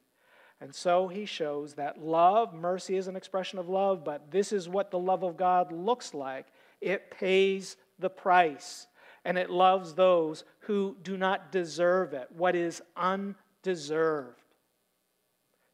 And 0.60 0.74
so 0.74 1.08
he 1.08 1.26
shows 1.26 1.74
that 1.74 2.00
love, 2.00 2.54
mercy 2.54 2.96
is 2.96 3.08
an 3.08 3.16
expression 3.16 3.58
of 3.58 3.68
love, 3.68 4.04
but 4.04 4.30
this 4.30 4.52
is 4.52 4.68
what 4.68 4.90
the 4.90 4.98
love 4.98 5.22
of 5.24 5.36
God 5.36 5.72
looks 5.72 6.14
like. 6.14 6.46
It 6.80 7.10
pays 7.10 7.76
the 7.98 8.10
price 8.10 8.86
and 9.24 9.38
it 9.38 9.50
loves 9.50 9.94
those 9.94 10.44
who 10.60 10.96
do 11.02 11.16
not 11.16 11.52
deserve 11.52 12.12
it, 12.12 12.28
what 12.36 12.56
is 12.56 12.82
undeserved. 12.96 14.38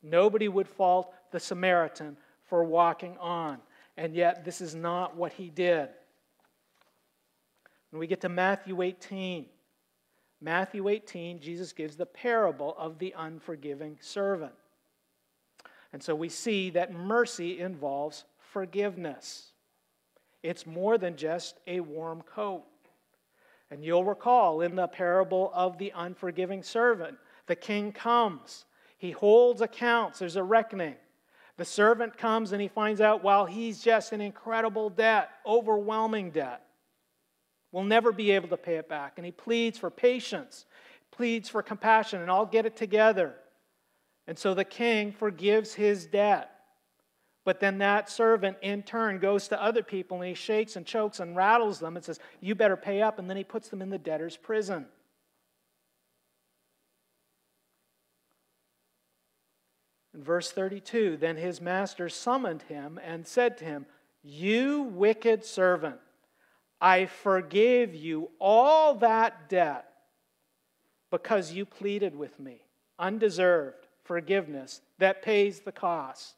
Nobody 0.03 0.49
would 0.49 0.69
fault 0.69 1.13
the 1.33 1.41
Samaritan 1.41 2.17
for 2.45 2.65
walking 2.65 3.17
on, 3.19 3.59
and 3.97 4.15
yet 4.15 4.45
this 4.45 4.61
is 4.61 4.75
not 4.75 5.17
what 5.17 5.33
he 5.33 5.51
did. 5.51 5.89
When 7.91 8.01
we 8.01 8.07
get 8.07 8.21
to 8.23 8.29
Matthew 8.29 8.83
18, 8.83 9.47
Matthew 10.41 10.89
18, 10.89 11.41
Jesus 11.41 11.73
gives 11.73 11.97
the 11.97 12.07
parable 12.07 12.75
of 12.79 12.99
the 12.99 13.15
unforgiving 13.17 13.99
servant. 14.01 14.53
And 15.93 16.03
so 16.03 16.15
we 16.15 16.29
see 16.29 16.71
that 16.71 16.93
mercy 16.93 17.61
involves 17.61 18.25
forgiveness. 18.39 19.53
It's 20.43 20.67
more 20.67 20.99
than 20.99 21.17
just 21.17 21.59
a 21.67 21.81
warm 21.81 22.23
coat. 22.23 22.65
And 23.71 23.85
you'll 23.85 24.05
recall 24.05 24.61
in 24.61 24.77
the 24.77 24.87
parable 24.87 25.51
of 25.55 25.79
the 25.79 25.93
unforgiving 25.95 26.63
servant, 26.63 27.17
the 27.47 27.57
king 27.57 27.93
comes, 27.93 28.67
he 28.99 29.11
holds 29.11 29.61
accounts, 29.61 30.19
there's 30.19 30.37
a 30.37 30.43
reckoning. 30.43 30.97
The 31.57 31.65
servant 31.65 32.17
comes 32.17 32.53
and 32.53 32.63
he 32.63 32.69
finds 32.69 33.01
out, 33.01 33.25
while 33.25 33.45
he's 33.45 33.83
just 33.83 34.13
in 34.13 34.21
incredible 34.21 34.91
debt, 34.91 35.31
overwhelming 35.45 36.31
debt. 36.31 36.63
We'll 37.73 37.85
never 37.85 38.13
be 38.13 38.31
able 38.31 38.49
to 38.49 38.57
pay 38.57 38.77
it 38.77 38.89
back. 38.89 39.15
And 39.17 39.25
he 39.27 39.33
pleads 39.33 39.79
for 39.79 39.91
patience, 39.91 40.65
pleads 41.11 41.49
for 41.49 41.63
compassion, 41.63 42.23
and 42.23 42.31
I'll 42.31 42.47
get 42.47 42.67
it 42.67 42.77
together. 42.77 43.35
And 44.27 44.39
so 44.39 44.55
the 44.55 44.65
king 44.65 45.13
forgives 45.13 45.75
his 45.75 46.07
debt. 46.07 46.51
But 47.45 47.61
then 47.61 47.79
that 47.79 48.11
servant, 48.11 48.59
in 48.61 48.83
turn, 48.83 49.21
goes 49.21 49.49
to 49.49 49.63
other 49.63 49.83
people 49.83 50.19
and 50.19 50.29
he 50.29 50.35
shakes 50.35 50.77
and 50.77 50.85
chokes 50.85 51.19
and 51.19 51.35
rattles 51.35 51.79
them 51.79 51.97
and 51.97 52.05
says, 52.05 52.21
You 52.41 52.55
better 52.55 52.77
pay 52.77 53.01
up. 53.01 53.19
And 53.19 53.29
then 53.29 53.39
he 53.39 53.45
puts 53.45 53.71
them 53.71 53.81
in 53.81 53.89
the 53.89 53.97
debtor's 53.97 54.37
prison. 54.37 54.85
In 60.13 60.23
verse 60.23 60.51
32, 60.51 61.17
then 61.17 61.37
his 61.37 61.61
master 61.61 62.09
summoned 62.09 62.63
him 62.63 63.01
and 63.03 63.27
said 63.27 63.57
to 63.59 63.65
him, 63.65 63.87
You 64.23 64.83
wicked 64.83 65.45
servant, 65.45 66.01
I 66.81 67.07
forgive 67.07 67.95
you 67.95 68.31
all 68.41 68.95
that 68.97 69.49
debt 69.49 69.89
because 71.11 71.53
you 71.53 71.65
pleaded 71.65 72.15
with 72.15 72.39
me. 72.39 72.63
Undeserved 72.99 73.87
forgiveness 74.05 74.81
that 74.99 75.23
pays 75.23 75.61
the 75.61 75.73
cost 75.73 76.35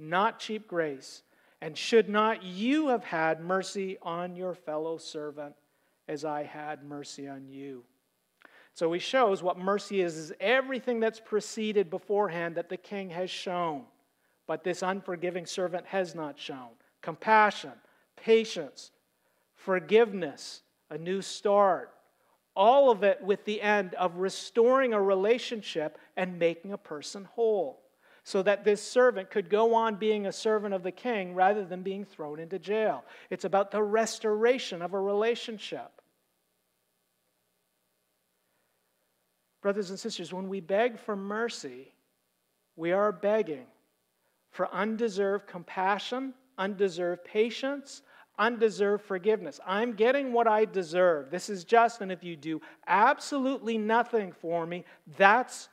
not 0.00 0.40
cheap 0.40 0.66
grace. 0.66 1.22
And 1.60 1.76
should 1.76 2.08
not 2.08 2.42
you 2.42 2.88
have 2.88 3.04
had 3.04 3.40
mercy 3.40 3.98
on 4.00 4.34
your 4.34 4.54
fellow 4.54 4.96
servant 4.96 5.54
as 6.08 6.24
I 6.24 6.42
had 6.42 6.82
mercy 6.82 7.28
on 7.28 7.48
you? 7.48 7.84
So 8.72 8.90
he 8.92 8.98
shows 8.98 9.42
what 9.42 9.58
mercy 9.58 10.00
is, 10.00 10.16
is 10.16 10.32
everything 10.40 11.00
that's 11.00 11.20
preceded 11.20 11.90
beforehand 11.90 12.54
that 12.54 12.70
the 12.70 12.78
king 12.78 13.10
has 13.10 13.30
shown, 13.30 13.82
but 14.46 14.64
this 14.64 14.82
unforgiving 14.82 15.44
servant 15.44 15.84
has 15.86 16.14
not 16.14 16.38
shown. 16.38 16.70
Compassion, 17.02 17.72
patience, 18.16 18.90
forgiveness, 19.64 20.62
a 20.88 20.98
new 20.98 21.22
start, 21.22 21.92
all 22.56 22.90
of 22.90 23.02
it 23.02 23.22
with 23.22 23.44
the 23.44 23.60
end 23.60 23.94
of 23.94 24.16
restoring 24.16 24.92
a 24.92 25.00
relationship 25.00 25.98
and 26.16 26.38
making 26.38 26.72
a 26.72 26.78
person 26.78 27.24
whole. 27.24 27.80
so 28.22 28.42
that 28.42 28.64
this 28.64 28.82
servant 28.82 29.30
could 29.30 29.48
go 29.48 29.74
on 29.74 29.96
being 29.96 30.26
a 30.26 30.32
servant 30.32 30.74
of 30.74 30.82
the 30.82 30.92
king 30.92 31.34
rather 31.34 31.64
than 31.64 31.82
being 31.82 32.04
thrown 32.04 32.38
into 32.38 32.58
jail. 32.58 33.02
It's 33.30 33.44
about 33.44 33.70
the 33.70 33.82
restoration 33.82 34.82
of 34.82 34.92
a 34.92 35.00
relationship. 35.00 35.90
Brothers 39.62 39.90
and 39.90 39.98
sisters, 39.98 40.32
when 40.32 40.48
we 40.48 40.60
beg 40.60 40.98
for 40.98 41.16
mercy, 41.16 41.92
we 42.76 42.92
are 42.92 43.10
begging 43.10 43.66
for 44.50 44.72
undeserved 44.72 45.46
compassion, 45.46 46.34
undeserved 46.58 47.24
patience, 47.24 48.02
undeserved 48.40 49.04
forgiveness. 49.04 49.60
I'm 49.64 49.92
getting 49.92 50.32
what 50.32 50.48
I 50.48 50.64
deserve. 50.64 51.30
This 51.30 51.48
is 51.48 51.62
just, 51.62 52.00
and 52.00 52.10
if 52.10 52.24
you 52.24 52.34
do 52.34 52.60
absolutely 52.88 53.78
nothing 53.78 54.32
for 54.32 54.66
me, 54.66 54.84
that's 55.16 55.68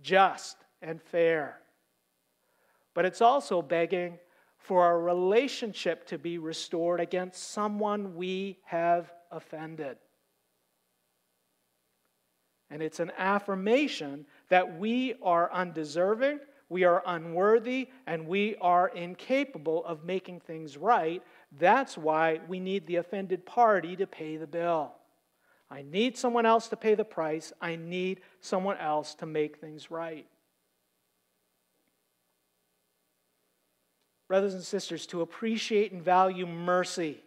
just 0.00 0.56
and 0.82 1.00
fair. 1.00 1.60
But 2.94 3.04
it's 3.04 3.20
also 3.20 3.60
begging 3.62 4.18
for 4.58 4.82
our 4.82 4.98
relationship 4.98 6.06
to 6.08 6.18
be 6.18 6.38
restored 6.38 6.98
against 6.98 7.50
someone 7.50 8.16
we 8.16 8.58
have 8.64 9.12
offended. 9.30 9.98
And 12.70 12.82
it's 12.82 12.98
an 12.98 13.12
affirmation 13.16 14.26
that 14.48 14.78
we 14.78 15.14
are 15.22 15.52
undeserving, 15.52 16.40
we 16.68 16.82
are 16.82 17.02
unworthy, 17.06 17.90
and 18.06 18.26
we 18.26 18.56
are 18.56 18.88
incapable 18.88 19.84
of 19.84 20.04
making 20.04 20.40
things 20.40 20.76
right. 20.76 21.22
That's 21.52 21.96
why 21.96 22.40
we 22.48 22.60
need 22.60 22.86
the 22.86 22.96
offended 22.96 23.46
party 23.46 23.96
to 23.96 24.06
pay 24.06 24.36
the 24.36 24.46
bill. 24.46 24.92
I 25.70 25.82
need 25.82 26.16
someone 26.16 26.46
else 26.46 26.68
to 26.68 26.76
pay 26.76 26.94
the 26.94 27.04
price. 27.04 27.52
I 27.60 27.76
need 27.76 28.20
someone 28.40 28.76
else 28.76 29.14
to 29.16 29.26
make 29.26 29.58
things 29.58 29.90
right. 29.90 30.26
Brothers 34.28 34.54
and 34.54 34.62
sisters, 34.62 35.06
to 35.06 35.22
appreciate 35.22 35.92
and 35.92 36.02
value 36.02 36.46
mercy 36.46 37.22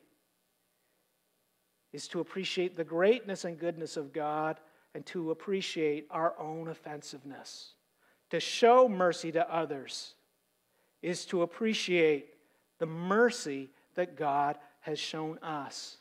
is 1.94 2.08
to 2.10 2.20
appreciate 2.20 2.76
the 2.76 2.84
greatness 2.84 3.46
and 3.46 3.58
goodness 3.58 3.98
of 3.98 4.14
God 4.14 4.60
and 4.94 5.06
to 5.08 5.32
appreciate 5.32 6.08
our 6.12 6.38
own 6.40 6.68
offensiveness. 6.68 7.74
To 8.32 8.40
show 8.40 8.88
mercy 8.88 9.32
to 9.32 9.54
others 9.54 10.14
is 11.02 11.26
to 11.26 11.42
appreciate 11.42 12.34
the 12.80 12.86
mercy 12.86 13.70
that 13.96 14.16
God 14.16 14.58
has 14.82 15.00
shown 15.00 15.38
us. 15.40 15.98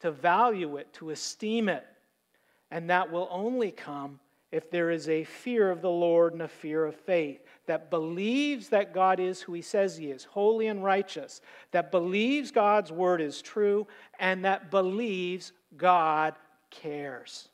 To 0.00 0.10
value 0.10 0.76
it, 0.76 0.92
to 0.94 1.10
esteem 1.10 1.68
it. 1.68 1.86
And 2.70 2.90
that 2.90 3.10
will 3.10 3.28
only 3.30 3.70
come 3.70 4.20
if 4.54 4.70
there 4.70 4.90
is 4.90 5.08
a 5.08 5.24
fear 5.24 5.70
of 5.70 5.82
the 5.82 5.90
Lord 5.90 6.32
and 6.32 6.42
a 6.42 6.48
fear 6.48 6.84
of 6.84 6.94
faith 6.94 7.42
that 7.66 7.90
believes 7.90 8.68
that 8.68 8.94
God 8.94 9.18
is 9.18 9.40
who 9.40 9.52
he 9.52 9.62
says 9.62 9.96
he 9.96 10.12
is, 10.12 10.22
holy 10.22 10.68
and 10.68 10.84
righteous, 10.84 11.40
that 11.72 11.90
believes 11.90 12.52
God's 12.52 12.92
word 12.92 13.20
is 13.20 13.42
true, 13.42 13.86
and 14.20 14.44
that 14.44 14.70
believes 14.70 15.52
God 15.76 16.34
cares. 16.70 17.48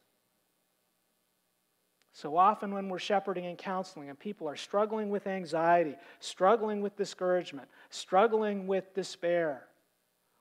So 2.13 2.37
often, 2.37 2.75
when 2.75 2.91
we're 2.91 2.99
shepherding 2.99 3.47
and 3.47 3.57
counseling, 3.57 4.11
and 4.11 4.19
people 4.19 4.47
are 4.47 4.57
struggling 4.57 5.09
with 5.09 5.27
anxiety, 5.27 5.97
struggling 6.19 6.83
with 6.83 6.97
discouragement, 6.97 7.69
struggling 7.91 8.67
with 8.67 8.95
despair, 8.95 9.67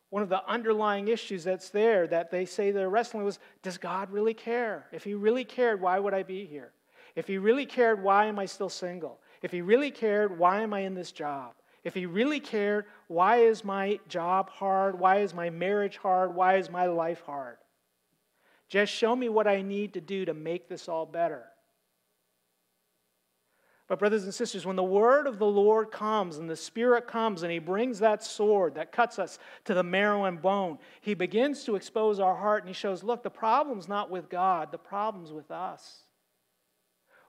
one 0.09 0.23
of 0.23 0.29
the 0.29 0.43
underlying 0.47 1.07
issues 1.07 1.43
that's 1.43 1.69
there 1.69 2.07
that 2.07 2.31
they 2.31 2.45
say 2.45 2.71
they're 2.71 2.89
wrestling 2.89 3.23
with 3.23 3.37
was, 3.37 3.39
does 3.61 3.77
God 3.77 4.09
really 4.11 4.33
care? 4.33 4.87
If 4.91 5.03
He 5.03 5.13
really 5.13 5.43
cared, 5.43 5.81
why 5.81 5.99
would 5.99 6.13
I 6.13 6.23
be 6.23 6.45
here? 6.45 6.71
If 7.15 7.27
He 7.27 7.37
really 7.37 7.65
cared, 7.65 8.01
why 8.01 8.25
am 8.25 8.39
I 8.39 8.45
still 8.45 8.69
single? 8.69 9.19
If 9.41 9.51
He 9.51 9.61
really 9.61 9.91
cared, 9.91 10.37
why 10.37 10.61
am 10.61 10.73
I 10.73 10.79
in 10.81 10.95
this 10.95 11.11
job? 11.11 11.53
If 11.83 11.93
He 11.93 12.05
really 12.05 12.39
cared, 12.39 12.85
why 13.07 13.37
is 13.37 13.63
my 13.63 13.99
job 14.07 14.49
hard? 14.49 14.99
Why 14.99 15.17
is 15.17 15.33
my 15.33 15.49
marriage 15.49 15.97
hard? 15.97 16.33
Why 16.33 16.57
is 16.57 16.69
my 16.69 16.87
life 16.87 17.21
hard? 17.25 17.57
Just 18.67 18.91
show 18.91 19.15
me 19.15 19.29
what 19.29 19.47
I 19.47 19.61
need 19.61 19.93
to 19.93 20.01
do 20.01 20.25
to 20.25 20.33
make 20.33 20.67
this 20.67 20.87
all 20.87 21.05
better. 21.05 21.45
But, 23.89 23.97
brothers 23.97 24.23
and 24.23 24.33
sisters, 24.33 24.67
when 24.67 24.75
the 24.75 24.83
word 24.83 25.25
of 25.25 25.39
the 25.39 25.47
Lord 25.47 25.89
comes 25.91 26.37
and 26.37 26.47
the 26.47 26.55
Spirit 26.55 27.07
comes 27.07 27.41
and 27.41 27.51
He 27.51 27.57
brings 27.57 27.97
that 27.99 28.23
sword 28.23 28.75
that 28.75 28.91
cuts 28.91 29.17
us 29.17 29.39
to 29.65 29.73
the 29.73 29.81
marrow 29.81 30.25
and 30.25 30.39
bone, 30.39 30.77
He 31.01 31.15
begins 31.15 31.63
to 31.63 31.75
expose 31.75 32.19
our 32.19 32.35
heart 32.35 32.61
and 32.61 32.69
He 32.69 32.79
shows, 32.79 33.03
look, 33.03 33.23
the 33.23 33.31
problem's 33.31 33.87
not 33.87 34.11
with 34.11 34.29
God, 34.29 34.71
the 34.71 34.77
problem's 34.77 35.33
with 35.33 35.49
us. 35.49 36.03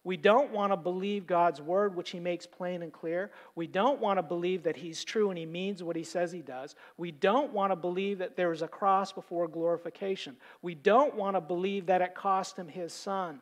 We 0.05 0.19
don't 0.19 0.53
want 0.53 0.73
to 0.73 0.77
believe 0.77 1.27
God's 1.27 1.63
word, 1.63 1.97
which 1.97 2.11
He 2.11 2.21
makes 2.21 2.47
plain 2.47 2.83
and 2.83 2.93
clear. 2.93 3.31
We 3.55 3.67
don't 3.67 3.99
want 3.99 4.19
to 4.19 4.23
believe 4.23 4.63
that 4.65 4.77
He's 4.77 5.03
true 5.03 5.31
and 5.31 5.39
He 5.39 5.47
means 5.47 5.83
what 5.83 5.97
He 5.97 6.05
says 6.05 6.31
He 6.31 6.43
does. 6.43 6.75
We 6.99 7.11
don't 7.11 7.55
want 7.55 7.73
to 7.73 7.77
believe 7.77 8.19
that 8.19 8.37
there 8.37 8.53
is 8.53 8.61
a 8.61 8.69
cross 8.69 9.13
before 9.13 9.49
glorification. 9.49 10.37
We 10.61 10.75
don't 10.75 11.15
want 11.15 11.37
to 11.37 11.41
believe 11.41 11.87
that 11.87 12.03
it 12.03 12.15
cost 12.15 12.59
Him 12.59 12.69
His 12.69 12.93
Son. 12.93 13.41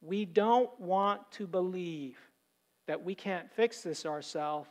We 0.00 0.24
don't 0.24 0.70
want 0.80 1.30
to 1.32 1.46
believe 1.46 2.18
that 2.86 3.02
we 3.02 3.14
can't 3.14 3.50
fix 3.52 3.82
this 3.82 4.06
ourselves 4.06 4.68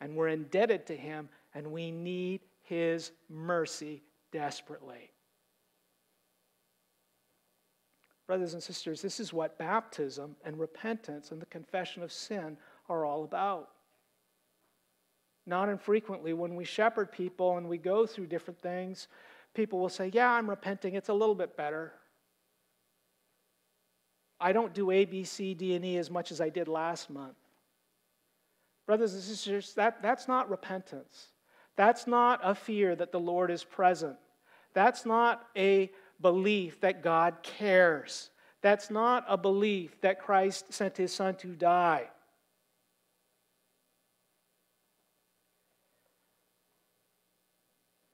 and 0.00 0.14
we're 0.14 0.28
indebted 0.28 0.86
to 0.86 0.96
Him 0.96 1.28
and 1.54 1.66
we 1.66 1.90
need 1.90 2.40
His 2.62 3.12
mercy 3.28 4.02
desperately. 4.32 5.10
Brothers 8.26 8.52
and 8.52 8.62
sisters, 8.62 9.00
this 9.00 9.20
is 9.20 9.32
what 9.32 9.58
baptism 9.58 10.36
and 10.44 10.60
repentance 10.60 11.30
and 11.30 11.40
the 11.40 11.46
confession 11.46 12.02
of 12.02 12.12
sin 12.12 12.58
are 12.88 13.04
all 13.04 13.24
about. 13.24 13.70
Not 15.46 15.70
infrequently, 15.70 16.34
when 16.34 16.54
we 16.54 16.64
shepherd 16.64 17.10
people 17.10 17.56
and 17.56 17.66
we 17.66 17.78
go 17.78 18.06
through 18.06 18.26
different 18.26 18.60
things, 18.60 19.08
people 19.54 19.78
will 19.78 19.88
say, 19.88 20.10
Yeah, 20.12 20.30
I'm 20.30 20.48
repenting. 20.48 20.94
It's 20.94 21.08
a 21.08 21.14
little 21.14 21.34
bit 21.34 21.56
better. 21.56 21.94
I 24.40 24.52
don't 24.52 24.72
do 24.72 24.90
A, 24.90 25.04
B, 25.04 25.24
C, 25.24 25.54
D, 25.54 25.74
and 25.74 25.84
E 25.84 25.96
as 25.96 26.10
much 26.10 26.30
as 26.30 26.40
I 26.40 26.48
did 26.48 26.68
last 26.68 27.10
month. 27.10 27.36
Brothers 28.86 29.14
and 29.14 29.22
sisters, 29.22 29.74
that, 29.74 30.00
that's 30.02 30.28
not 30.28 30.48
repentance. 30.48 31.28
That's 31.76 32.06
not 32.06 32.40
a 32.42 32.54
fear 32.54 32.96
that 32.96 33.12
the 33.12 33.20
Lord 33.20 33.50
is 33.50 33.64
present. 33.64 34.16
That's 34.74 35.04
not 35.04 35.46
a 35.56 35.90
belief 36.20 36.80
that 36.80 37.02
God 37.02 37.42
cares. 37.42 38.30
That's 38.62 38.90
not 38.90 39.24
a 39.28 39.36
belief 39.36 40.00
that 40.00 40.20
Christ 40.20 40.72
sent 40.72 40.96
his 40.96 41.12
Son 41.12 41.36
to 41.36 41.48
die. 41.48 42.08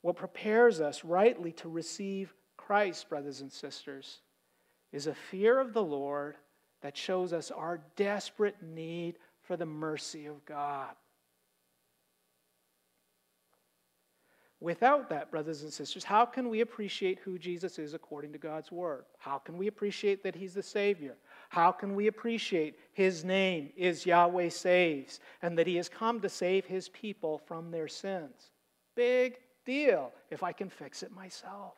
What 0.03 0.17
prepares 0.17 0.83
us 0.83 1.03
rightly 1.03 1.53
to 1.53 1.69
receive 1.69 2.35
Christ, 2.59 3.09
brothers 3.09 3.41
and 3.41 3.51
sisters, 3.51 4.21
is 4.95 5.09
a 5.09 5.15
fear 5.15 5.59
of 5.59 5.73
the 5.73 5.83
Lord 5.83 6.37
that 6.81 6.97
shows 6.97 7.33
us 7.33 7.51
our 7.51 7.81
desperate 7.97 8.63
need 8.63 9.19
for 9.43 9.57
the 9.57 9.67
mercy 9.67 10.27
of 10.27 10.45
God. 10.45 10.95
Without 14.61 15.11
that, 15.11 15.33
brothers 15.33 15.63
and 15.63 15.73
sisters, 15.73 16.05
how 16.05 16.25
can 16.25 16.49
we 16.49 16.61
appreciate 16.61 17.19
who 17.19 17.41
Jesus 17.41 17.79
is 17.79 17.93
according 17.93 18.33
to 18.33 18.39
God's 18.39 18.71
Word? 18.71 19.05
How 19.19 19.37
can 19.37 19.59
we 19.59 19.67
appreciate 19.67 20.23
that 20.23 20.37
He's 20.37 20.55
the 20.55 20.63
Savior? 20.63 21.17
How 21.49 21.73
can 21.73 21.97
we 21.97 22.07
appreciate 22.07 22.79
His 22.93 23.25
name 23.25 23.71
is 23.77 24.07
Yahweh 24.07 24.49
Saves 24.49 25.19
and 25.43 25.59
that 25.59 25.67
He 25.67 25.75
has 25.75 25.89
come 25.89 26.21
to 26.21 26.29
save 26.29 26.67
His 26.67 26.89
people 26.91 27.39
from 27.47 27.73
their 27.73 27.89
sins? 27.89 28.53
Big 28.95 29.39
deal 29.67 30.13
if 30.31 30.45
I 30.45 30.53
can 30.53 30.71
fix 30.71 31.03
it 31.03 31.11
myself. 31.11 31.75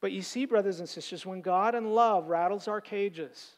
But 0.00 0.12
you 0.12 0.22
see, 0.22 0.46
brothers 0.46 0.80
and 0.80 0.88
sisters, 0.88 1.26
when 1.26 1.42
God 1.42 1.74
in 1.74 1.92
love 1.92 2.28
rattles 2.28 2.68
our 2.68 2.80
cages, 2.80 3.56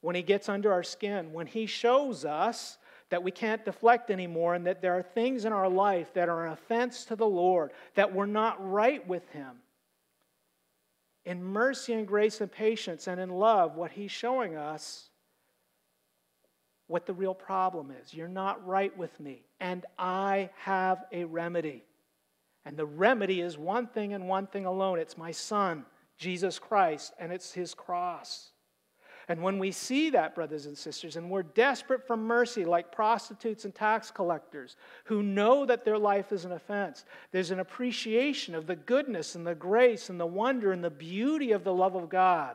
when 0.00 0.16
He 0.16 0.22
gets 0.22 0.48
under 0.48 0.72
our 0.72 0.82
skin, 0.82 1.32
when 1.32 1.46
He 1.46 1.66
shows 1.66 2.24
us 2.24 2.78
that 3.10 3.22
we 3.22 3.30
can't 3.30 3.64
deflect 3.64 4.10
anymore 4.10 4.54
and 4.54 4.66
that 4.66 4.82
there 4.82 4.98
are 4.98 5.02
things 5.02 5.44
in 5.44 5.52
our 5.52 5.68
life 5.68 6.12
that 6.14 6.28
are 6.28 6.46
an 6.46 6.52
offense 6.52 7.04
to 7.06 7.16
the 7.16 7.26
Lord, 7.26 7.70
that 7.94 8.12
we're 8.12 8.26
not 8.26 8.70
right 8.70 9.06
with 9.06 9.28
Him, 9.30 9.60
in 11.24 11.42
mercy 11.42 11.92
and 11.92 12.06
grace 12.06 12.40
and 12.40 12.50
patience 12.50 13.06
and 13.06 13.20
in 13.20 13.30
love, 13.30 13.76
what 13.76 13.92
He's 13.92 14.10
showing 14.10 14.56
us 14.56 15.08
what 16.88 17.06
the 17.06 17.12
real 17.12 17.34
problem 17.34 17.92
is. 18.02 18.12
You're 18.12 18.28
not 18.28 18.66
right 18.66 18.96
with 18.96 19.18
me, 19.20 19.42
and 19.60 19.86
I 19.98 20.50
have 20.56 21.04
a 21.12 21.24
remedy. 21.24 21.84
And 22.68 22.76
the 22.76 22.84
remedy 22.84 23.40
is 23.40 23.56
one 23.56 23.86
thing 23.86 24.12
and 24.12 24.28
one 24.28 24.46
thing 24.46 24.66
alone 24.66 24.98
it's 24.98 25.16
my 25.16 25.30
Son, 25.30 25.86
Jesus 26.18 26.58
Christ, 26.58 27.14
and 27.18 27.32
it's 27.32 27.50
His 27.50 27.72
cross. 27.72 28.50
And 29.26 29.42
when 29.42 29.58
we 29.58 29.72
see 29.72 30.10
that, 30.10 30.34
brothers 30.34 30.66
and 30.66 30.76
sisters, 30.76 31.16
and 31.16 31.30
we're 31.30 31.44
desperate 31.44 32.06
for 32.06 32.14
mercy, 32.14 32.66
like 32.66 32.92
prostitutes 32.92 33.64
and 33.64 33.74
tax 33.74 34.10
collectors 34.10 34.76
who 35.04 35.22
know 35.22 35.64
that 35.64 35.86
their 35.86 35.96
life 35.96 36.30
is 36.30 36.44
an 36.44 36.52
offense, 36.52 37.06
there's 37.32 37.50
an 37.50 37.60
appreciation 37.60 38.54
of 38.54 38.66
the 38.66 38.76
goodness 38.76 39.34
and 39.34 39.46
the 39.46 39.54
grace 39.54 40.10
and 40.10 40.20
the 40.20 40.26
wonder 40.26 40.70
and 40.70 40.84
the 40.84 40.90
beauty 40.90 41.52
of 41.52 41.64
the 41.64 41.72
love 41.72 41.94
of 41.94 42.10
God. 42.10 42.54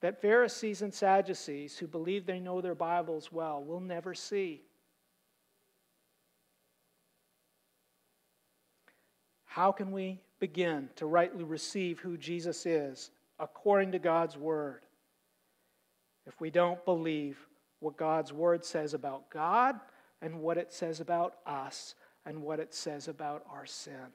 that 0.00 0.20
Pharisees 0.20 0.82
and 0.82 0.92
Sadducees 0.92 1.78
who 1.78 1.86
believe 1.86 2.26
they 2.26 2.40
know 2.40 2.60
their 2.60 2.74
Bibles 2.74 3.30
well 3.30 3.62
will 3.62 3.78
never 3.78 4.14
see. 4.14 4.62
How 9.52 9.70
can 9.70 9.92
we 9.92 10.18
begin 10.40 10.88
to 10.96 11.04
rightly 11.04 11.44
receive 11.44 11.98
who 11.98 12.16
Jesus 12.16 12.64
is 12.64 13.10
according 13.38 13.92
to 13.92 13.98
God's 13.98 14.34
Word 14.34 14.80
if 16.26 16.40
we 16.40 16.48
don't 16.48 16.82
believe 16.86 17.36
what 17.78 17.98
God's 17.98 18.32
Word 18.32 18.64
says 18.64 18.94
about 18.94 19.28
God 19.28 19.78
and 20.22 20.40
what 20.40 20.56
it 20.56 20.72
says 20.72 21.00
about 21.00 21.34
us 21.44 21.96
and 22.24 22.40
what 22.40 22.60
it 22.60 22.72
says 22.72 23.08
about 23.08 23.44
our 23.52 23.66
sin? 23.66 24.14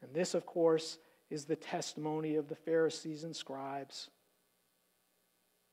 And 0.00 0.14
this, 0.14 0.34
of 0.34 0.46
course, 0.46 0.98
is 1.28 1.44
the 1.44 1.56
testimony 1.56 2.36
of 2.36 2.46
the 2.46 2.54
Pharisees 2.54 3.24
and 3.24 3.34
scribes 3.34 4.10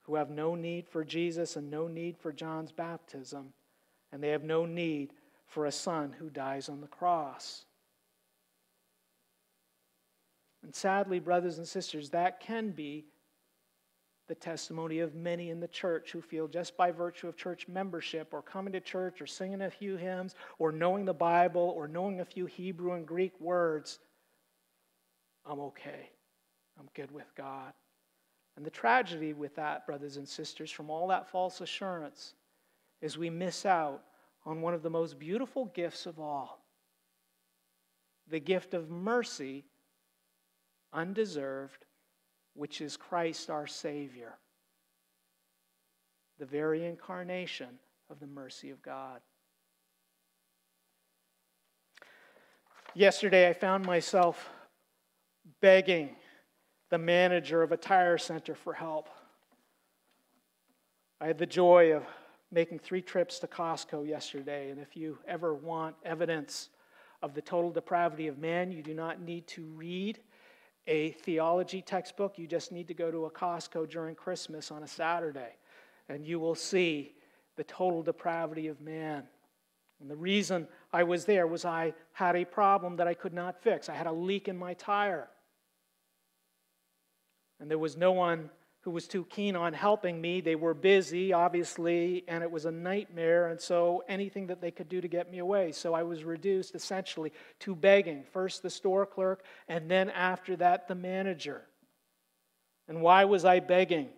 who 0.06 0.16
have 0.16 0.32
no 0.32 0.56
need 0.56 0.88
for 0.88 1.04
Jesus 1.04 1.58
and 1.58 1.70
no 1.70 1.88
need 1.88 2.18
for 2.18 2.34
John's 2.34 2.72
baptism, 2.72 3.54
and 4.12 4.24
they 4.24 4.30
have 4.30 4.44
no 4.44 4.66
need 4.66 5.14
for 5.48 5.66
a 5.66 5.72
son 5.72 6.16
who 6.18 6.30
dies 6.30 6.70
on 6.70 6.82
the 6.82 6.88
cross. 6.88 7.66
And 10.64 10.74
sadly, 10.74 11.20
brothers 11.20 11.58
and 11.58 11.68
sisters, 11.68 12.10
that 12.12 12.40
can 12.40 12.72
be 12.72 13.06
the 14.28 14.36
testimony 14.36 15.00
of 15.00 15.14
many 15.14 15.50
in 15.50 15.60
the 15.60 15.68
church 15.68 16.12
who 16.12 16.22
feel 16.22 16.48
just 16.48 16.78
by 16.78 16.90
virtue 16.92 17.28
of 17.28 17.36
church 17.36 17.68
membership 17.68 18.34
or 18.34 18.42
coming 18.42 18.72
to 18.72 18.80
church 18.80 19.22
or 19.22 19.28
singing 19.28 19.62
a 19.62 19.70
few 19.70 19.98
hymns 19.98 20.36
or 20.60 20.72
knowing 20.72 21.04
the 21.04 21.14
Bible 21.14 21.74
or 21.76 21.88
knowing 21.88 22.22
a 22.22 22.26
few 22.26 22.46
Hebrew 22.46 22.94
and 22.94 23.06
Greek 23.06 23.40
words 23.42 24.00
I'm 25.46 25.60
okay. 25.60 26.10
I'm 26.80 26.88
good 26.94 27.12
with 27.12 27.34
God. 27.36 27.74
And 28.56 28.66
the 28.66 28.72
tragedy 28.72 29.34
with 29.34 29.56
that, 29.56 29.86
brothers 29.86 30.18
and 30.18 30.28
sisters, 30.28 30.72
from 30.72 30.90
all 30.90 31.08
that 31.08 31.30
false 31.30 31.60
assurance, 31.62 32.36
is 33.02 33.18
we 33.18 33.30
miss 33.30 33.66
out 33.66 34.04
on 34.46 34.62
one 34.62 34.74
of 34.74 34.84
the 34.84 34.90
most 34.90 35.20
beautiful 35.20 35.66
gifts 35.66 36.06
of 36.06 36.20
all 36.20 36.60
the 38.30 38.40
gift 38.40 38.74
of 38.74 38.90
mercy, 38.90 39.66
undeserved, 40.94 41.86
which 42.54 42.80
is 42.80 42.96
Christ 42.96 43.50
our 43.50 43.68
Savior, 43.68 44.34
the 46.40 46.46
very 46.46 46.86
incarnation 46.86 47.68
of 48.10 48.22
the 48.22 48.28
mercy 48.28 48.70
of 48.70 48.82
God. 48.82 49.20
Yesterday, 52.96 53.50
I 53.50 53.54
found 53.54 53.86
myself 53.86 54.50
begging 55.62 56.16
the 56.90 56.98
manager 56.98 57.62
of 57.62 57.72
a 57.72 57.78
tire 57.78 58.18
center 58.18 58.56
for 58.56 58.74
help. 58.74 59.10
I 61.20 61.28
had 61.28 61.40
the 61.40 61.46
joy 61.46 61.94
of 61.94 62.04
making 62.54 62.80
three 62.80 63.02
trips 63.02 63.40
to 63.40 63.48
Costco 63.48 64.08
yesterday, 64.08 64.70
and 64.70 64.80
if 64.80 64.96
you 64.96 65.18
ever 65.28 65.56
want 65.56 65.96
evidence 66.06 66.70
of 67.24 67.34
the 67.34 67.42
total 67.42 67.72
depravity 67.72 68.28
of 68.28 68.38
man, 68.38 68.72
you 68.72 68.84
do 68.84 68.94
not 68.94 69.20
need 69.20 69.48
to 69.48 69.64
read 69.64 70.20
a 70.86 71.12
theology 71.12 71.82
textbook. 71.82 72.38
You 72.38 72.46
just 72.46 72.72
need 72.72 72.88
to 72.90 72.94
go 72.94 73.10
to 73.10 73.26
a 73.26 73.32
Costco 73.32 73.90
during 73.90 74.14
Christmas 74.14 74.70
on 74.70 74.84
a 74.84 74.88
Saturday, 74.88 75.56
and 76.10 76.26
you 76.26 76.40
will 76.40 76.56
see 76.56 77.16
the 77.56 77.64
total 77.64 78.04
depravity 78.04 78.68
of 78.68 78.80
man. 78.82 79.24
And 80.00 80.10
the 80.10 80.16
reason 80.16 80.68
I 80.92 81.04
was 81.04 81.26
there 81.26 81.48
was 81.48 81.66
I 81.66 81.94
had 82.12 82.36
a 82.36 82.46
problem 82.46 82.98
that 82.98 83.08
I 83.08 83.14
could 83.14 83.34
not 83.34 83.62
fix. 83.64 83.90
I 83.90 83.94
had 83.96 84.08
a 84.08 84.12
leak 84.12 84.48
in 84.48 84.58
my 84.58 84.74
tire. 84.74 85.30
And 87.60 87.72
there 87.72 87.80
was 87.80 87.96
no 87.96 88.12
one 88.12 88.50
who 88.84 88.92
was 88.92 89.08
too 89.08 89.24
keen 89.26 89.56
on 89.56 89.72
helping 89.72 90.20
me. 90.20 90.42
They 90.42 90.56
were 90.56 90.74
busy, 90.74 91.32
obviously, 91.32 92.26
and 92.28 92.44
it 92.44 92.52
was 92.52 92.66
a 92.66 92.72
nightmare. 92.72 93.48
And 93.48 93.60
so 93.60 94.04
anything 94.10 94.48
that 94.48 94.60
they 94.60 94.72
could 94.72 94.90
do 94.90 95.00
to 95.00 95.08
get 95.08 95.32
me 95.32 95.40
away. 95.40 95.72
So 95.72 95.94
I 95.94 96.04
was 96.04 96.26
reduced 96.26 96.76
essentially 96.76 97.32
to 97.62 97.76
begging 97.76 98.26
first 98.34 98.62
the 98.62 98.70
store 98.70 99.06
clerk, 99.06 99.46
and 99.70 99.90
then 99.90 100.10
after 100.10 100.58
that, 100.58 100.90
the 100.90 100.96
manager. 100.96 101.62
And 102.90 103.02
why 103.02 103.24
was 103.24 103.46
I 103.46 103.62
begging? 103.62 104.10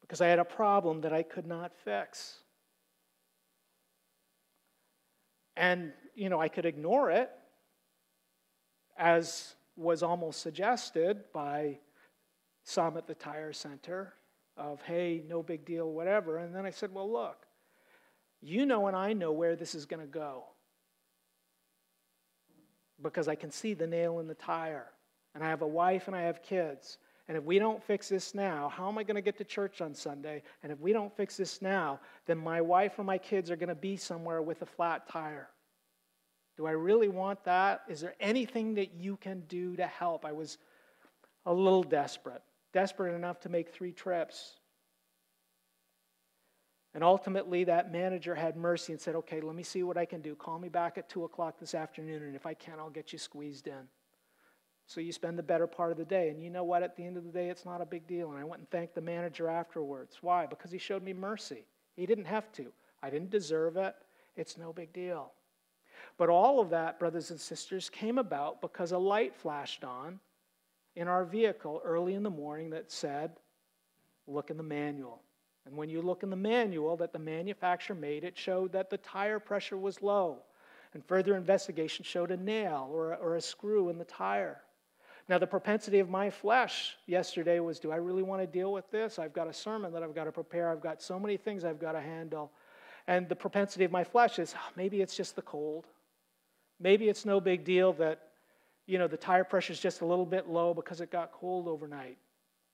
Because 0.00 0.22
I 0.22 0.28
had 0.28 0.38
a 0.38 0.44
problem 0.44 1.02
that 1.02 1.12
I 1.12 1.22
could 1.22 1.46
not 1.46 1.72
fix. 1.84 2.38
And, 5.58 5.92
you 6.14 6.30
know, 6.30 6.40
I 6.40 6.48
could 6.48 6.64
ignore 6.64 7.10
it 7.10 7.30
as 8.96 9.54
was 9.76 10.02
almost 10.02 10.40
suggested 10.40 11.24
by 11.34 11.80
some 12.66 12.96
at 12.96 13.06
the 13.06 13.14
tire 13.14 13.52
center 13.52 14.12
of, 14.56 14.82
hey, 14.82 15.22
no 15.28 15.40
big 15.40 15.64
deal, 15.64 15.92
whatever. 15.92 16.38
And 16.38 16.52
then 16.52 16.66
I 16.66 16.70
said, 16.70 16.92
well, 16.92 17.10
look, 17.10 17.46
you 18.42 18.66
know 18.66 18.88
and 18.88 18.96
I 18.96 19.12
know 19.12 19.30
where 19.30 19.54
this 19.54 19.74
is 19.74 19.86
going 19.86 20.00
to 20.00 20.06
go 20.06 20.44
because 23.00 23.28
I 23.28 23.36
can 23.36 23.52
see 23.52 23.72
the 23.72 23.86
nail 23.86 24.18
in 24.18 24.26
the 24.26 24.34
tire. 24.34 24.86
And 25.34 25.44
I 25.44 25.48
have 25.48 25.62
a 25.62 25.66
wife 25.66 26.08
and 26.08 26.16
I 26.16 26.22
have 26.22 26.42
kids. 26.42 26.98
And 27.28 27.36
if 27.36 27.44
we 27.44 27.60
don't 27.60 27.82
fix 27.82 28.08
this 28.08 28.34
now, 28.34 28.68
how 28.68 28.88
am 28.88 28.98
I 28.98 29.04
going 29.04 29.14
to 29.16 29.22
get 29.22 29.38
to 29.38 29.44
church 29.44 29.80
on 29.80 29.94
Sunday? 29.94 30.42
And 30.64 30.72
if 30.72 30.80
we 30.80 30.92
don't 30.92 31.16
fix 31.16 31.36
this 31.36 31.62
now, 31.62 32.00
then 32.26 32.38
my 32.38 32.60
wife 32.60 32.98
or 32.98 33.04
my 33.04 33.18
kids 33.18 33.48
are 33.48 33.56
going 33.56 33.68
to 33.68 33.76
be 33.76 33.96
somewhere 33.96 34.42
with 34.42 34.62
a 34.62 34.66
flat 34.66 35.08
tire. 35.08 35.50
Do 36.56 36.66
I 36.66 36.72
really 36.72 37.08
want 37.08 37.44
that? 37.44 37.82
Is 37.88 38.00
there 38.00 38.14
anything 38.18 38.74
that 38.74 38.94
you 38.94 39.16
can 39.18 39.44
do 39.46 39.76
to 39.76 39.86
help? 39.86 40.24
I 40.24 40.32
was 40.32 40.58
a 41.44 41.54
little 41.54 41.84
desperate, 41.84 42.42
desperate 42.76 43.14
enough 43.14 43.40
to 43.40 43.48
make 43.48 43.70
three 43.70 43.90
trips. 43.90 44.58
And 46.92 47.02
ultimately, 47.02 47.64
that 47.64 47.90
manager 47.90 48.34
had 48.34 48.54
mercy 48.54 48.92
and 48.92 49.00
said, 49.00 49.14
Okay, 49.14 49.40
let 49.40 49.56
me 49.56 49.62
see 49.62 49.82
what 49.82 49.96
I 49.96 50.04
can 50.04 50.20
do. 50.20 50.34
Call 50.34 50.58
me 50.58 50.68
back 50.68 50.98
at 50.98 51.08
2 51.08 51.24
o'clock 51.24 51.58
this 51.58 51.74
afternoon, 51.74 52.22
and 52.22 52.36
if 52.36 52.44
I 52.44 52.52
can, 52.52 52.74
I'll 52.78 52.90
get 52.90 53.14
you 53.14 53.18
squeezed 53.18 53.66
in. 53.66 53.88
So 54.84 55.00
you 55.00 55.10
spend 55.10 55.38
the 55.38 55.42
better 55.42 55.66
part 55.66 55.90
of 55.90 55.96
the 55.96 56.04
day. 56.04 56.28
And 56.28 56.42
you 56.42 56.50
know 56.50 56.64
what? 56.64 56.82
At 56.82 56.96
the 56.96 57.06
end 57.06 57.16
of 57.16 57.24
the 57.24 57.30
day, 57.30 57.48
it's 57.48 57.64
not 57.64 57.80
a 57.80 57.86
big 57.86 58.06
deal. 58.06 58.28
And 58.30 58.38
I 58.38 58.44
went 58.44 58.60
and 58.60 58.70
thanked 58.70 58.94
the 58.94 59.00
manager 59.00 59.48
afterwards. 59.48 60.18
Why? 60.20 60.44
Because 60.44 60.70
he 60.70 60.76
showed 60.76 61.02
me 61.02 61.14
mercy. 61.14 61.64
He 61.96 62.04
didn't 62.04 62.26
have 62.26 62.52
to. 62.52 62.66
I 63.02 63.08
didn't 63.08 63.30
deserve 63.30 63.78
it. 63.78 63.94
It's 64.36 64.58
no 64.58 64.74
big 64.74 64.92
deal. 64.92 65.32
But 66.18 66.28
all 66.28 66.60
of 66.60 66.68
that, 66.70 66.98
brothers 66.98 67.30
and 67.30 67.40
sisters, 67.40 67.88
came 67.88 68.18
about 68.18 68.60
because 68.60 68.92
a 68.92 68.98
light 68.98 69.34
flashed 69.34 69.82
on 69.82 70.20
in 70.96 71.08
our 71.08 71.24
vehicle 71.24 71.80
early 71.84 72.14
in 72.14 72.22
the 72.22 72.30
morning 72.30 72.70
that 72.70 72.90
said, 72.90 73.32
Look 74.26 74.50
in 74.50 74.56
the 74.56 74.62
manual. 74.62 75.22
And 75.66 75.76
when 75.76 75.88
you 75.88 76.02
look 76.02 76.22
in 76.22 76.30
the 76.30 76.36
manual 76.36 76.96
that 76.96 77.12
the 77.12 77.18
manufacturer 77.18 77.94
made, 77.94 78.24
it 78.24 78.36
showed 78.36 78.72
that 78.72 78.90
the 78.90 78.98
tire 78.98 79.38
pressure 79.38 79.76
was 79.76 80.02
low. 80.02 80.38
And 80.94 81.04
further 81.04 81.36
investigation 81.36 82.04
showed 82.04 82.30
a 82.30 82.36
nail 82.36 82.88
or 82.90 83.12
a, 83.12 83.16
or 83.16 83.36
a 83.36 83.40
screw 83.40 83.88
in 83.88 83.98
the 83.98 84.04
tire. 84.04 84.62
Now, 85.28 85.38
the 85.38 85.46
propensity 85.46 85.98
of 85.98 86.08
my 86.08 86.30
flesh 86.30 86.96
yesterday 87.06 87.58
was 87.58 87.80
do 87.80 87.90
I 87.90 87.96
really 87.96 88.22
want 88.22 88.42
to 88.42 88.46
deal 88.46 88.72
with 88.72 88.88
this? 88.90 89.18
I've 89.18 89.32
got 89.32 89.48
a 89.48 89.52
sermon 89.52 89.92
that 89.92 90.02
I've 90.02 90.14
got 90.14 90.24
to 90.24 90.32
prepare, 90.32 90.70
I've 90.70 90.80
got 90.80 91.02
so 91.02 91.18
many 91.18 91.36
things 91.36 91.64
I've 91.64 91.80
got 91.80 91.92
to 91.92 92.00
handle. 92.00 92.52
And 93.08 93.28
the 93.28 93.36
propensity 93.36 93.84
of 93.84 93.90
my 93.90 94.04
flesh 94.04 94.38
is 94.38 94.54
oh, 94.56 94.70
maybe 94.76 95.00
it's 95.00 95.16
just 95.16 95.36
the 95.36 95.42
cold. 95.42 95.86
Maybe 96.78 97.08
it's 97.08 97.24
no 97.24 97.40
big 97.40 97.64
deal 97.64 97.92
that, 97.94 98.25
you 98.86 98.98
know, 98.98 99.08
the 99.08 99.16
tire 99.16 99.44
pressure 99.44 99.72
is 99.72 99.80
just 99.80 100.00
a 100.00 100.06
little 100.06 100.26
bit 100.26 100.48
low 100.48 100.72
because 100.72 101.00
it 101.00 101.10
got 101.10 101.32
cold 101.32 101.66
overnight. 101.68 102.18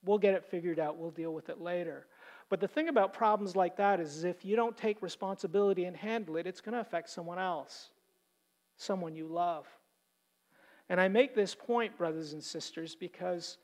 We'll 0.04 0.18
get 0.18 0.34
it 0.34 0.44
figured 0.44 0.78
out. 0.78 0.96
We'll 0.96 1.10
deal 1.10 1.32
with 1.32 1.48
it 1.48 1.60
later. 1.60 2.06
But 2.48 2.60
the 2.60 2.68
thing 2.68 2.88
about 2.88 3.14
problems 3.14 3.56
like 3.56 3.76
that 3.76 3.98
is 3.98 4.24
if 4.24 4.44
you 4.44 4.56
don't 4.56 4.76
take 4.76 5.00
responsibility 5.00 5.84
and 5.84 5.96
handle 5.96 6.36
it, 6.36 6.46
it's 6.46 6.60
going 6.60 6.74
to 6.74 6.80
affect 6.80 7.08
someone 7.08 7.38
else, 7.38 7.90
someone 8.76 9.14
you 9.14 9.26
love. 9.26 9.66
And 10.88 11.00
I 11.00 11.08
make 11.08 11.34
this 11.34 11.54
point, 11.54 11.96
brothers 11.96 12.34
and 12.34 12.42
sisters, 12.42 12.94
because 12.94 13.56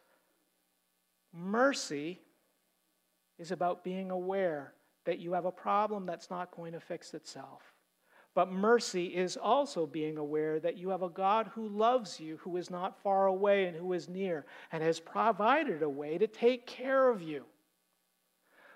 mercy 1.35 2.21
is 3.39 3.51
about 3.51 3.85
being 3.85 4.11
aware 4.11 4.73
that 5.05 5.19
you 5.19 5.33
have 5.33 5.45
a 5.45 5.53
problem 5.53 6.07
that's 6.07 6.31
not 6.31 6.51
going 6.57 6.73
to 6.73 6.81
fix 6.81 7.13
itself. 7.13 7.61
But 8.35 8.53
mercy 8.53 9.07
is 9.07 9.37
also 9.37 9.87
being 9.87 10.17
aware 10.17 10.61
that 10.61 10.77
you 10.77 10.91
have 10.91 11.03
a 11.03 11.09
God 11.09 11.51
who 11.55 11.69
loves 11.69 12.21
you, 12.21 12.37
who 12.39 12.57
is 12.57 12.71
not 12.71 13.03
far 13.03 13.27
away 13.27 13.67
and 13.67 13.77
who 13.77 13.93
is 13.93 14.09
near, 14.09 14.47
and 14.71 14.83
has 14.83 15.01
provided 15.01 15.83
a 15.83 15.89
way 15.89 16.19
to 16.19 16.27
take 16.27 16.67
care 16.67 17.09
of 17.09 17.21
you. 17.21 17.45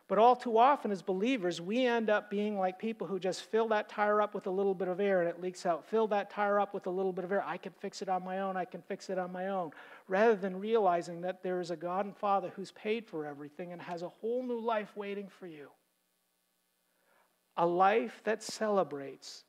But 0.09 0.19
all 0.19 0.37
too 0.37 0.59
often, 0.59 0.91
as 0.91 1.01
believers, 1.01 1.61
we 1.61 1.87
end 1.87 2.11
up 2.11 2.29
being 2.29 2.59
like 2.59 2.79
people 2.79 3.07
who 3.07 3.19
just 3.19 3.45
fill 3.45 3.69
that 3.69 3.89
tire 3.89 4.21
up 4.21 4.35
with 4.35 4.47
a 4.47 4.51
little 4.51 4.75
bit 4.75 4.89
of 4.89 5.01
air 5.01 5.21
and 5.21 5.29
it 5.31 5.41
leaks 5.41 5.65
out. 5.65 5.87
Fill 5.87 6.07
that 6.09 6.29
tire 6.29 6.61
up 6.61 6.75
with 6.75 6.87
a 6.87 6.91
little 6.91 7.13
bit 7.15 7.25
of 7.25 7.33
air. 7.33 7.43
I 7.47 7.57
can 7.57 7.73
fix 7.81 8.03
it 8.03 8.11
on 8.11 8.23
my 8.25 8.41
own. 8.41 8.57
I 8.57 8.67
can 8.67 8.83
fix 8.83 9.09
it 9.09 9.17
on 9.17 9.33
my 9.33 9.49
own. 9.49 9.71
Rather 10.09 10.35
than 10.35 10.61
realizing 10.61 11.23
that 11.23 11.43
there 11.43 11.61
is 11.61 11.71
a 11.71 11.77
God 11.77 12.05
and 12.05 12.15
Father 12.15 12.53
who's 12.55 12.73
paid 12.73 13.07
for 13.07 13.25
everything 13.25 13.73
and 13.73 13.81
has 13.81 14.03
a 14.03 14.09
whole 14.09 14.43
new 14.43 14.61
life 14.61 14.95
waiting 14.97 15.29
for 15.29 15.47
you. 15.47 15.69
A 17.57 17.67
life 17.67 18.21
that 18.25 18.43
celebrates 18.43 19.45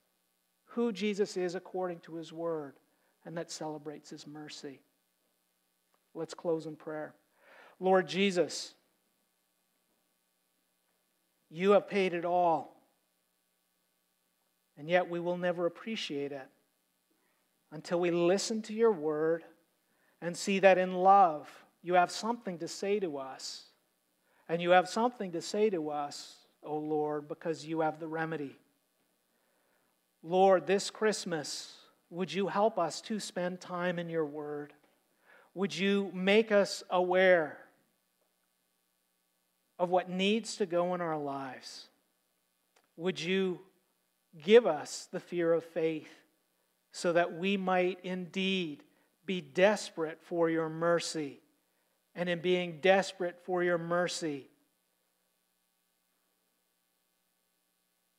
who 0.66 0.92
Jesus 0.92 1.38
is 1.38 1.56
according 1.56 2.00
to 2.02 2.16
his 2.16 2.34
word 2.34 2.74
and 3.26 3.38
that 3.38 3.52
celebrates 3.52 4.10
his 4.10 4.28
mercy. 4.28 4.82
Let's 6.14 6.34
close 6.34 6.66
in 6.66 6.76
prayer. 6.76 7.14
Lord 7.80 8.08
Jesus, 8.08 8.74
you 11.50 11.72
have 11.72 11.88
paid 11.88 12.14
it 12.14 12.26
all, 12.26 12.76
and 14.78 14.90
yet 14.90 15.10
we 15.10 15.20
will 15.20 15.38
never 15.38 15.66
appreciate 15.66 16.32
it 16.32 16.48
until 17.72 18.00
we 18.00 18.12
listen 18.12 18.62
to 18.64 18.74
your 18.74 18.92
word 18.92 19.44
and 20.22 20.36
see 20.36 20.60
that 20.60 20.78
in 20.78 20.94
love 20.94 21.50
you 21.82 21.96
have 21.96 22.12
something 22.12 22.58
to 22.60 22.68
say 22.68 23.00
to 23.00 23.18
us. 23.18 23.66
And 24.50 24.62
you 24.62 24.72
have 24.72 24.90
something 24.90 25.32
to 25.32 25.42
say 25.42 25.70
to 25.70 25.90
us, 25.90 26.36
O 26.66 26.78
Lord, 26.78 27.28
because 27.28 27.66
you 27.66 27.82
have 27.82 28.00
the 28.00 28.08
remedy. 28.08 28.56
Lord, 30.22 30.66
this 30.66 30.90
Christmas, 30.90 31.74
would 32.10 32.34
you 32.34 32.48
help 32.48 32.80
us 32.80 33.02
to 33.02 33.20
spend 33.20 33.60
time 33.60 34.00
in 34.00 34.10
your 34.10 34.26
word? 34.26 34.74
Would 35.54 35.76
you 35.76 36.10
make 36.14 36.52
us 36.52 36.84
aware 36.90 37.58
of 39.78 39.90
what 39.90 40.10
needs 40.10 40.56
to 40.58 40.66
go 40.66 40.96
in 40.96 41.02
our 41.02 41.18
lives? 41.18 41.88
Would 42.96 43.20
you 43.20 43.60
give 44.42 44.66
us 44.66 45.08
the 45.12 45.20
fear 45.20 45.54
of 45.54 45.64
faith 45.64 46.10
so 46.92 47.14
that 47.14 47.38
we 47.38 47.58
might 47.58 48.00
indeed 48.04 48.84
be 49.26 49.42
desperate 49.42 50.20
for 50.22 50.50
your 50.50 50.70
mercy? 50.70 51.40
And 52.16 52.30
in 52.30 52.40
being 52.40 52.80
desperate 52.80 53.40
for 53.44 53.64
your 53.64 53.80
mercy, 53.80 54.48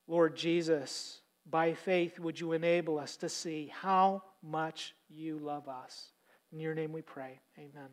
Lord 0.07 0.35
Jesus, 0.35 1.21
by 1.49 1.73
faith, 1.73 2.19
would 2.19 2.39
you 2.39 2.53
enable 2.53 2.99
us 2.99 3.17
to 3.17 3.29
see 3.29 3.71
how 3.73 4.23
much 4.43 4.95
you 5.09 5.39
love 5.39 5.67
us? 5.67 6.11
In 6.51 6.59
your 6.59 6.75
name 6.75 6.91
we 6.91 7.01
pray. 7.01 7.39
Amen. 7.57 7.89